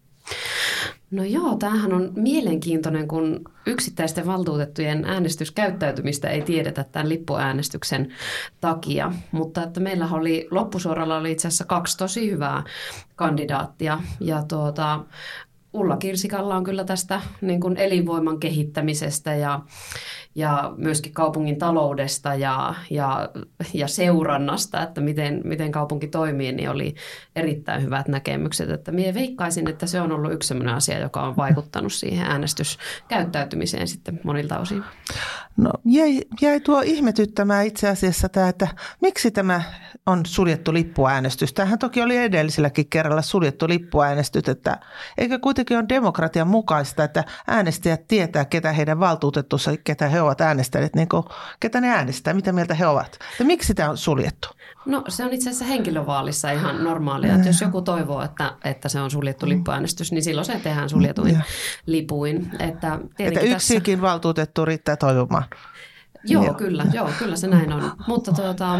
No 1.11 1.23
joo, 1.23 1.55
tämähän 1.55 1.93
on 1.93 2.11
mielenkiintoinen, 2.15 3.07
kun 3.07 3.41
yksittäisten 3.65 4.25
valtuutettujen 4.27 5.05
äänestyskäyttäytymistä 5.05 6.29
ei 6.29 6.41
tiedetä 6.41 6.83
tämän 6.83 7.09
lippuäänestyksen 7.09 8.13
takia. 8.61 9.11
Mutta 9.31 9.63
että 9.63 9.79
meillä 9.79 10.07
oli, 10.11 10.47
loppusuoralla 10.51 11.17
oli 11.17 11.31
itse 11.31 11.47
asiassa 11.47 11.65
kaksi 11.65 11.97
tosi 11.97 12.31
hyvää 12.31 12.63
kandidaattia. 13.15 13.99
Ja 14.19 14.43
tuota, 14.47 14.99
Ulla 15.73 15.97
Kirsikalla 15.97 16.55
on 16.55 16.63
kyllä 16.63 16.83
tästä 16.83 17.21
niin 17.41 17.59
kuin 17.59 17.77
elinvoiman 17.77 18.39
kehittämisestä 18.39 19.35
ja, 19.35 19.59
ja 20.35 20.73
myöskin 20.77 21.13
kaupungin 21.13 21.57
taloudesta 21.57 22.35
ja, 22.35 22.75
ja, 22.89 23.29
ja 23.73 23.87
seurannasta, 23.87 24.83
että 24.83 25.01
miten, 25.01 25.41
miten 25.43 25.71
kaupunki 25.71 26.07
toimii, 26.07 26.51
niin 26.51 26.69
oli 26.69 26.95
erittäin 27.35 27.83
hyvät 27.83 28.07
näkemykset. 28.07 28.69
Että 28.69 28.91
minä 28.91 29.13
veikkaisin, 29.13 29.69
että 29.69 29.87
se 29.87 30.01
on 30.01 30.11
ollut 30.11 30.33
yksi 30.33 30.47
sellainen 30.47 30.75
asia, 30.75 30.99
joka 30.99 31.21
on 31.21 31.37
vaikuttanut 31.37 31.93
siihen 31.93 32.27
äänestyskäyttäytymiseen 32.27 33.87
sitten 33.87 34.19
monilta 34.23 34.59
osin. 34.59 34.83
No 35.57 35.71
jäi, 35.85 36.21
jäi 36.41 36.59
tuo 36.59 36.81
ihmetyttämään 36.81 37.65
itse 37.65 37.89
asiassa 37.89 38.29
tämä, 38.29 38.49
että 38.49 38.67
miksi 39.01 39.31
tämä 39.31 39.61
on 40.05 40.25
suljettu 40.25 40.73
lippuäänestys. 40.73 41.53
Tämähän 41.53 41.79
toki 41.79 42.01
oli 42.01 42.17
edelliselläkin 42.17 42.89
kerralla 42.89 43.21
suljettu 43.21 43.67
lippuäänestys, 43.67 44.49
että 44.49 44.79
eikö 45.17 45.39
kuitenkin 45.57 45.77
ole 45.77 45.89
demokratian 45.89 46.47
mukaista, 46.47 47.03
että 47.03 47.23
äänestäjät 47.47 48.07
tietää, 48.07 48.45
ketä 48.45 48.71
heidän 48.71 48.99
valtuutettussa, 48.99 49.71
ketä 49.83 50.09
he 50.09 50.21
ovat 50.21 50.41
äänestäneet, 50.41 50.95
niin 50.95 51.09
kuin, 51.09 51.23
ketä 51.59 51.81
ne 51.81 51.89
äänestää, 51.89 52.33
mitä 52.33 52.51
mieltä 52.51 52.73
he 52.73 52.87
ovat. 52.87 53.19
Ja 53.39 53.45
miksi 53.45 53.73
tämä 53.73 53.89
on 53.89 53.97
suljettu? 53.97 54.49
No 54.85 55.03
se 55.07 55.25
on 55.25 55.33
itse 55.33 55.49
asiassa 55.49 55.65
henkilövaalissa 55.65 56.51
ihan 56.51 56.83
normaalia, 56.83 57.35
että 57.35 57.49
jos 57.49 57.61
joku 57.61 57.81
toivoo, 57.81 58.21
että, 58.21 58.53
että 58.63 58.89
se 58.89 59.01
on 59.01 59.11
suljettu 59.11 59.45
mm. 59.45 59.49
lippuäänestys, 59.49 60.11
niin 60.11 60.23
silloin 60.23 60.45
se 60.45 60.59
tehdään 60.63 60.89
suljetuin 60.89 61.43
lipuin. 61.85 62.51
Että, 62.59 62.99
että 63.19 63.39
yksikin 63.39 63.99
tässä... 63.99 64.01
valtuutettu 64.01 64.65
riittää 64.65 64.95
toivomaan. 64.95 65.43
Joo, 66.23 66.43
joo, 66.43 66.53
kyllä, 66.53 66.85
joo, 66.93 67.09
kyllä 67.19 67.35
se 67.35 67.47
näin 67.47 67.73
on. 67.73 67.91
Mutta 68.07 68.31
tuota, 68.33 68.79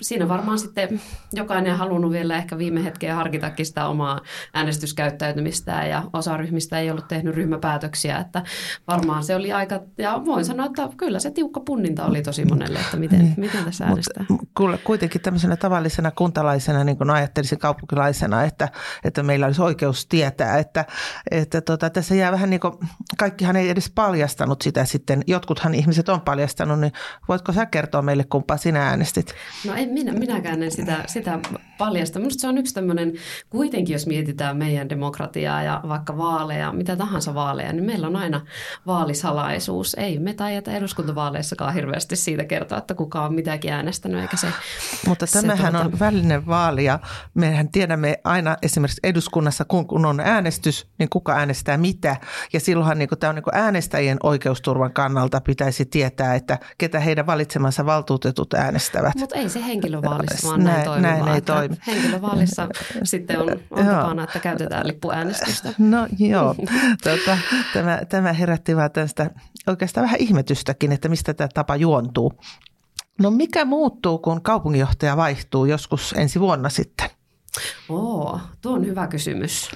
siinä 0.00 0.28
varmaan 0.28 0.58
sitten 0.58 1.00
jokainen 1.32 1.76
halunnut 1.76 2.12
vielä 2.12 2.36
ehkä 2.36 2.58
viime 2.58 2.84
hetkeen 2.84 3.16
harkitakin 3.16 3.66
sitä 3.66 3.86
omaa 3.86 4.20
äänestyskäyttäytymistään 4.54 5.90
ja 5.90 6.02
osa 6.12 6.36
ryhmistä 6.36 6.78
ei 6.78 6.90
ollut 6.90 7.08
tehnyt 7.08 7.34
ryhmäpäätöksiä, 7.34 8.18
että 8.18 8.42
varmaan 8.88 9.24
se 9.24 9.36
oli 9.36 9.52
aika, 9.52 9.80
ja 9.98 10.22
voin 10.24 10.44
sanoa, 10.44 10.66
että 10.66 10.88
kyllä 10.96 11.18
se 11.18 11.30
tiukka 11.30 11.60
punninta 11.60 12.04
oli 12.04 12.22
tosi 12.22 12.44
monelle, 12.44 12.78
että 12.78 12.96
miten, 12.96 13.18
niin. 13.18 13.34
miten 13.36 13.64
tässä 13.64 13.84
äänestää. 13.84 14.24
Mutta 14.28 14.78
kuitenkin 14.84 15.20
tämmöisenä 15.20 15.56
tavallisena 15.56 16.10
kuntalaisena, 16.10 16.84
niin 16.84 16.98
kuin 16.98 17.10
ajattelisin 17.10 17.58
kaupunkilaisena, 17.58 18.44
että, 18.44 18.68
että 19.04 19.22
meillä 19.22 19.46
olisi 19.46 19.62
oikeus 19.62 20.06
tietää, 20.06 20.58
että, 20.58 20.84
että 21.30 21.60
tota, 21.60 21.90
tässä 21.90 22.14
jää 22.14 22.32
vähän 22.32 22.50
niin 22.50 22.60
kuin, 22.60 22.74
kaikkihan 23.18 23.56
ei 23.56 23.68
edes 23.68 23.90
paljastanut 23.94 24.62
sitä 24.62 24.84
sitten, 24.84 25.22
jotkuthan 25.26 25.74
ihmiset 25.74 26.08
on 26.08 26.20
paljastanut 26.20 26.53
äänestänyt, 26.62 26.80
niin 26.80 26.92
voitko 27.28 27.52
sä 27.52 27.66
kertoa 27.66 28.02
meille, 28.02 28.24
kumpaa 28.24 28.56
sinä 28.56 28.88
äänestit? 28.88 29.34
No 29.66 29.74
en 29.74 29.88
minä, 29.88 30.12
minäkään 30.12 30.62
en 30.62 30.70
sitä, 30.70 31.04
sitä 31.06 31.38
paljasta. 31.78 32.18
Minusta 32.18 32.40
se 32.40 32.48
on 32.48 32.58
yksi 32.58 32.74
tämmöinen, 32.74 33.12
kuitenkin 33.50 33.92
jos 33.92 34.06
mietitään 34.06 34.56
meidän 34.56 34.88
demokratiaa 34.88 35.62
ja 35.62 35.80
vaikka 35.88 36.16
vaaleja, 36.16 36.72
mitä 36.72 36.96
tahansa 36.96 37.34
vaaleja, 37.34 37.72
niin 37.72 37.84
meillä 37.84 38.06
on 38.06 38.16
aina 38.16 38.40
vaalisalaisuus. 38.86 39.94
Ei 39.94 40.18
me 40.18 40.34
tajata 40.34 40.72
eduskuntavaaleissakaan 40.72 41.74
hirveästi 41.74 42.16
siitä 42.16 42.44
kertoa, 42.44 42.78
että 42.78 42.94
kuka 42.94 43.24
on 43.24 43.34
mitäkin 43.34 43.72
äänestänyt, 43.72 44.20
eikä 44.20 44.36
se... 44.36 44.46
Mutta 45.06 45.26
tämähän 45.26 45.72
se, 45.72 45.78
tuota... 45.78 45.84
on 45.84 45.98
välinen 45.98 46.46
vaali 46.46 46.84
ja 46.84 46.98
mehän 47.34 47.68
tiedämme 47.68 48.20
aina 48.24 48.56
esimerkiksi 48.62 49.00
eduskunnassa, 49.02 49.64
kun, 49.64 49.86
kun 49.86 50.06
on 50.06 50.20
äänestys, 50.20 50.86
niin 50.98 51.08
kuka 51.08 51.32
äänestää 51.32 51.76
mitä. 51.76 52.16
Ja 52.52 52.60
silloinhan 52.60 52.98
niin 52.98 53.08
tämä 53.20 53.28
on 53.28 53.34
niin 53.34 53.44
äänestäjien 53.52 54.18
oikeusturvan 54.22 54.92
kannalta 54.92 55.40
pitäisi 55.40 55.84
tietää, 55.84 56.34
että 56.34 56.58
ketä 56.78 57.00
heidän 57.00 57.26
valitsemansa 57.26 57.86
valtuutetut 57.86 58.54
äänestävät. 58.54 59.14
Mutta 59.16 59.36
ei 59.36 59.48
se 59.48 59.64
henkilövaalissa 59.66 60.48
vaan 60.48 60.64
näin, 60.64 60.76
näin 60.76 60.84
toimi. 60.84 61.02
Näin 61.02 61.28
ei 61.28 61.40
toimi. 61.68 61.82
Henkilövaalissa 61.86 62.68
sitten 63.04 63.38
on, 63.38 63.48
on 63.70 63.86
tapana, 63.86 64.24
että 64.24 64.38
käytetään 64.38 64.86
lippuäänestystä. 64.86 65.74
No 65.78 66.06
joo, 66.18 66.54
tota, 67.04 67.38
tämä, 67.72 68.00
tämä 68.08 68.32
herätti 68.32 68.76
vaan 68.76 68.92
tästä 68.92 69.30
oikeastaan 69.66 70.04
vähän 70.04 70.20
ihmetystäkin, 70.20 70.92
että 70.92 71.08
mistä 71.08 71.34
tämä 71.34 71.48
tapa 71.54 71.76
juontuu. 71.76 72.32
No 73.18 73.30
mikä 73.30 73.64
muuttuu, 73.64 74.18
kun 74.18 74.42
kaupunginjohtaja 74.42 75.16
vaihtuu 75.16 75.64
joskus 75.64 76.14
ensi 76.16 76.40
vuonna 76.40 76.68
sitten? 76.68 77.10
Oo, 77.88 78.40
tuo 78.60 78.72
on 78.72 78.86
hyvä 78.86 79.06
kysymys. 79.06 79.70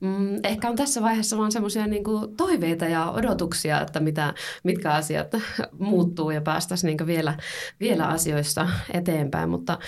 Mm, 0.00 0.40
ehkä 0.44 0.68
on 0.68 0.76
tässä 0.76 1.02
vaiheessa 1.02 1.38
vaan 1.38 1.52
semmoisia 1.52 1.86
niin 1.86 2.04
toiveita 2.36 2.84
ja 2.84 3.10
odotuksia, 3.10 3.80
että 3.80 4.00
mitä, 4.00 4.34
mitkä 4.64 4.92
asiat 4.92 5.32
muuttuu 5.78 6.30
ja 6.30 6.40
päästäisiin 6.40 6.96
niin 6.96 7.06
vielä, 7.06 7.34
vielä 7.80 8.06
asioissa 8.06 8.68
eteenpäin. 8.92 9.50
Mutta 9.50 9.78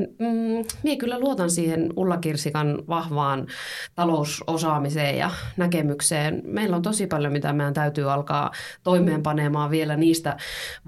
mm, 0.00 0.64
minä 0.82 0.96
kyllä 0.98 1.20
luotan 1.20 1.50
siihen 1.50 1.92
Ulla 1.96 2.16
Kirsikan 2.16 2.82
vahvaan 2.88 3.46
talousosaamiseen 3.94 5.18
ja 5.18 5.30
näkemykseen. 5.56 6.42
Meillä 6.44 6.76
on 6.76 6.82
tosi 6.82 7.06
paljon, 7.06 7.32
mitä 7.32 7.52
meidän 7.52 7.74
täytyy 7.74 8.12
alkaa 8.12 8.50
toimeenpanemaan 8.82 9.70
vielä 9.70 9.96
niistä 9.96 10.36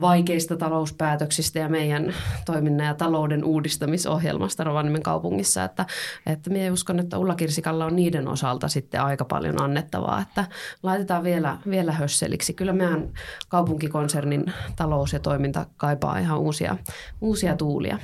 vaikeista 0.00 0.56
talouspäätöksistä 0.56 1.58
ja 1.58 1.68
meidän 1.68 2.14
toiminnan 2.44 2.86
ja 2.86 2.94
talouden 2.94 3.44
uudistamisohjelmasta 3.44 4.64
Rovaniemen 4.64 5.02
kaupungissa. 5.02 5.64
Että, 5.64 5.86
että 6.26 6.50
minä 6.50 6.72
uskon, 6.72 6.98
että 6.98 7.18
Ulla 7.18 7.34
Kirsikalla 7.34 7.84
on 7.84 7.96
niiden 7.96 8.28
osalta 8.28 8.68
sitten 8.68 9.02
aika 9.02 9.24
paljon 9.24 9.62
annettavaa, 9.62 10.20
että 10.20 10.44
laitetaan 10.82 11.24
vielä, 11.24 11.58
vielä 11.70 11.92
hösseliksi. 11.92 12.54
Kyllä 12.54 12.72
meidän 12.72 13.08
kaupunkikonsernin 13.48 14.52
talous 14.76 15.12
ja 15.12 15.18
toiminta 15.18 15.66
kaipaa 15.76 16.18
ihan 16.18 16.38
uusia, 16.38 16.76
uusia 17.20 17.56
tuulia. 17.56 17.98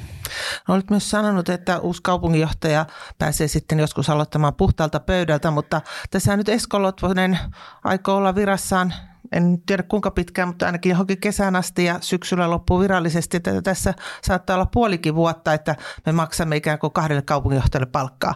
Olet 0.68 0.90
myös 0.98 1.10
sanonut, 1.10 1.48
että 1.48 1.78
uusi 1.78 2.02
kaupunginjohtaja 2.02 2.86
pääsee 3.18 3.48
sitten 3.48 3.78
joskus 3.78 4.10
aloittamaan 4.10 4.54
puhtaalta 4.54 5.00
pöydältä, 5.00 5.50
mutta 5.50 5.80
tässä 6.10 6.36
nyt 6.36 6.48
Esko 6.48 6.82
Lotvonen 6.82 7.38
aikoo 7.84 8.16
olla 8.16 8.34
virassaan 8.34 8.94
en 9.32 9.62
tiedä 9.66 9.82
kuinka 9.82 10.10
pitkään, 10.10 10.48
mutta 10.48 10.66
ainakin 10.66 10.90
johonkin 10.90 11.20
kesän 11.20 11.56
asti 11.56 11.84
ja 11.84 11.98
syksyllä 12.00 12.50
loppuu 12.50 12.80
virallisesti. 12.80 13.36
Että 13.36 13.62
tässä 13.62 13.94
saattaa 14.24 14.56
olla 14.56 14.66
puolikin 14.66 15.14
vuotta, 15.14 15.54
että 15.54 15.76
me 16.06 16.12
maksamme 16.12 16.56
ikään 16.56 16.78
kuin 16.78 16.92
kahdelle 16.92 17.22
kaupunginjohtajalle 17.22 17.90
palkkaa. 17.92 18.34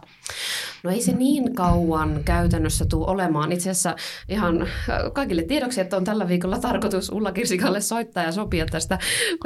No 0.83 0.91
ei 0.91 1.03
se 1.03 1.13
niin 1.13 1.55
kauan 1.55 2.21
käytännössä 2.25 2.85
tule 2.85 3.07
olemaan. 3.07 3.53
Itse 3.53 3.71
asiassa 3.71 3.97
ihan 4.29 4.67
kaikille 5.13 5.43
tiedoksi, 5.43 5.81
että 5.81 5.97
on 5.97 6.05
tällä 6.05 6.29
viikolla 6.29 6.59
tarkoitus 6.59 7.11
Ulla 7.11 7.33
Kirsikalle 7.33 7.81
soittaa 7.81 8.23
ja 8.23 8.33
sopia 8.33 8.67
tästä, 8.67 8.99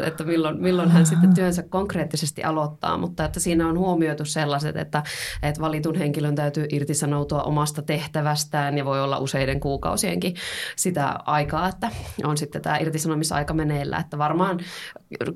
että 0.02 0.24
milloin, 0.24 0.62
milloin 0.62 0.90
hän 0.90 1.06
sitten 1.06 1.34
työnsä 1.34 1.62
konkreettisesti 1.62 2.44
aloittaa. 2.44 2.98
Mutta 2.98 3.24
että 3.24 3.40
siinä 3.40 3.68
on 3.68 3.78
huomioitu 3.78 4.24
sellaiset, 4.24 4.76
että, 4.76 5.02
että 5.42 5.60
valitun 5.60 5.94
henkilön 5.94 6.34
täytyy 6.34 6.66
irtisanoutua 6.72 7.42
omasta 7.42 7.82
tehtävästään 7.82 8.78
ja 8.78 8.84
voi 8.84 9.02
olla 9.02 9.18
useiden 9.18 9.60
kuukausienkin 9.60 10.34
sitä 10.76 11.18
aikaa, 11.24 11.35
että 11.38 11.90
on 12.24 12.36
sitten 12.36 12.62
tämä 12.62 12.78
irtisanomisaika 12.78 13.54
meneillä. 13.54 13.98
Että 13.98 14.18
varmaan 14.18 14.60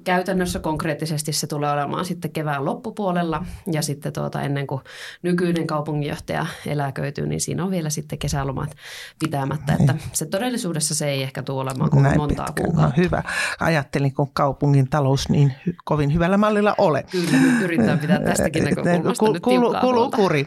käytännössä 0.05 0.59
konkreettisesti 0.59 1.33
se 1.33 1.47
tulee 1.47 1.73
olemaan 1.73 2.05
sitten 2.05 2.31
kevään 2.31 2.65
loppupuolella 2.65 3.45
ja 3.73 3.83
sitten 3.83 4.13
tuota 4.13 4.43
ennen 4.43 4.67
kuin 4.67 4.81
nykyinen 5.23 5.67
kaupunginjohtaja 5.67 6.47
eläköityy, 6.67 7.27
niin 7.27 7.41
siinä 7.41 7.65
on 7.65 7.71
vielä 7.71 7.91
sitten 7.91 8.19
kesälomat 8.19 8.71
pitämättä. 9.19 9.77
Että 9.81 9.95
se 10.13 10.27
todellisuudessa 10.27 10.95
se 10.95 11.09
ei 11.09 11.23
ehkä 11.23 11.43
tule 11.43 11.61
olemaan 11.61 11.91
kovin 11.91 12.17
montaa 12.17 12.47
pitkä. 12.47 12.63
kuukautta. 12.63 12.99
No 12.99 13.05
hyvä. 13.05 13.23
Ajattelin, 13.61 14.15
kun 14.15 14.31
kaupungin 14.33 14.91
talous 14.91 15.29
niin 15.29 15.55
kovin 15.85 16.15
hyvällä 16.15 16.37
mallilla 16.37 16.75
ole. 16.79 17.05
Kyllä, 17.11 17.31
nyt 17.31 17.63
yritetään 17.63 17.99
pitää 17.99 18.21
tästäkin 18.31 18.65
näkökulmasta 18.65 19.25
Kul, 19.25 19.33
nyt 19.33 19.81
kulu, 19.81 20.11
kuri. 20.11 20.47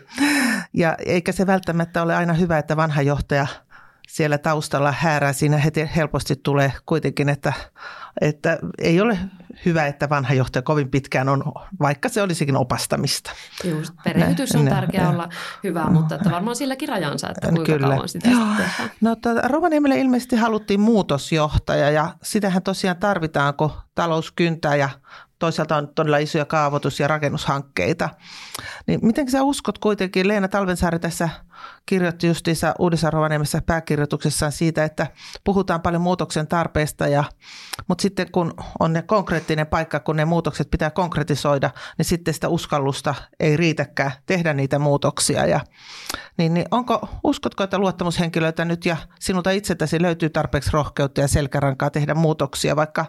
Ja 0.74 0.96
eikä 1.06 1.32
se 1.32 1.48
välttämättä 1.48 2.02
ole 2.02 2.16
aina 2.16 2.34
hyvä, 2.34 2.58
että 2.58 2.78
vanha 2.78 3.02
johtaja– 3.02 3.48
siellä 4.14 4.38
taustalla 4.38 4.94
häärää. 4.98 5.34
Siinä 5.34 5.58
heti 5.58 5.90
helposti 5.96 6.36
tulee 6.36 6.74
kuitenkin, 6.86 7.30
että, 7.30 7.54
että 8.22 8.60
ei 8.80 9.02
ole 9.02 9.20
hyvä, 9.66 9.88
että 9.88 10.10
vanha 10.10 10.34
johtaja 10.34 10.64
kovin 10.64 10.90
pitkään 10.90 11.30
on, 11.30 11.44
vaikka 11.82 12.10
se 12.10 12.22
olisikin 12.22 12.56
opastamista. 12.56 13.32
Just, 13.64 13.94
perehdytys 14.04 14.56
on 14.56 14.66
tärkeää 14.66 15.10
olla 15.10 15.30
hyvä, 15.64 15.84
mutta 15.84 16.16
että 16.16 16.32
varmaan 16.32 16.56
silläkin 16.56 16.90
rajansa, 16.90 17.30
että 17.30 17.48
kuinka 17.48 17.66
Kyllä. 17.66 17.88
kauan 17.88 18.10
sitä 18.10 18.30
tehdään. 18.30 18.92
No, 19.02 19.16
tuota, 19.16 19.42
Rovaniemelle 19.48 20.00
ilmeisesti 20.00 20.36
haluttiin 20.36 20.80
muutosjohtaja 20.80 21.92
ja 21.92 22.16
sitähän 22.24 22.64
tosiaan 22.64 22.98
tarvitaan, 22.98 23.54
kun 23.54 23.72
talous 23.96 24.32
kyntää 24.32 24.76
ja 24.76 24.90
toisaalta 25.44 25.76
on 25.76 25.88
todella 25.88 26.18
isoja 26.18 26.46
kaavoitus- 26.46 27.00
ja 27.00 27.08
rakennushankkeita. 27.08 28.10
Niin 28.88 29.00
miten 29.04 29.32
sä 29.32 29.44
uskot 29.44 29.78
kuitenkin, 29.78 30.28
Leena 30.28 30.48
Talvensaari 30.48 31.00
tässä 31.00 31.30
kirjoitti 31.86 32.28
justiinsa 32.28 32.74
Uudessa 32.80 33.10
Rovaniemessä 33.10 33.62
pääkirjoituksessaan 33.66 34.52
siitä, 34.52 34.84
että 34.84 35.08
puhutaan 35.44 35.82
paljon 35.82 36.02
muutoksen 36.02 36.48
tarpeesta, 36.48 37.08
ja, 37.08 37.24
mutta 37.88 38.02
sitten 38.02 38.32
kun 38.32 38.54
on 38.80 38.94
ne 38.94 39.02
konkreettinen 39.02 39.68
paikka, 39.68 40.00
kun 40.00 40.16
ne 40.16 40.26
muutokset 40.26 40.72
pitää 40.72 40.90
konkretisoida, 40.90 41.70
niin 41.98 42.06
sitten 42.06 42.34
sitä 42.34 42.50
uskallusta 42.50 43.16
ei 43.40 43.58
riitäkään 43.58 44.12
tehdä 44.26 44.54
niitä 44.54 44.80
muutoksia. 44.80 45.46
Ja, 45.46 45.60
niin, 46.38 46.54
niin 46.54 46.66
onko, 46.72 47.10
uskotko, 47.24 47.64
että 47.64 47.78
luottamushenkilöitä 47.78 48.66
nyt 48.66 48.86
ja 48.86 48.98
sinulta 49.20 49.52
itseltäsi 49.52 50.02
löytyy 50.02 50.30
tarpeeksi 50.30 50.70
rohkeutta 50.74 51.22
ja 51.22 51.28
selkärankaa 51.28 51.90
tehdä 51.90 52.14
muutoksia, 52.14 52.76
vaikka 52.76 53.06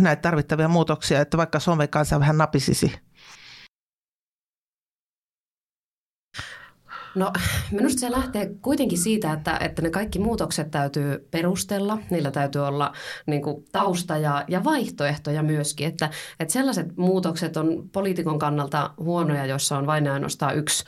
näitä 0.00 0.22
tarvittavia 0.22 0.68
muutoksia, 0.68 1.20
että 1.20 1.36
vaikka 1.36 1.60
Suomen 1.60 1.88
kanssa 1.88 2.20
vähän 2.20 2.38
napisisi? 2.38 3.05
No 7.16 7.32
minusta 7.72 8.00
se 8.00 8.10
lähtee 8.10 8.50
kuitenkin 8.62 8.98
siitä, 8.98 9.32
että, 9.32 9.58
että 9.60 9.82
ne 9.82 9.90
kaikki 9.90 10.18
muutokset 10.18 10.70
täytyy 10.70 11.28
perustella. 11.30 11.98
Niillä 12.10 12.30
täytyy 12.30 12.66
olla 12.66 12.92
niin 13.26 13.42
kuin, 13.42 13.64
tausta 13.72 14.18
ja, 14.18 14.44
ja 14.48 14.64
vaihtoehtoja 14.64 15.42
myöskin. 15.42 15.86
Että, 15.86 16.10
että 16.40 16.52
sellaiset 16.52 16.96
muutokset 16.96 17.56
on 17.56 17.88
poliitikon 17.92 18.38
kannalta 18.38 18.90
huonoja, 18.98 19.46
jossa 19.46 19.78
on 19.78 19.86
vain 19.86 20.08
ainoastaan 20.08 20.56
yksi, 20.56 20.84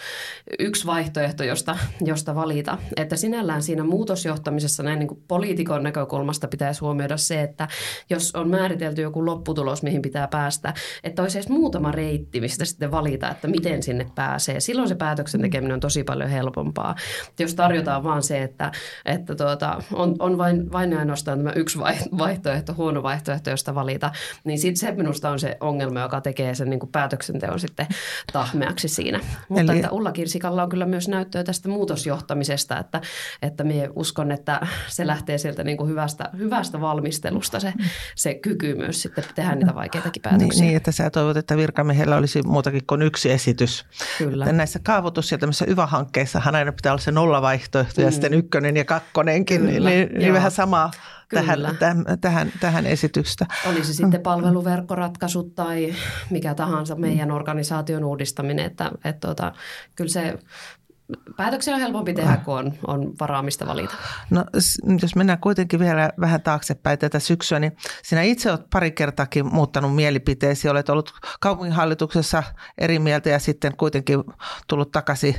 yksi 0.58 0.86
vaihtoehto, 0.86 1.44
josta, 1.44 1.76
josta 2.00 2.34
valita. 2.34 2.78
Että 2.96 3.16
sinällään 3.16 3.62
siinä 3.62 3.84
muutosjohtamisessa 3.84 4.82
näin 4.82 4.98
niin 4.98 5.08
kuin 5.08 5.22
poliitikon 5.28 5.82
näkökulmasta 5.82 6.48
pitäisi 6.48 6.80
huomioida 6.80 7.16
se, 7.16 7.42
että 7.42 7.68
jos 8.10 8.34
on 8.34 8.48
määritelty 8.48 9.02
joku 9.02 9.26
lopputulos, 9.26 9.82
mihin 9.82 10.02
pitää 10.02 10.28
päästä, 10.28 10.74
että 11.04 11.22
olisi 11.22 11.38
edes 11.38 11.48
muutama 11.48 11.92
reitti, 11.92 12.40
mistä 12.40 12.64
sitten 12.64 12.90
valita, 12.90 13.30
että 13.30 13.48
miten 13.48 13.82
sinne 13.82 14.06
pääsee. 14.14 14.60
Silloin 14.60 14.88
se 14.88 14.94
päätöksen 14.94 15.40
tekeminen 15.40 15.74
on 15.74 15.80
tosi 15.80 16.04
paljon 16.04 16.17
helpompaa. 16.26 16.94
Jos 17.38 17.54
tarjotaan 17.54 18.04
vaan 18.04 18.22
se, 18.22 18.42
että, 18.42 18.72
että 19.04 19.34
tuota, 19.34 19.82
on, 19.92 20.16
on 20.18 20.38
vain, 20.38 20.72
vain 20.72 20.98
ainoastaan 20.98 21.38
tämä 21.38 21.52
yksi 21.52 21.78
vaihtoehto, 22.18 22.74
huono 22.74 23.02
vaihtoehto, 23.02 23.50
josta 23.50 23.74
valita, 23.74 24.12
niin 24.44 24.58
sit 24.58 24.76
se 24.76 24.92
minusta 24.92 25.30
on 25.30 25.38
se 25.38 25.56
ongelma, 25.60 26.00
joka 26.00 26.20
tekee 26.20 26.54
sen 26.54 26.70
niin 26.70 26.80
kuin 26.80 26.92
päätöksenteon 26.92 27.60
sitten 27.60 27.86
tahmeaksi 28.32 28.88
siinä. 28.88 29.20
Mutta 29.48 29.72
Eli... 29.72 29.78
että 29.78 29.90
Ulla 29.90 30.12
Kirsikalla 30.12 30.62
on 30.62 30.68
kyllä 30.68 30.86
myös 30.86 31.08
näyttöä 31.08 31.44
tästä 31.44 31.68
muutosjohtamisesta, 31.68 32.78
että, 32.78 33.00
että 33.42 33.64
minä 33.64 33.88
uskon, 33.96 34.32
että 34.32 34.66
se 34.88 35.06
lähtee 35.06 35.38
sieltä 35.38 35.64
niin 35.64 35.76
kuin 35.76 35.90
hyvästä, 35.90 36.30
hyvästä 36.38 36.80
valmistelusta 36.80 37.60
se, 37.60 37.72
se 38.14 38.34
kyky 38.34 38.74
myös 38.74 39.02
sitten 39.02 39.24
tehdä 39.34 39.54
niitä 39.54 39.74
vaikeitakin 39.74 40.22
päätöksiä. 40.22 40.48
Niin, 40.48 40.60
niin 40.60 40.76
että 40.76 40.92
sä 40.92 41.10
toivot, 41.10 41.36
että 41.36 41.56
virkamiehellä 41.56 42.16
olisi 42.16 42.42
muutakin 42.42 42.82
kuin 42.86 43.02
yksi 43.02 43.30
esitys. 43.30 43.86
Kyllä. 44.18 44.52
Näissä 44.52 44.78
kaavoitus- 44.82 45.32
ja 45.32 45.38
tämmöisissä 45.38 45.64
YVA-hankkeissahan 46.08 46.54
aina 46.54 46.72
pitää 46.72 46.92
olla 46.92 47.00
se 47.00 47.12
nollavaihtoehto 47.12 48.00
mm. 48.00 48.04
ja 48.04 48.10
sitten 48.10 48.34
ykkönen 48.34 48.76
ja 48.76 48.84
kakkonenkin, 48.84 49.60
Kyllä, 49.60 49.90
niin, 49.90 50.08
niin 50.18 50.32
vähän 50.32 50.50
samaa 50.50 50.90
tähän, 51.28 51.76
tähän, 51.78 52.04
tähän, 52.20 52.52
tähän 52.60 52.86
esitystä. 52.86 53.46
Oli 53.66 53.84
se 53.84 53.94
sitten 53.94 54.20
palveluverkkoratkaisut 54.20 55.54
tai 55.54 55.94
mikä 56.30 56.54
tahansa 56.54 56.94
meidän 56.94 57.30
organisaation 57.30 58.04
uudistaminen, 58.04 58.66
että, 58.66 58.90
että 59.04 59.26
tuota, 59.26 59.52
kyllä 59.96 60.10
se 60.10 60.38
päätöksiä 61.36 61.74
on 61.74 61.80
helpompi 61.80 62.14
tehdä, 62.14 62.36
kun 62.36 62.58
on, 62.58 62.72
on 62.86 63.14
varaamista 63.20 63.66
valita. 63.66 63.94
No 64.30 64.44
jos 65.02 65.16
mennään 65.16 65.38
kuitenkin 65.38 65.80
vielä 65.80 66.10
vähän 66.20 66.42
taaksepäin 66.42 66.98
tätä 66.98 67.18
syksyä, 67.18 67.58
niin 67.58 67.76
sinä 68.02 68.22
itse 68.22 68.50
olet 68.50 68.70
pari 68.70 68.90
kertaakin 68.90 69.46
muuttanut 69.46 69.94
mielipiteesi. 69.94 70.68
Olet 70.68 70.88
ollut 70.88 71.12
kaupunginhallituksessa 71.40 72.42
eri 72.78 72.98
mieltä 72.98 73.30
ja 73.30 73.38
sitten 73.38 73.76
kuitenkin 73.76 74.24
tullut 74.66 74.92
takaisin 74.92 75.34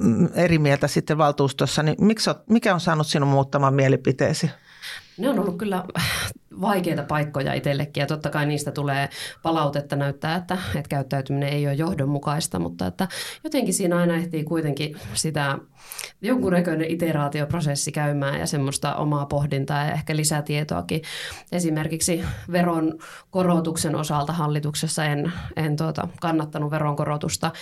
mm, 0.00 0.28
eri 0.34 0.58
mieltä 0.58 0.88
sitten 0.88 1.18
valtuustossa. 1.18 1.82
Niin 1.82 1.96
miksi 2.00 2.30
olet, 2.30 2.48
mikä 2.48 2.74
on 2.74 2.80
saanut 2.80 3.06
sinun 3.06 3.28
muuttamaan 3.28 3.74
mielipiteesi? 3.74 4.50
Ne 5.18 5.28
on 5.28 5.38
ollut 5.38 5.58
kyllä 5.58 5.84
vaikeita 6.60 7.02
paikkoja 7.02 7.54
itsellekin 7.54 8.00
ja 8.00 8.06
totta 8.06 8.30
kai 8.30 8.46
niistä 8.46 8.72
tulee 8.72 9.08
palautetta 9.42 9.96
näyttää, 9.96 10.36
että, 10.36 10.58
että 10.74 10.88
käyttäytyminen 10.88 11.48
ei 11.48 11.66
ole 11.66 11.74
johdonmukaista, 11.74 12.58
mutta 12.58 12.86
että 12.86 13.08
jotenkin 13.44 13.74
siinä 13.74 13.96
aina 13.96 14.14
ehtii 14.14 14.44
kuitenkin 14.44 14.96
sitä 15.14 15.58
jonkunnäköinen 16.22 16.90
iteraatioprosessi 16.90 17.92
käymään 17.92 18.40
ja 18.40 18.46
semmoista 18.46 18.94
omaa 18.94 19.26
pohdintaa 19.26 19.84
ja 19.84 19.92
ehkä 19.92 20.16
lisätietoakin. 20.16 21.02
Esimerkiksi 21.52 22.24
veron 22.52 22.98
korotuksen 23.30 23.96
osalta 23.96 24.32
hallituksessa 24.32 25.04
en, 25.04 25.32
en 25.56 25.76
tuota, 25.76 26.08
kannattanut 26.20 26.70
veronkorotusta 26.70 27.52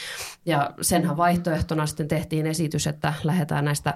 ja 0.46 0.70
senhän 0.80 1.16
vaihtoehtona 1.16 1.86
sitten 1.86 2.08
tehtiin 2.08 2.46
esitys, 2.46 2.86
että 2.86 3.14
lähdetään 3.24 3.64
näistä 3.64 3.94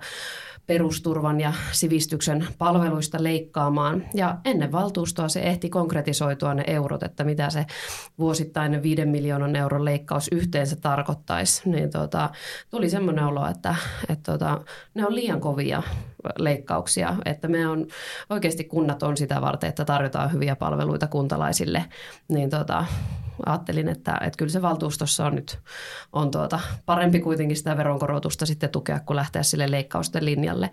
perusturvan 0.66 1.40
ja 1.40 1.52
sivistyksen 1.72 2.46
palveluista 2.58 3.22
leikkaamaan. 3.46 4.04
Ja 4.14 4.36
ennen 4.44 4.72
valtuustoa 4.72 5.28
se 5.28 5.40
ehti 5.40 5.68
konkretisoitua 5.68 6.54
ne 6.54 6.64
eurot, 6.66 7.02
että 7.02 7.24
mitä 7.24 7.50
se 7.50 7.66
vuosittainen 8.18 8.82
5 8.82 9.04
miljoonan 9.04 9.56
euron 9.56 9.84
leikkaus 9.84 10.28
yhteensä 10.32 10.76
tarkoittaisi. 10.76 11.70
Niin 11.70 11.90
tota, 11.90 12.30
tuli 12.70 12.90
semmoinen 12.90 13.24
olo, 13.24 13.48
että, 13.48 13.74
että 14.08 14.32
tota, 14.32 14.60
ne 14.94 15.06
on 15.06 15.14
liian 15.14 15.40
kovia 15.40 15.82
leikkauksia, 16.38 17.16
että 17.24 17.48
me 17.48 17.68
on, 17.68 17.86
oikeasti 18.30 18.64
kunnat 18.64 19.02
on 19.02 19.16
sitä 19.16 19.40
varten, 19.40 19.68
että 19.68 19.84
tarjotaan 19.84 20.32
hyviä 20.32 20.56
palveluita 20.56 21.06
kuntalaisille, 21.06 21.84
niin 22.28 22.50
tota, 22.50 22.84
ajattelin, 23.46 23.88
että, 23.88 24.18
että 24.20 24.36
kyllä 24.38 24.52
se 24.52 24.62
valtuustossa 24.62 25.26
on 25.26 25.34
nyt 25.34 25.58
on 26.12 26.30
tuota, 26.30 26.60
parempi 26.86 27.20
kuitenkin 27.20 27.56
sitä 27.56 27.76
veronkorotusta 27.76 28.46
sitten 28.46 28.70
tukea, 28.70 29.00
kuin 29.00 29.16
lähteä 29.16 29.42
sille 29.42 29.70
leikkausten 29.70 30.24
linjalle. 30.24 30.70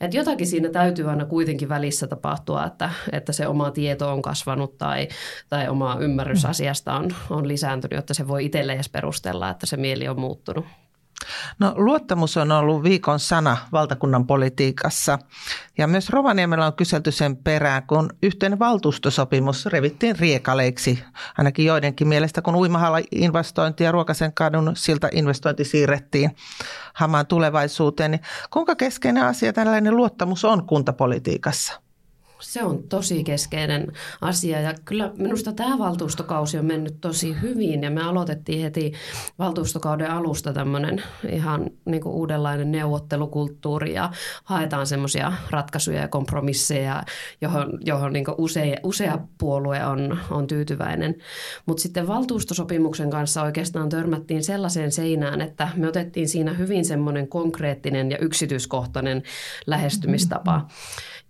Että 0.00 0.16
jotakin 0.16 0.46
siinä 0.46 0.68
täytyy 0.68 1.10
aina 1.10 1.24
kuitenkin 1.24 1.68
välissä 1.68 2.06
tapahtua, 2.06 2.66
että, 2.66 2.90
että 3.12 3.32
se 3.32 3.46
oma 3.46 3.70
tieto 3.70 4.12
on 4.12 4.22
kasvanut 4.22 4.78
tai, 4.78 5.08
tai 5.48 5.68
oma 5.68 5.96
ymmärrys 6.00 6.44
mm. 6.44 6.50
asiasta 6.50 6.94
on, 6.94 7.14
on 7.30 7.48
lisääntynyt, 7.48 7.96
jotta 7.96 8.14
se 8.14 8.28
voi 8.28 8.44
itselle 8.44 8.72
edes 8.72 8.88
perustella, 8.88 9.50
että 9.50 9.66
se 9.66 9.76
mieli 9.76 10.08
on 10.08 10.20
muuttunut. 10.20 10.64
No 11.58 11.72
luottamus 11.76 12.36
on 12.36 12.52
ollut 12.52 12.82
viikon 12.82 13.20
sana 13.20 13.56
valtakunnan 13.72 14.26
politiikassa 14.26 15.18
ja 15.78 15.86
myös 15.86 16.10
Rovaniemellä 16.10 16.66
on 16.66 16.72
kyselty 16.72 17.12
sen 17.12 17.36
perään, 17.36 17.86
kun 17.86 18.10
yhteinen 18.22 18.58
valtuustosopimus 18.58 19.66
revittiin 19.66 20.18
riekaleiksi, 20.18 21.04
ainakin 21.38 21.66
joidenkin 21.66 22.08
mielestä, 22.08 22.42
kun 22.42 22.54
uimahalla-investointi 22.54 23.84
ja 23.84 23.92
Ruokasen 23.92 24.32
kadun 24.32 24.72
siltä 24.76 25.08
investointi 25.12 25.64
siirrettiin 25.64 26.36
hamaan 26.94 27.26
tulevaisuuteen. 27.26 28.10
Niin 28.10 28.22
kuinka 28.50 28.76
keskeinen 28.76 29.24
asia 29.24 29.52
tällainen 29.52 29.96
luottamus 29.96 30.44
on 30.44 30.66
kuntapolitiikassa? 30.66 31.82
Se 32.42 32.64
on 32.64 32.82
tosi 32.82 33.24
keskeinen 33.24 33.92
asia 34.20 34.60
ja 34.60 34.74
kyllä 34.84 35.12
minusta 35.18 35.52
tämä 35.52 35.78
valtuustokausi 35.78 36.58
on 36.58 36.66
mennyt 36.66 37.00
tosi 37.00 37.36
hyvin 37.42 37.82
ja 37.82 37.90
me 37.90 38.02
aloitettiin 38.02 38.62
heti 38.62 38.92
valtuustokauden 39.38 40.10
alusta 40.10 40.52
tämmöinen 40.52 41.02
ihan 41.28 41.70
niin 41.84 42.02
kuin 42.02 42.14
uudenlainen 42.14 42.72
neuvottelukulttuuri 42.72 43.94
ja 43.94 44.10
haetaan 44.44 44.86
semmoisia 44.86 45.32
ratkaisuja 45.50 46.00
ja 46.00 46.08
kompromisseja, 46.08 47.02
johon, 47.40 47.78
johon 47.84 48.12
niin 48.12 48.24
usea, 48.38 48.76
usea 48.82 49.18
puolue 49.38 49.84
on, 49.84 50.18
on 50.30 50.46
tyytyväinen. 50.46 51.14
Mutta 51.66 51.82
sitten 51.82 52.06
valtuustosopimuksen 52.06 53.10
kanssa 53.10 53.42
oikeastaan 53.42 53.88
törmättiin 53.88 54.44
sellaiseen 54.44 54.92
seinään, 54.92 55.40
että 55.40 55.68
me 55.76 55.88
otettiin 55.88 56.28
siinä 56.28 56.52
hyvin 56.52 56.84
semmoinen 56.84 57.28
konkreettinen 57.28 58.10
ja 58.10 58.18
yksityiskohtainen 58.18 59.22
lähestymistapa. 59.66 60.66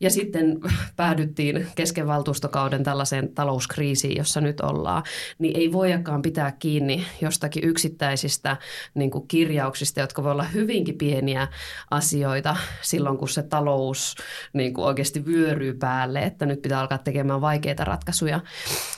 Ja 0.00 0.10
sitten 0.10 0.60
päädyttiin 1.02 1.66
kesken 1.74 2.06
valtuustokauden 2.06 2.82
tällaiseen 2.82 3.28
talouskriisiin, 3.34 4.16
jossa 4.16 4.40
nyt 4.40 4.60
ollaan, 4.60 5.02
niin 5.38 5.56
ei 5.56 5.72
voidakaan 5.72 6.22
pitää 6.22 6.52
kiinni 6.52 7.04
jostakin 7.20 7.64
yksittäisistä 7.64 8.56
niin 8.94 9.10
kuin 9.10 9.28
kirjauksista, 9.28 10.00
jotka 10.00 10.22
voi 10.22 10.32
olla 10.32 10.42
hyvinkin 10.44 10.98
pieniä 10.98 11.48
asioita 11.90 12.56
silloin, 12.82 13.18
kun 13.18 13.28
se 13.28 13.42
talous 13.42 14.14
niin 14.52 14.74
kuin 14.74 14.84
oikeasti 14.84 15.26
vyöryy 15.26 15.74
päälle, 15.74 16.18
että 16.18 16.46
nyt 16.46 16.62
pitää 16.62 16.80
alkaa 16.80 16.98
tekemään 16.98 17.40
vaikeita 17.40 17.84
ratkaisuja. 17.84 18.40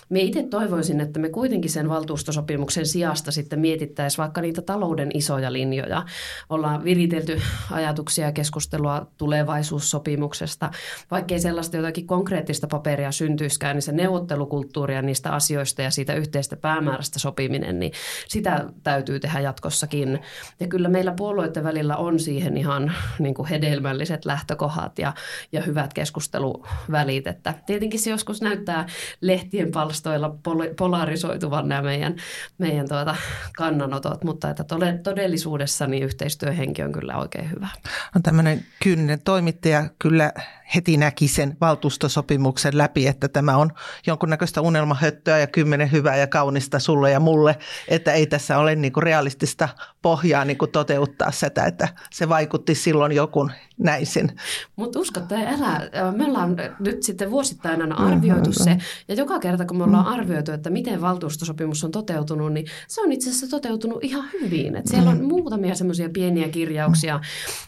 Me 0.09 0.21
itse 0.21 0.43
toivoisin, 0.43 1.01
että 1.01 1.21
me 1.21 1.29
kuitenkin 1.29 1.71
sen 1.71 1.89
valtuustosopimuksen 1.89 2.87
sijasta 2.87 3.33
sitten 3.33 3.61
mietittäisiin 3.61 4.19
vaikka 4.19 4.41
niitä 4.41 4.63
talouden 4.63 5.11
isoja 5.15 5.53
linjoja. 5.53 6.05
Ollaan 6.49 6.85
viritelty 6.85 7.43
ajatuksia 7.71 8.27
ja 8.27 8.33
keskustelua 8.33 9.07
tulevaisuussopimuksesta– 9.19 10.71
vaikkei 11.15 11.41
sellaista 11.41 11.77
jotakin 11.77 11.94
konkreettista 12.03 12.67
paperia 12.67 13.13
syntyiskään, 13.13 13.77
niin 13.77 13.83
se 13.83 13.93
neuvottelukulttuuria 13.93 15.03
niistä 15.03 15.31
asioista 15.31 15.83
ja 15.83 15.91
siitä 15.91 16.15
yhteistä 16.15 16.57
päämäärästä 16.57 17.19
sopiminen, 17.19 17.79
niin 17.79 17.93
sitä 18.29 18.65
täytyy 18.83 19.21
tehdä 19.21 19.41
jatkossakin. 19.41 20.21
Ja 20.61 20.67
kyllä 20.67 20.89
meillä 20.89 21.13
puolueiden 21.13 21.65
välillä 21.65 21.97
on 21.97 22.21
siihen 22.21 22.57
ihan 22.57 22.93
niin 23.19 23.35
kuin 23.35 23.49
hedelmälliset 23.49 24.25
lähtökohdat 24.25 24.99
ja, 24.99 25.15
ja 25.53 25.63
hyvät 25.63 25.95
keskusteluvälit. 25.95 27.27
Että 27.27 27.55
tietenkin 27.67 28.01
se 28.01 28.11
joskus 28.11 28.43
näyttää 28.43 28.87
lehtien 29.21 29.71
palstoilla 29.71 30.37
polarisoituvan 30.79 31.69
nämä 31.69 31.83
meidän, 31.83 32.17
meidän 32.59 32.89
tuota 32.89 33.17
kannanotot, 33.57 34.25
mutta 34.25 34.51
että 34.51 34.65
todellisuudessa 35.03 35.87
niin 35.87 36.03
yhteistyöhenki 36.03 36.83
on 36.83 36.93
kyllä 36.93 37.17
oikein 37.17 37.51
hyvä. 37.51 37.69
On 38.17 38.23
tämmöinen 38.23 38.65
kyyninen 38.83 39.21
toimittaja 39.25 39.85
kyllä 39.99 40.33
heti 40.75 40.97
näki 40.97 41.29
sen 41.29 41.57
valtuustosopimuksen 41.85 42.79
läpi, 42.79 43.07
että 43.07 43.29
tämä 43.29 43.57
on 43.57 43.71
jonkunnäköistä 44.07 44.61
unelmahöttöä 44.61 45.39
ja 45.39 45.47
kymmenen 45.47 45.93
hyvää 45.93 46.17
ja 46.17 46.27
kaunista 46.27 46.79
sulle 46.79 47.11
ja 47.11 47.21
mulle, 47.21 47.57
että 47.89 48.13
ei 48.13 48.27
tässä 48.27 48.59
ole 48.59 48.75
niin 48.75 48.93
kuin 48.93 49.03
realistista 49.03 49.69
pohjaa 50.03 50.45
niin 50.45 50.59
kuin 50.59 50.71
toteuttaa 50.71 51.31
sitä, 51.31 51.65
että 51.65 51.89
se 52.11 52.29
vaikutti 52.29 52.75
silloin 52.75 53.13
joku 53.13 53.51
näin 53.79 54.07
sen. 54.07 54.33
Mutta 54.77 54.99
usko 54.99 55.21
tai 55.21 55.47
älä, 55.47 55.91
me 56.17 56.25
ollaan 56.25 56.57
nyt 56.81 57.03
sitten 57.03 57.31
vuosittain 57.31 57.81
aina 57.81 57.95
arvioitu 57.95 58.51
mm-hmm. 58.51 58.65
se, 58.65 58.79
ja 59.09 59.15
joka 59.15 59.39
kerta 59.39 59.65
kun 59.65 59.77
me 59.77 59.85
ollaan 59.85 60.07
arvioitu, 60.07 60.53
että 60.53 60.71
miten 60.71 61.01
valtuustosopimus 61.01 61.85
on 61.85 61.91
toteutunut, 61.91 62.53
niin 62.53 62.67
se 62.89 63.01
on 63.01 63.13
itse 63.13 63.31
asiassa 63.31 63.49
toteutunut 63.49 64.05
ihan 64.05 64.29
hyvin. 64.33 64.77
Et 64.77 64.87
siellä 64.87 65.11
on 65.11 65.17
mm-hmm. 65.17 65.29
muutamia 65.29 65.75
semmoisia 65.75 66.09
pieniä 66.09 66.49
kirjauksia, 66.49 67.21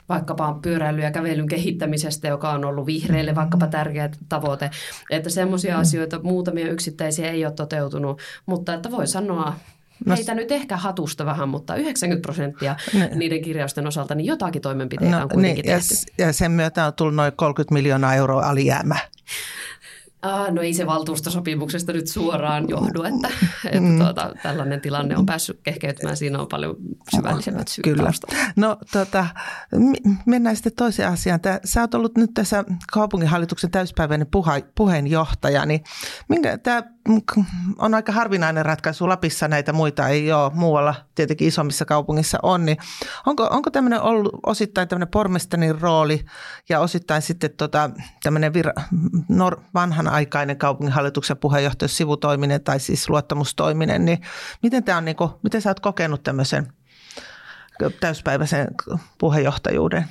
vaikkapa 0.09 0.59
pyöräily- 0.63 1.03
ja 1.03 1.11
kävelyn 1.11 1.49
kehittämisestä, 1.49 2.29
joka 2.29 2.51
on 2.51 2.65
ollut 2.65 2.87
vihreille 2.87 3.35
vaikkapa 3.35 3.67
tärkeä 4.11 4.27
tavoite, 4.29 4.71
että 5.11 5.31
semmoisia 5.31 5.79
asioita, 5.79 6.21
muutamia 6.23 6.69
yksittäisiä 6.69 7.31
ei 7.31 7.45
ole 7.45 7.53
toteutunut, 7.53 8.21
mutta 8.47 8.75
että 8.75 8.91
voi 8.91 9.07
sanoa, 9.07 9.55
No, 10.07 10.17
Heitä 10.17 10.35
nyt 10.35 10.53
ehkä 10.53 10.77
hatusta 10.77 11.27
vähän, 11.27 11.49
mutta 11.49 11.77
90 11.77 12.23
prosenttia 12.23 12.77
ne. 12.95 13.11
niiden 13.15 13.43
kirjausten 13.43 13.87
osalta, 13.87 14.15
niin 14.15 14.27
jotakin 14.27 14.63
toimenpiteitä 14.63 15.17
no, 15.17 15.23
on 15.23 15.29
kuitenkin 15.29 15.65
niin, 15.65 15.81
tehty. 15.81 15.95
Ja, 16.19 16.27
ja 16.27 16.33
sen 16.33 16.53
myötä 16.53 16.87
on 16.87 16.95
tullut 16.95 17.15
noin 17.15 17.33
30 17.37 17.73
miljoonaa 17.73 18.15
euroa 18.15 18.49
alijäämä. 18.49 18.97
Ah, 20.27 20.53
no 20.53 20.63
ei 20.63 20.75
se 20.75 20.87
valtuustosopimuksesta 20.87 21.93
nyt 21.93 22.07
suoraan 22.07 22.69
johdu, 22.69 23.03
että, 23.03 23.29
että 23.65 23.81
mm. 23.81 23.99
tuota, 23.99 24.33
tällainen 24.43 24.81
tilanne 24.81 25.17
on 25.17 25.27
päässyt 25.27 25.61
kehkeytymään. 25.63 26.17
Siinä 26.17 26.39
on 26.39 26.49
paljon 26.49 26.77
syvällisemmät 27.17 27.69
syyt 27.69 27.85
Kyllä. 27.85 28.13
No 28.57 28.77
tota, 28.93 29.27
mennään 30.27 30.57
sitten 30.57 30.73
toiseen 30.77 31.09
asiaan. 31.09 31.41
Tää, 31.41 31.61
sä 31.65 31.81
oot 31.81 31.95
ollut 31.95 32.17
nyt 32.17 32.31
tässä 32.35 32.65
kaupunginhallituksen 32.93 33.71
täyspäiväinen 33.71 34.27
puha, 34.31 34.53
puheenjohtaja, 34.75 35.67
niin 35.67 35.85
minkä, 36.29 36.59
tämä 36.59 36.83
on 37.79 37.95
aika 37.95 38.13
harvinainen 38.13 38.67
ratkaisu. 38.67 39.09
Lapissa 39.09 39.49
näitä 39.49 39.73
muita 39.73 40.09
ei 40.09 40.33
ole, 40.33 40.53
muualla 40.55 40.95
tietenkin 41.15 41.49
isommissa 41.49 41.85
kaupungissa 41.85 42.39
on. 42.43 42.65
Niin 42.67 42.77
onko, 43.27 43.49
onko 43.51 43.71
tämmöinen 43.71 44.01
ollut 44.01 44.33
osittain 44.47 44.89
tämmöinen 44.89 45.09
pormestarin 45.09 45.81
rooli 45.81 46.25
ja 46.69 46.81
osittain 46.81 47.23
sitten 47.23 47.51
tota, 47.57 47.91
tämmöinen 48.23 48.53
vir- 48.55 48.83
nor- 49.29 49.61
vanhan 49.75 50.09
aikainen 50.09 50.59
kaupunginhallituksen 50.59 51.37
puheenjohtajan 51.37 51.89
sivutoiminen 51.89 52.65
tai 52.65 52.81
siis 52.81 53.11
luottamustoiminen, 53.11 54.05
niin 54.05 54.19
miten, 54.63 54.85
tämä 54.85 54.99
on, 54.99 55.05
niin 55.05 55.17
kuin, 55.17 55.31
miten 55.43 55.63
sä 55.63 55.71
oot 55.71 55.81
kokenut 55.81 56.23
tämmöisen 56.23 56.73
täyspäiväisen 58.01 58.69
puheenjohtajuuden? 59.19 60.05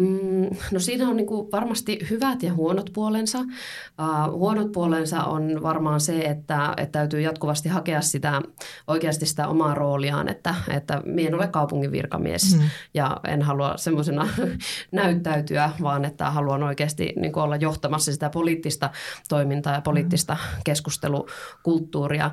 Mm, 0.00 0.56
no 0.72 0.80
siinä 0.80 1.08
on 1.08 1.16
niin 1.16 1.26
kuin 1.26 1.52
varmasti 1.52 1.98
hyvät 2.10 2.42
ja 2.42 2.54
huonot 2.54 2.90
puolensa. 2.92 3.38
Uh, 3.38 4.32
huonot 4.32 4.72
puolensa 4.72 5.24
on 5.24 5.62
varmaan 5.62 6.00
se, 6.00 6.20
että, 6.20 6.74
että 6.76 6.92
täytyy 6.92 7.20
jatkuvasti 7.20 7.68
hakea 7.68 8.00
sitä 8.00 8.42
oikeasti 8.86 9.26
sitä 9.26 9.48
omaa 9.48 9.74
rooliaan, 9.74 10.28
että, 10.28 10.54
että 10.70 11.02
minä 11.04 11.28
en 11.28 11.34
ole 11.34 11.48
kaupungin 11.48 11.92
virkamies 11.92 12.56
mm. 12.56 12.70
ja 12.94 13.20
en 13.28 13.42
halua 13.42 13.76
semmoisena 13.76 14.28
näyttäytyä, 14.92 15.70
vaan 15.82 16.04
että 16.04 16.30
haluan 16.30 16.62
oikeasti 16.62 17.12
niin 17.16 17.32
kuin 17.32 17.44
olla 17.44 17.56
johtamassa 17.56 18.12
sitä 18.12 18.30
poliittista 18.30 18.90
toimintaa 19.28 19.74
ja 19.74 19.80
poliittista 19.80 20.34
mm. 20.34 20.60
keskustelukulttuuria 20.64 22.30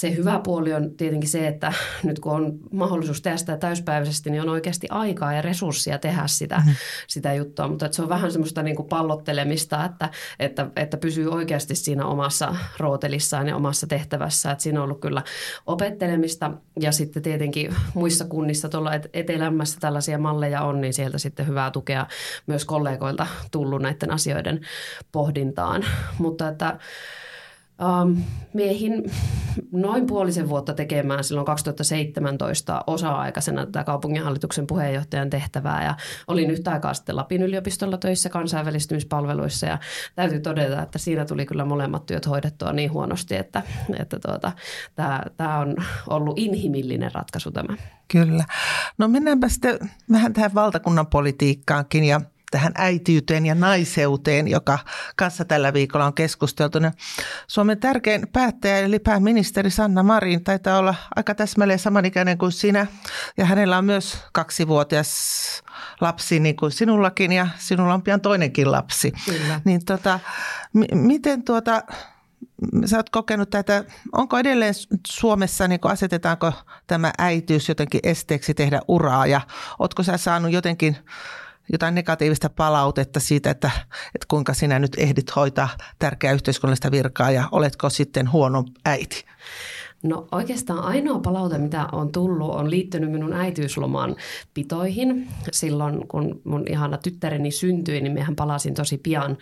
se 0.00 0.16
hyvä 0.16 0.40
puoli 0.44 0.74
on 0.74 0.90
tietenkin 0.96 1.28
se, 1.28 1.46
että 1.46 1.72
nyt 2.02 2.18
kun 2.18 2.32
on 2.32 2.58
mahdollisuus 2.72 3.22
tehdä 3.22 3.36
sitä 3.36 3.56
täyspäiväisesti, 3.56 4.30
niin 4.30 4.42
on 4.42 4.48
oikeasti 4.48 4.86
aikaa 4.90 5.32
ja 5.32 5.42
resursseja 5.42 5.98
tehdä 5.98 6.22
sitä, 6.26 6.56
mm-hmm. 6.56 6.74
sitä 7.06 7.34
juttua. 7.34 7.68
Mutta 7.68 7.86
että 7.86 7.96
se 7.96 8.02
on 8.02 8.08
vähän 8.08 8.32
semmoista 8.32 8.62
niin 8.62 8.76
kuin 8.76 8.88
pallottelemista, 8.88 9.84
että, 9.84 10.10
että, 10.38 10.66
että 10.76 10.96
pysyy 10.96 11.28
oikeasti 11.32 11.74
siinä 11.74 12.06
omassa 12.06 12.54
rootelissaan 12.78 13.48
ja 13.48 13.56
omassa 13.56 13.86
tehtävässä. 13.86 14.50
Että 14.50 14.62
siinä 14.62 14.80
on 14.80 14.84
ollut 14.84 15.00
kyllä 15.00 15.22
opettelemista 15.66 16.50
ja 16.80 16.92
sitten 16.92 17.22
tietenkin 17.22 17.76
muissa 17.94 18.24
kunnissa 18.24 18.68
tuolla 18.68 18.92
etelämässä 19.12 19.80
tällaisia 19.80 20.18
malleja 20.18 20.62
on, 20.62 20.80
niin 20.80 20.94
sieltä 20.94 21.18
sitten 21.18 21.46
hyvää 21.46 21.70
tukea 21.70 22.06
myös 22.46 22.64
kollegoilta 22.64 23.26
tullut 23.50 23.82
näiden 23.82 24.10
asioiden 24.10 24.60
pohdintaan. 25.12 25.84
Mutta 26.18 26.48
että 26.48 26.78
Um, 27.80 28.16
miehin 28.52 29.10
noin 29.72 30.06
puolisen 30.06 30.48
vuotta 30.48 30.74
tekemään 30.74 31.24
silloin 31.24 31.44
2017 31.44 32.84
osa-aikaisena 32.86 33.66
tätä 33.66 33.84
kaupunginhallituksen 33.84 34.66
puheenjohtajan 34.66 35.30
tehtävää 35.30 35.84
ja 35.84 35.94
olin 36.26 36.50
yhtä 36.50 36.70
aikaa 36.70 36.94
sitten 36.94 37.16
Lapin 37.16 37.42
yliopistolla 37.42 37.98
töissä 37.98 38.28
kansainvälistymispalveluissa 38.28 39.66
ja 39.66 39.78
täytyy 40.14 40.40
todeta, 40.40 40.82
että 40.82 40.98
siinä 40.98 41.24
tuli 41.24 41.46
kyllä 41.46 41.64
molemmat 41.64 42.06
työt 42.06 42.26
hoidettua 42.26 42.72
niin 42.72 42.92
huonosti, 42.92 43.36
että, 43.36 43.62
että 43.98 44.18
tuota, 44.18 44.52
tämä, 45.36 45.58
on 45.58 45.76
ollut 46.06 46.38
inhimillinen 46.38 47.14
ratkaisu 47.14 47.50
tämä. 47.50 47.76
Kyllä. 48.08 48.44
No 48.98 49.08
mennäänpä 49.08 49.48
sitten 49.48 49.78
vähän 50.12 50.32
tähän 50.32 50.54
valtakunnan 50.54 51.06
politiikkaankin 51.06 52.04
ja– 52.04 52.20
tähän 52.50 52.72
äitiyteen 52.74 53.46
ja 53.46 53.54
naiseuteen, 53.54 54.48
joka 54.48 54.78
kanssa 55.16 55.44
tällä 55.44 55.72
viikolla 55.72 56.06
on 56.06 56.14
keskusteltu. 56.14 56.78
Suomen 57.46 57.80
tärkein 57.80 58.28
päättäjä 58.32 58.78
eli 58.78 58.98
pääministeri 58.98 59.70
Sanna 59.70 60.02
Marin 60.02 60.44
taitaa 60.44 60.78
olla 60.78 60.94
aika 61.16 61.34
täsmälleen 61.34 61.78
samanikäinen 61.78 62.38
kuin 62.38 62.52
sinä 62.52 62.86
ja 63.36 63.44
hänellä 63.44 63.78
on 63.78 63.84
myös 63.84 64.18
kaksivuotias 64.32 65.62
lapsi 66.00 66.40
niin 66.40 66.56
kuin 66.56 66.72
sinullakin 66.72 67.32
ja 67.32 67.48
sinulla 67.58 67.94
on 67.94 68.02
pian 68.02 68.20
toinenkin 68.20 68.72
lapsi. 68.72 69.12
Kyllä. 69.24 69.60
Niin 69.64 69.84
tota, 69.84 70.20
m- 70.72 70.98
miten 70.98 71.44
tuota, 71.44 71.82
sä 72.84 72.96
oot 72.96 73.10
kokenut 73.10 73.50
tätä, 73.50 73.84
onko 74.12 74.38
edelleen 74.38 74.74
Suomessa, 75.06 75.68
niin 75.68 75.80
asetetaanko 75.82 76.52
tämä 76.86 77.12
äitiys 77.18 77.68
jotenkin 77.68 78.00
esteeksi 78.02 78.54
tehdä 78.54 78.80
uraa 78.88 79.26
ja 79.26 79.40
ootko 79.78 80.02
sä 80.02 80.16
saanut 80.16 80.52
jotenkin 80.52 80.96
jotain 81.72 81.94
negatiivista 81.94 82.50
palautetta 82.50 83.20
siitä, 83.20 83.50
että, 83.50 83.70
että 84.14 84.26
kuinka 84.28 84.54
sinä 84.54 84.78
nyt 84.78 84.92
ehdit 84.98 85.36
hoitaa 85.36 85.68
tärkeää 85.98 86.32
yhteiskunnallista 86.34 86.90
virkaa 86.90 87.30
ja 87.30 87.48
oletko 87.52 87.90
sitten 87.90 88.32
huono 88.32 88.64
äiti? 88.84 89.24
No 90.02 90.26
oikeastaan 90.32 90.84
ainoa 90.84 91.18
palaute, 91.18 91.58
mitä 91.58 91.88
on 91.92 92.12
tullut, 92.12 92.54
on 92.54 92.70
liittynyt 92.70 93.12
minun 93.12 93.32
äitiysloman 93.32 94.16
pitoihin. 94.54 95.28
Silloin, 95.52 96.08
kun 96.08 96.40
mun 96.44 96.64
ihana 96.68 96.98
tyttäreni 96.98 97.50
syntyi, 97.50 98.00
niin 98.00 98.12
mehän 98.12 98.36
palasin 98.36 98.74
tosi 98.74 98.98
pian 98.98 99.38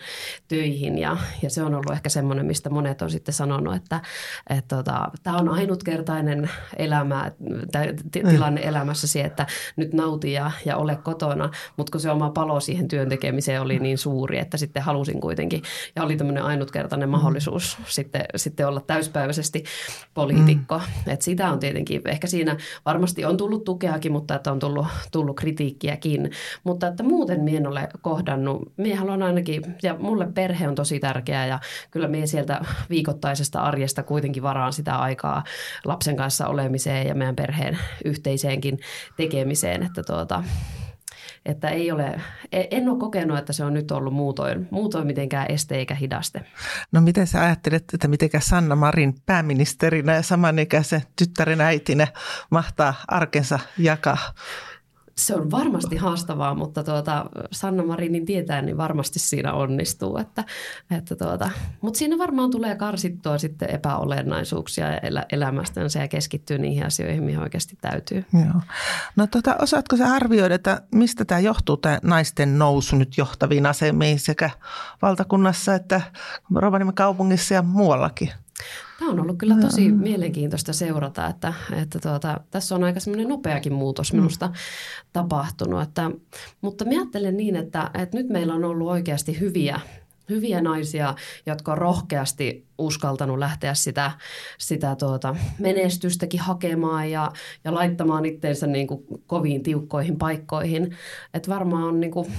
töihin. 0.47 0.97
Ja, 0.97 1.17
ja 1.41 1.49
se 1.49 1.63
on 1.63 1.75
ollut 1.75 1.91
ehkä 1.91 2.09
semmoinen, 2.09 2.45
mistä 2.45 2.69
monet 2.69 3.01
on 3.01 3.11
sitten 3.11 3.33
sanonut, 3.33 3.75
että, 3.75 4.01
että 4.49 4.75
tota, 4.75 5.11
tämä 5.23 5.37
on 5.37 5.49
ainutkertainen 5.49 6.49
elämä, 6.77 7.31
t- 7.71 8.11
tilanne 8.11 8.61
elämässäsi, 8.63 9.21
että 9.21 9.47
nyt 9.75 9.93
nauti 9.93 10.31
ja, 10.31 10.51
ja 10.65 10.77
ole 10.77 10.95
kotona. 10.95 11.49
Mutta 11.77 11.91
kun 11.91 12.01
se 12.01 12.11
oma 12.11 12.29
palo 12.29 12.59
siihen 12.59 12.87
työn 12.87 13.09
tekemiseen 13.09 13.61
oli 13.61 13.79
niin 13.79 13.97
suuri, 13.97 14.39
että 14.39 14.57
sitten 14.57 14.83
halusin 14.83 15.21
kuitenkin. 15.21 15.61
Ja 15.95 16.03
oli 16.03 16.17
tämmöinen 16.17 16.43
ainutkertainen 16.43 17.09
mahdollisuus 17.09 17.77
sitten, 17.87 18.25
sitten 18.35 18.67
olla 18.67 18.81
täyspäiväisesti 18.81 19.63
poliitikko 20.13 20.48
kriitikko. 20.49 20.77
Mm. 20.77 21.11
Et 21.11 21.21
sitä 21.21 21.51
on 21.51 21.59
tietenkin, 21.59 22.01
ehkä 22.05 22.27
siinä 22.27 22.57
varmasti 22.85 23.25
on 23.25 23.37
tullut 23.37 23.63
tukeakin, 23.63 24.11
mutta 24.11 24.35
että 24.35 24.51
on 24.51 24.59
tullut, 24.59 24.87
tullut 25.11 25.35
kritiikkiäkin. 25.35 26.31
Mutta 26.63 26.87
että 26.87 27.03
muuten 27.03 27.41
minä 27.41 27.57
en 27.57 27.67
ole 27.67 27.89
kohdannut. 28.01 28.71
Minä 28.77 28.99
haluan 28.99 29.23
ainakin, 29.23 29.75
ja 29.83 29.95
mulle 29.99 30.27
perhe 30.33 30.67
on 30.67 30.75
tosi 30.75 30.99
tärkeä 30.99 31.45
ja 31.45 31.59
kyllä 31.91 32.07
minä 32.07 32.25
sieltä 32.25 32.61
viikoittaisesta 32.89 33.61
arjesta 33.61 34.03
kuitenkin 34.03 34.43
varaan 34.43 34.73
sitä 34.73 34.95
aikaa 34.95 35.43
lapsen 35.85 36.15
kanssa 36.15 36.47
olemiseen 36.47 37.07
ja 37.07 37.15
meidän 37.15 37.35
perheen 37.35 37.77
yhteiseenkin 38.05 38.79
tekemiseen. 39.17 39.83
Että 39.83 40.03
tuota, 40.03 40.43
että 41.45 41.69
ei 41.69 41.91
ole, 41.91 42.21
e, 42.51 42.63
en 42.71 42.89
ole 42.89 42.99
kokenut, 42.99 43.37
että 43.37 43.53
se 43.53 43.63
on 43.63 43.73
nyt 43.73 43.91
ollut 43.91 44.13
muutoin, 44.13 44.67
muutoin 44.71 45.07
mitenkään 45.07 45.45
este 45.49 45.75
eikä 45.75 45.95
hidaste. 45.95 46.45
No 46.91 47.01
miten 47.01 47.27
sä 47.27 47.41
ajattelet, 47.41 47.83
että 47.93 48.07
miten 48.07 48.29
Sanna 48.39 48.75
Marin 48.75 49.15
pääministerinä 49.25 50.15
ja 50.15 50.21
samanikäisen 50.21 51.01
tyttären 51.15 51.61
äitinä 51.61 52.07
mahtaa 52.49 52.93
arkensa 53.07 53.59
jakaa? 53.77 54.17
Se 55.19 55.35
on 55.35 55.51
varmasti 55.51 55.95
haastavaa, 55.95 56.55
mutta 56.55 56.83
tuota, 56.83 57.25
Sanna 57.51 57.83
Marinin 57.83 58.25
tietää, 58.25 58.61
niin 58.61 58.77
varmasti 58.77 59.19
siinä 59.19 59.53
onnistuu. 59.53 60.17
Että, 60.17 60.43
että 60.91 61.15
tuota, 61.15 61.49
mutta 61.81 61.97
siinä 61.97 62.17
varmaan 62.17 62.51
tulee 62.51 62.75
karsittua 62.75 63.37
sitten 63.37 63.69
epäolennaisuuksia 63.69 64.97
elä, 64.97 65.25
elämästänsä 65.31 65.99
ja 65.99 66.07
keskittyä 66.07 66.57
niihin 66.57 66.85
asioihin, 66.85 67.23
mihin 67.23 67.39
oikeasti 67.39 67.77
täytyy. 67.81 68.25
Joo. 68.33 68.61
No 69.15 69.27
tuota, 69.27 69.55
osaatko 69.59 69.97
sä 69.97 70.13
arvioida, 70.13 70.55
että 70.55 70.81
mistä 70.95 71.25
tämä 71.25 71.39
johtuu, 71.39 71.77
tämä 71.77 71.99
naisten 72.03 72.59
nousu 72.59 72.95
nyt 72.95 73.17
johtaviin 73.17 73.65
asemiin 73.65 74.19
sekä 74.19 74.49
valtakunnassa 75.01 75.75
että 75.75 76.01
Rovaniemen 76.55 76.95
kaupungissa 76.95 77.53
ja 77.53 77.61
muuallakin? 77.61 78.31
Tämä 78.99 79.11
on 79.11 79.19
ollut 79.19 79.37
kyllä 79.37 79.55
tosi 79.55 79.91
mielenkiintoista 79.91 80.73
seurata, 80.73 81.27
että, 81.27 81.53
että 81.81 81.99
tuota, 81.99 82.39
tässä 82.51 82.75
on 82.75 82.83
aika 82.83 82.99
semmoinen 82.99 83.27
nopeakin 83.27 83.73
muutos 83.73 84.13
mm. 84.13 84.19
minusta 84.19 84.47
mm. 84.47 84.53
tapahtunut. 85.13 85.81
Että, 85.81 86.11
mutta 86.61 86.85
mä 86.85 86.91
ajattelen 86.91 87.37
niin, 87.37 87.55
että, 87.55 87.91
että 87.93 88.17
nyt 88.17 88.29
meillä 88.29 88.53
on 88.53 88.65
ollut 88.65 88.87
oikeasti 88.87 89.39
hyviä 89.39 89.79
hyviä 90.29 90.61
naisia, 90.61 91.15
jotka 91.45 91.71
on 91.71 91.77
rohkeasti 91.77 92.65
uskaltanut 92.77 93.39
lähteä 93.39 93.73
sitä, 93.73 94.11
sitä 94.57 94.95
tuota 94.95 95.35
menestystäkin 95.59 96.39
hakemaan 96.39 97.11
ja, 97.11 97.31
ja 97.63 97.73
laittamaan 97.73 98.25
itseensä 98.25 98.67
niin 98.67 98.87
kuin 98.87 99.03
koviin 99.27 99.63
tiukkoihin 99.63 100.17
paikkoihin. 100.17 100.97
Et 101.33 101.49
varmaan 101.49 101.83
on 101.83 101.99
niin 101.99 102.11
kuin, 102.11 102.33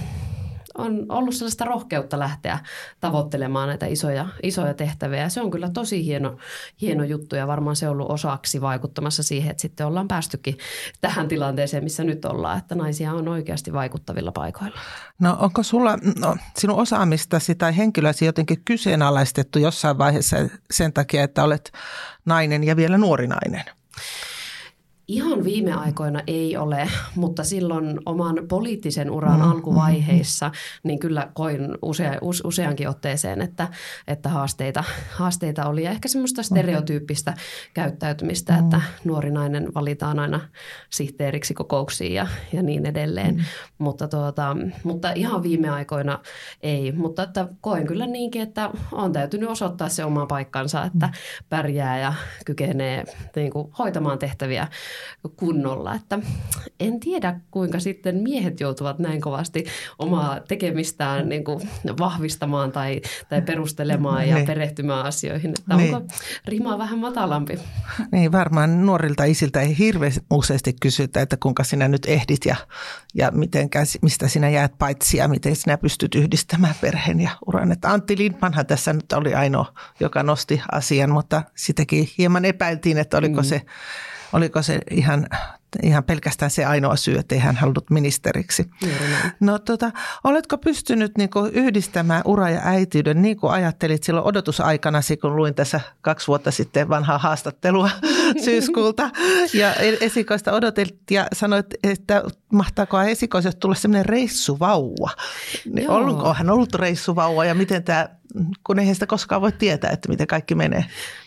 on 0.77 1.05
ollut 1.09 1.35
sellaista 1.35 1.65
rohkeutta 1.65 2.19
lähteä 2.19 2.59
tavoittelemaan 2.99 3.67
näitä 3.67 3.85
isoja, 3.85 4.27
isoja 4.43 4.73
tehtäviä. 4.73 5.21
Ja 5.21 5.29
se 5.29 5.41
on 5.41 5.51
kyllä 5.51 5.69
tosi 5.69 6.05
hieno, 6.05 6.37
hieno 6.81 7.03
juttu 7.03 7.35
ja 7.35 7.47
varmaan 7.47 7.75
se 7.75 7.87
on 7.87 7.91
ollut 7.91 8.11
osaksi 8.11 8.61
vaikuttamassa 8.61 9.23
siihen, 9.23 9.51
että 9.51 9.61
sitten 9.61 9.85
ollaan 9.87 10.07
päästykin 10.07 10.57
tähän 11.01 11.27
tilanteeseen, 11.27 11.83
missä 11.83 12.03
nyt 12.03 12.25
ollaan, 12.25 12.57
että 12.57 12.75
naisia 12.75 13.13
on 13.13 13.27
oikeasti 13.27 13.73
vaikuttavilla 13.73 14.31
paikoilla. 14.31 14.79
No 15.19 15.37
onko 15.39 15.63
sulla 15.63 15.97
no, 16.19 16.37
sinun 16.57 16.79
osaamistasi 16.79 17.55
tai 17.55 17.77
henkilösi 17.77 18.25
jotenkin 18.25 18.61
kyseenalaistettu 18.65 19.59
jossain 19.59 19.97
vaiheessa 19.97 20.37
sen 20.71 20.93
takia, 20.93 21.23
että 21.23 21.43
olet 21.43 21.71
nainen 22.25 22.63
ja 22.63 22.75
vielä 22.75 22.97
nuori 22.97 23.27
nainen? 23.27 23.63
Ihan 25.11 25.43
viime 25.43 25.73
aikoina 25.73 26.21
ei 26.27 26.57
ole, 26.57 26.89
mutta 27.15 27.43
silloin 27.43 27.99
oman 28.05 28.35
poliittisen 28.49 29.11
uran 29.11 29.39
mm, 29.39 29.51
alkuvaiheissa 29.51 30.51
niin 30.83 30.99
kyllä 30.99 31.27
koin 31.33 31.77
usea, 31.81 32.17
useankin 32.43 32.89
otteeseen, 32.89 33.41
että, 33.41 33.67
että 34.07 34.29
haasteita, 34.29 34.83
haasteita 35.11 35.65
oli. 35.65 35.83
Ja 35.83 35.91
ehkä 35.91 36.07
semmoista 36.07 36.43
stereotyyppistä 36.43 37.33
käyttäytymistä, 37.73 38.53
mm. 38.53 38.59
että 38.59 38.81
nuori 39.03 39.31
nainen 39.31 39.73
valitaan 39.75 40.19
aina 40.19 40.39
sihteeriksi 40.89 41.53
kokouksiin 41.53 42.13
ja, 42.13 42.27
ja 42.53 42.63
niin 42.63 42.85
edelleen. 42.85 43.35
Mm. 43.35 43.43
Mutta, 43.77 44.07
tuota, 44.07 44.57
mutta 44.83 45.11
ihan 45.11 45.43
viime 45.43 45.69
aikoina 45.69 46.19
ei. 46.61 46.91
Mutta 46.91 47.23
että 47.23 47.47
koen 47.61 47.87
kyllä 47.87 48.07
niinkin, 48.07 48.41
että 48.41 48.69
on 48.91 49.13
täytynyt 49.13 49.49
osoittaa 49.49 49.89
se 49.89 50.05
oma 50.05 50.25
paikkansa, 50.25 50.83
että 50.83 51.07
mm. 51.07 51.13
pärjää 51.49 51.99
ja 51.99 52.13
kykenee 52.45 53.03
niin 53.35 53.51
kuin, 53.51 53.71
hoitamaan 53.79 54.19
tehtäviä 54.19 54.67
kunnolla. 55.35 55.95
Että 55.95 56.19
en 56.79 56.99
tiedä, 56.99 57.39
kuinka 57.51 57.79
sitten 57.79 58.15
miehet 58.15 58.59
joutuvat 58.59 58.99
näin 58.99 59.21
kovasti 59.21 59.65
omaa 59.99 60.39
tekemistään 60.39 61.29
niin 61.29 61.43
kuin 61.43 61.69
vahvistamaan 61.99 62.71
tai, 62.71 63.01
tai 63.29 63.41
perustelemaan 63.41 64.29
ja 64.29 64.35
niin. 64.35 64.47
perehtymään 64.47 65.05
asioihin. 65.05 65.53
Että 65.59 65.75
niin. 65.75 65.95
onko 65.95 66.13
rima 66.45 66.77
vähän 66.77 66.99
matalampi? 66.99 67.59
Niin, 68.11 68.31
varmaan 68.31 68.85
nuorilta 68.85 69.23
isiltä 69.23 69.61
ei 69.61 69.77
hirveän 69.77 70.11
useasti 70.31 70.75
kysytä, 70.81 71.21
että 71.21 71.37
kuinka 71.37 71.63
sinä 71.63 71.87
nyt 71.87 72.05
ehdit 72.05 72.45
ja, 72.45 72.55
ja 73.13 73.31
miten, 73.31 73.69
mistä 74.01 74.27
sinä 74.27 74.49
jäät 74.49 74.77
paitsi 74.77 75.17
ja 75.17 75.27
miten 75.27 75.55
sinä 75.55 75.77
pystyt 75.77 76.15
yhdistämään 76.15 76.75
perheen 76.81 77.19
ja 77.19 77.31
uran. 77.47 77.71
Että 77.71 77.91
Antti 77.91 78.17
Lindmanhan 78.17 78.65
tässä 78.65 78.93
nyt 78.93 79.13
oli 79.13 79.33
ainoa, 79.33 79.73
joka 79.99 80.23
nosti 80.23 80.61
asian, 80.71 81.11
mutta 81.11 81.43
sitäkin 81.55 82.09
hieman 82.17 82.45
epäiltiin, 82.45 82.97
että 82.97 83.17
oliko 83.17 83.41
mm. 83.41 83.45
se 83.45 83.61
oliko 84.33 84.63
se 84.63 84.81
ihan, 84.91 85.27
ihan 85.83 86.03
pelkästään 86.03 86.51
se 86.51 86.65
ainoa 86.65 86.95
syy, 86.95 87.17
että 87.17 87.35
ei 87.35 87.41
hän 87.41 87.55
halunnut 87.55 87.89
ministeriksi. 87.89 88.69
No 89.39 89.59
tota, 89.59 89.91
oletko 90.23 90.57
pystynyt 90.57 91.17
niin 91.17 91.29
kuin 91.29 91.53
yhdistämään 91.53 92.21
ura 92.25 92.49
ja 92.49 92.61
äitiyden 92.63 93.21
niin 93.21 93.37
kuin 93.37 93.53
ajattelit 93.53 94.03
silloin 94.03 94.27
odotusaikana, 94.27 94.99
kun 95.21 95.35
luin 95.35 95.55
tässä 95.55 95.81
kaksi 96.01 96.27
vuotta 96.27 96.51
sitten 96.51 96.89
vanhaa 96.89 97.17
haastattelua 97.17 97.89
syyskuulta 98.45 99.09
ja 99.53 99.73
esikoista 100.01 100.51
odoteltiin 100.51 101.15
ja 101.15 101.27
sanoit, 101.33 101.65
että 101.83 102.23
mahtaako 102.53 103.01
esikoisesta 103.01 103.59
tulla 103.59 103.75
semmoinen 103.75 104.05
reissuvauva. 104.05 105.09
Niin 105.73 105.89
onko 105.89 106.33
hän 106.33 106.49
ollut 106.49 106.75
reissuvauva 106.75 107.45
ja 107.45 107.55
miten 107.55 107.83
tämä 107.83 108.09
kun 108.63 108.79
eihän 108.79 108.95
sitä 108.95 109.07
koskaan 109.07 109.41
voi 109.41 109.51
tietää, 109.51 109.91
että 109.91 110.09
miten 110.09 110.27
kaikki 110.27 110.55
menee. 110.55 110.85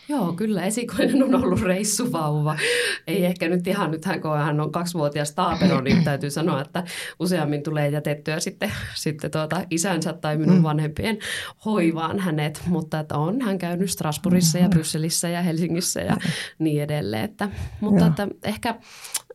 Joo, 0.09 0.33
kyllä 0.33 0.65
esikoinen 0.65 1.23
on 1.23 1.35
ollut 1.35 1.61
reissuvauva. 1.61 2.57
Ei 3.07 3.25
ehkä 3.25 3.47
nyt 3.47 3.67
ihan, 3.67 3.91
nythän 3.91 4.21
kun 4.21 4.34
hän 4.43 4.59
on 4.59 4.71
kaksivuotias 4.71 5.31
taapero, 5.31 5.81
niin 5.81 6.03
täytyy 6.09 6.31
sanoa, 6.31 6.61
että 6.61 6.83
useammin 7.19 7.63
tulee 7.63 7.89
jätettyä 7.89 8.39
sitten, 8.39 8.71
sitten 8.95 9.31
tuota 9.31 9.61
isänsä 9.69 10.13
tai 10.13 10.37
minun 10.37 10.57
mm. 10.57 10.63
vanhempien 10.63 11.17
hoivaan 11.65 12.19
hänet. 12.19 12.61
Mutta 12.67 12.99
että 12.99 13.17
on 13.17 13.41
hän 13.41 13.57
käynyt 13.57 13.89
Strasbourgissa 13.89 14.57
ja 14.57 14.69
Brysselissä 14.69 15.29
ja 15.29 15.41
Helsingissä 15.41 16.01
ja 16.01 16.17
niin 16.59 16.83
edelleen. 16.83 17.23
Että, 17.23 17.49
mutta 17.79 18.07
että 18.07 18.27
ehkä 18.43 18.75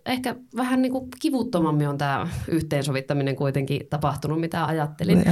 ehkä 0.07 0.36
vähän 0.57 0.82
niin 0.82 0.92
kuin 0.92 1.09
kivuttomammin 1.20 1.88
on 1.88 1.98
tämä 1.98 2.28
yhteensovittaminen 2.48 3.36
kuitenkin 3.36 3.80
tapahtunut, 3.90 4.40
mitä 4.40 4.64
ajattelin. 4.64 5.24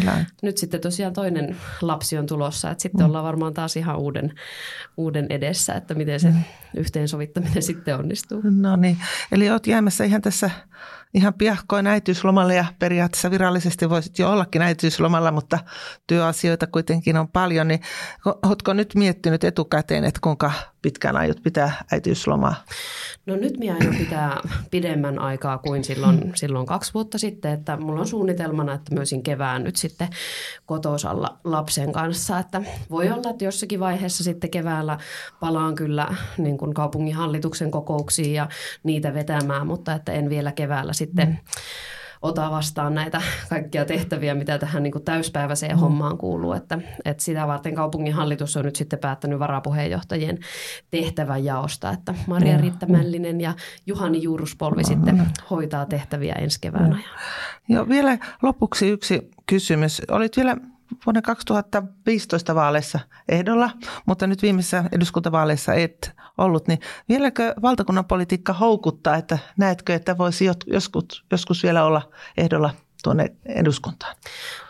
Nyt 0.42 0.58
sitten 0.58 0.80
tosiaan 0.80 1.12
toinen 1.12 1.56
lapsi 1.82 2.18
on 2.18 2.26
tulossa, 2.26 2.70
että 2.70 2.82
sitten 2.82 3.00
mm. 3.00 3.06
ollaan 3.06 3.24
varmaan 3.24 3.54
taas 3.54 3.76
ihan 3.76 3.98
uuden, 3.98 4.34
uuden 4.96 5.26
edessä, 5.30 5.74
että 5.74 5.94
miten 5.94 6.20
se 6.20 6.30
mm. 6.30 6.42
yhteensovittaminen 6.76 7.62
sitten 7.62 7.96
onnistuu. 7.96 8.40
No 8.44 8.76
niin, 8.76 8.98
eli 9.32 9.50
olet 9.50 9.66
jäämässä 9.66 10.04
ihan 10.04 10.22
tässä 10.22 10.50
ihan 11.14 11.34
piahkoin 11.34 11.86
äitiyslomalle 11.86 12.54
ja 12.54 12.64
periaatteessa 12.78 13.30
virallisesti 13.30 13.90
voisit 13.90 14.18
jo 14.18 14.32
ollakin 14.32 14.62
äitiyslomalla, 14.62 15.30
mutta 15.30 15.58
työasioita 16.06 16.66
kuitenkin 16.66 17.16
on 17.16 17.28
paljon. 17.28 17.68
Niin 17.68 17.80
oletko 18.42 18.72
nyt 18.72 18.94
miettinyt 18.94 19.44
etukäteen, 19.44 20.04
että 20.04 20.20
kuinka 20.22 20.52
pitkään 20.83 21.16
aiot 21.16 21.43
pitää 21.43 21.85
äitiyslomaa? 21.93 22.55
No 23.26 23.37
nyt 23.37 23.59
minä 23.59 23.76
aion 23.81 23.95
pitää 23.97 24.41
pidemmän 24.70 25.18
aikaa 25.18 25.59
kuin 25.59 25.85
silloin, 25.85 26.33
silloin 26.35 26.66
kaksi 26.66 26.95
vuotta 26.95 27.18
sitten, 27.18 27.53
että 27.53 27.76
mulla 27.76 28.01
on 28.01 28.07
suunnitelmana, 28.07 28.74
että 28.74 28.95
myösin 28.95 29.22
kevään 29.22 29.64
nyt 29.64 29.76
sitten 29.76 30.09
kotosalla 30.66 31.39
lapsen 31.45 31.93
kanssa, 31.93 32.39
että 32.39 32.62
voi 32.91 33.11
olla, 33.11 33.31
että 33.31 33.45
jossakin 33.45 33.81
vaiheessa 33.81 34.24
sitten 34.24 34.51
keväällä 34.51 34.99
palaan 35.41 35.74
kyllä 35.74 36.14
niin 36.39 36.59
kuin 36.59 36.74
kaupungin 36.74 37.14
hallituksen 37.14 37.70
kokouksiin 37.70 38.35
ja 38.35 38.49
niitä 38.83 39.14
vetämään, 39.14 39.66
mutta 39.66 39.93
että 39.93 40.12
en 40.12 40.31
vielä 40.31 40.53
keväällä 40.53 40.93
sitten 40.93 41.29
mm. 41.29 41.37
Ota 42.22 42.50
vastaan 42.50 42.94
näitä 42.94 43.22
kaikkia 43.50 43.84
tehtäviä, 43.84 44.34
mitä 44.34 44.58
tähän 44.58 44.82
niin 44.82 44.92
kuin 44.92 45.04
täyspäiväiseen 45.04 45.76
mm. 45.76 45.80
hommaan 45.80 46.18
kuuluu. 46.18 46.52
Että, 46.52 46.78
että 47.04 47.24
sitä 47.24 47.46
varten 47.46 47.74
kaupungin 47.74 48.14
hallitus 48.14 48.56
on 48.56 48.64
nyt 48.64 48.76
sitten 48.76 48.98
päättänyt 48.98 49.38
varapuheenjohtajien 49.38 50.38
tehtävän 50.90 51.44
jaosta, 51.44 51.90
että 51.90 52.14
Maria 52.26 52.54
mm. 52.54 52.60
Riittämällinen 52.60 53.40
ja 53.40 53.54
Juhani 53.86 54.22
Juuruspolvi 54.22 54.82
mm. 54.82 54.86
sitten 54.86 55.22
hoitaa 55.50 55.86
tehtäviä 55.86 56.34
ensi 56.34 56.58
kevään 56.60 56.92
ajan. 56.92 57.04
Joo, 57.68 57.88
vielä 57.88 58.18
lopuksi 58.42 58.88
yksi 58.88 59.30
kysymys. 59.46 60.02
Olit 60.10 60.36
vielä 60.36 60.56
vuonna 61.07 61.22
2015 61.22 62.55
vaaleissa 62.55 63.01
ehdolla, 63.28 63.70
mutta 64.07 64.26
nyt 64.26 64.43
viimeisissä 64.43 64.84
eduskuntavaaleissa 64.93 65.74
et 65.74 66.12
ollut, 66.39 66.68
niin 66.68 66.80
vieläkö 67.09 67.55
valtakunnan 67.62 68.05
politiikka 68.05 68.53
houkuttaa, 68.53 69.16
että 69.16 69.39
näetkö, 69.57 69.95
että 69.95 70.18
voisi 70.18 70.45
joskus, 70.66 71.24
joskus 71.30 71.62
vielä 71.62 71.84
olla 71.84 72.03
ehdolla 72.36 72.70
tuonne 73.03 73.32
eduskuntaan? 73.47 74.16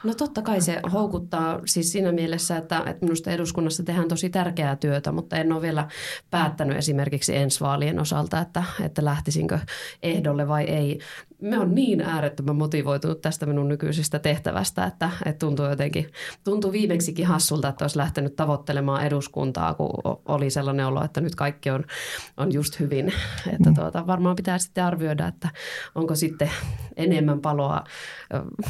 No 0.04 0.14
totta 0.14 0.42
kai 0.42 0.60
se 0.60 0.80
houkuttaa 0.92 1.60
siis 1.66 1.92
siinä 1.92 2.12
mielessä, 2.12 2.56
että, 2.56 2.82
että 2.86 3.04
minusta 3.04 3.30
eduskunnassa 3.30 3.82
tehdään 3.82 4.08
tosi 4.08 4.30
tärkeää 4.30 4.76
työtä, 4.76 5.12
mutta 5.12 5.36
en 5.36 5.52
ole 5.52 5.62
vielä 5.62 5.88
päättänyt 6.30 6.76
esimerkiksi 6.76 7.36
ensi 7.36 7.60
vaalien 7.60 8.00
osalta, 8.00 8.40
että, 8.40 8.64
että 8.84 9.04
lähtisinkö 9.04 9.58
ehdolle 10.02 10.48
vai 10.48 10.64
ei 10.64 10.98
me 11.42 11.58
on 11.58 11.74
niin 11.74 12.00
äärettömän 12.00 12.56
motivoitunut 12.56 13.20
tästä 13.20 13.46
minun 13.46 13.68
nykyisestä 13.68 14.18
tehtävästä, 14.18 14.84
että, 14.84 15.10
että 15.26 15.46
tuntuu 15.46 15.66
jotenkin, 15.66 16.10
tuntuu 16.44 16.72
viimeksikin 16.72 17.26
hassulta, 17.26 17.68
että 17.68 17.84
olisi 17.84 17.98
lähtenyt 17.98 18.36
tavoittelemaan 18.36 19.06
eduskuntaa, 19.06 19.74
kun 19.74 19.90
oli 20.28 20.50
sellainen 20.50 20.86
olo, 20.86 21.04
että 21.04 21.20
nyt 21.20 21.34
kaikki 21.34 21.70
on, 21.70 21.84
on 22.36 22.52
just 22.52 22.80
hyvin. 22.80 23.12
Että 23.52 23.72
tuota, 23.74 24.06
varmaan 24.06 24.36
pitää 24.36 24.58
sitten 24.58 24.84
arvioida, 24.84 25.26
että 25.26 25.48
onko 25.94 26.14
sitten 26.14 26.50
enemmän 26.96 27.40
paloa 27.40 27.84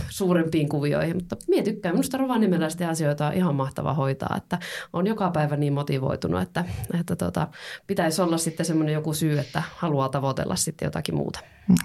suurempiin 0.09 0.69
kuvioihin, 0.69 1.19
mutta 1.37 1.45
mie 1.49 1.63
tykkään. 1.63 1.95
Minusta 1.95 2.19
rovaniemeläisten 2.19 2.89
asioita 2.89 3.27
on 3.27 3.33
ihan 3.33 3.55
mahtava 3.55 3.95
hoitaa, 3.95 4.35
että 4.37 4.59
on 4.93 5.07
joka 5.07 5.31
päivä 5.31 5.57
niin 5.57 5.73
motivoitunut, 5.73 6.43
että, 6.43 6.65
että 7.01 7.17
tuota, 7.17 7.49
pitäisi 7.87 8.23
olla 8.23 8.39
sitten 8.39 8.67
semmoinen 8.67 8.95
joku 8.95 9.15
syy, 9.15 9.39
että 9.39 9.63
haluaa 9.77 10.09
tavoitella 10.09 10.57
sitten 10.57 10.87
jotakin 10.87 11.15
muuta. 11.15 11.41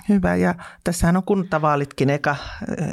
Hyvä 0.10 0.36
ja 0.36 0.56
tässähän 0.84 1.18
on 1.18 1.24
kuntavaalitkin 1.24 2.10
eka, 2.10 2.36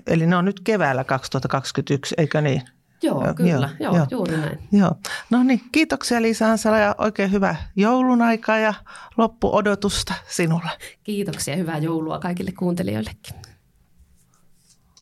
eli 0.07 0.27
ne 0.27 0.37
on 0.37 0.45
nyt 0.45 0.61
keväällä 0.61 1.05
2021, 1.05 2.15
eikö 2.19 2.41
niin? 2.41 2.63
Joo, 3.03 3.35
kyllä. 3.37 3.71
Joo, 3.81 3.93
joo, 3.93 3.97
joo, 3.97 4.07
juuri 4.11 4.37
näin. 4.37 4.59
Joo. 4.73 4.95
No 5.31 5.43
niin, 5.43 5.61
kiitoksia 5.73 6.23
Liisa 6.23 6.51
Ansala 6.51 6.79
ja 6.79 6.95
oikein 6.99 7.33
hyvää 7.33 7.57
joulun 7.77 8.23
aikaa 8.23 8.59
ja 8.59 8.75
loppuodotusta 9.17 10.15
sinulle. 10.29 10.71
Kiitoksia, 11.03 11.57
hyvää 11.57 11.79
joulua 11.79 12.19
kaikille 12.19 12.53
kuuntelijoillekin. 12.53 13.50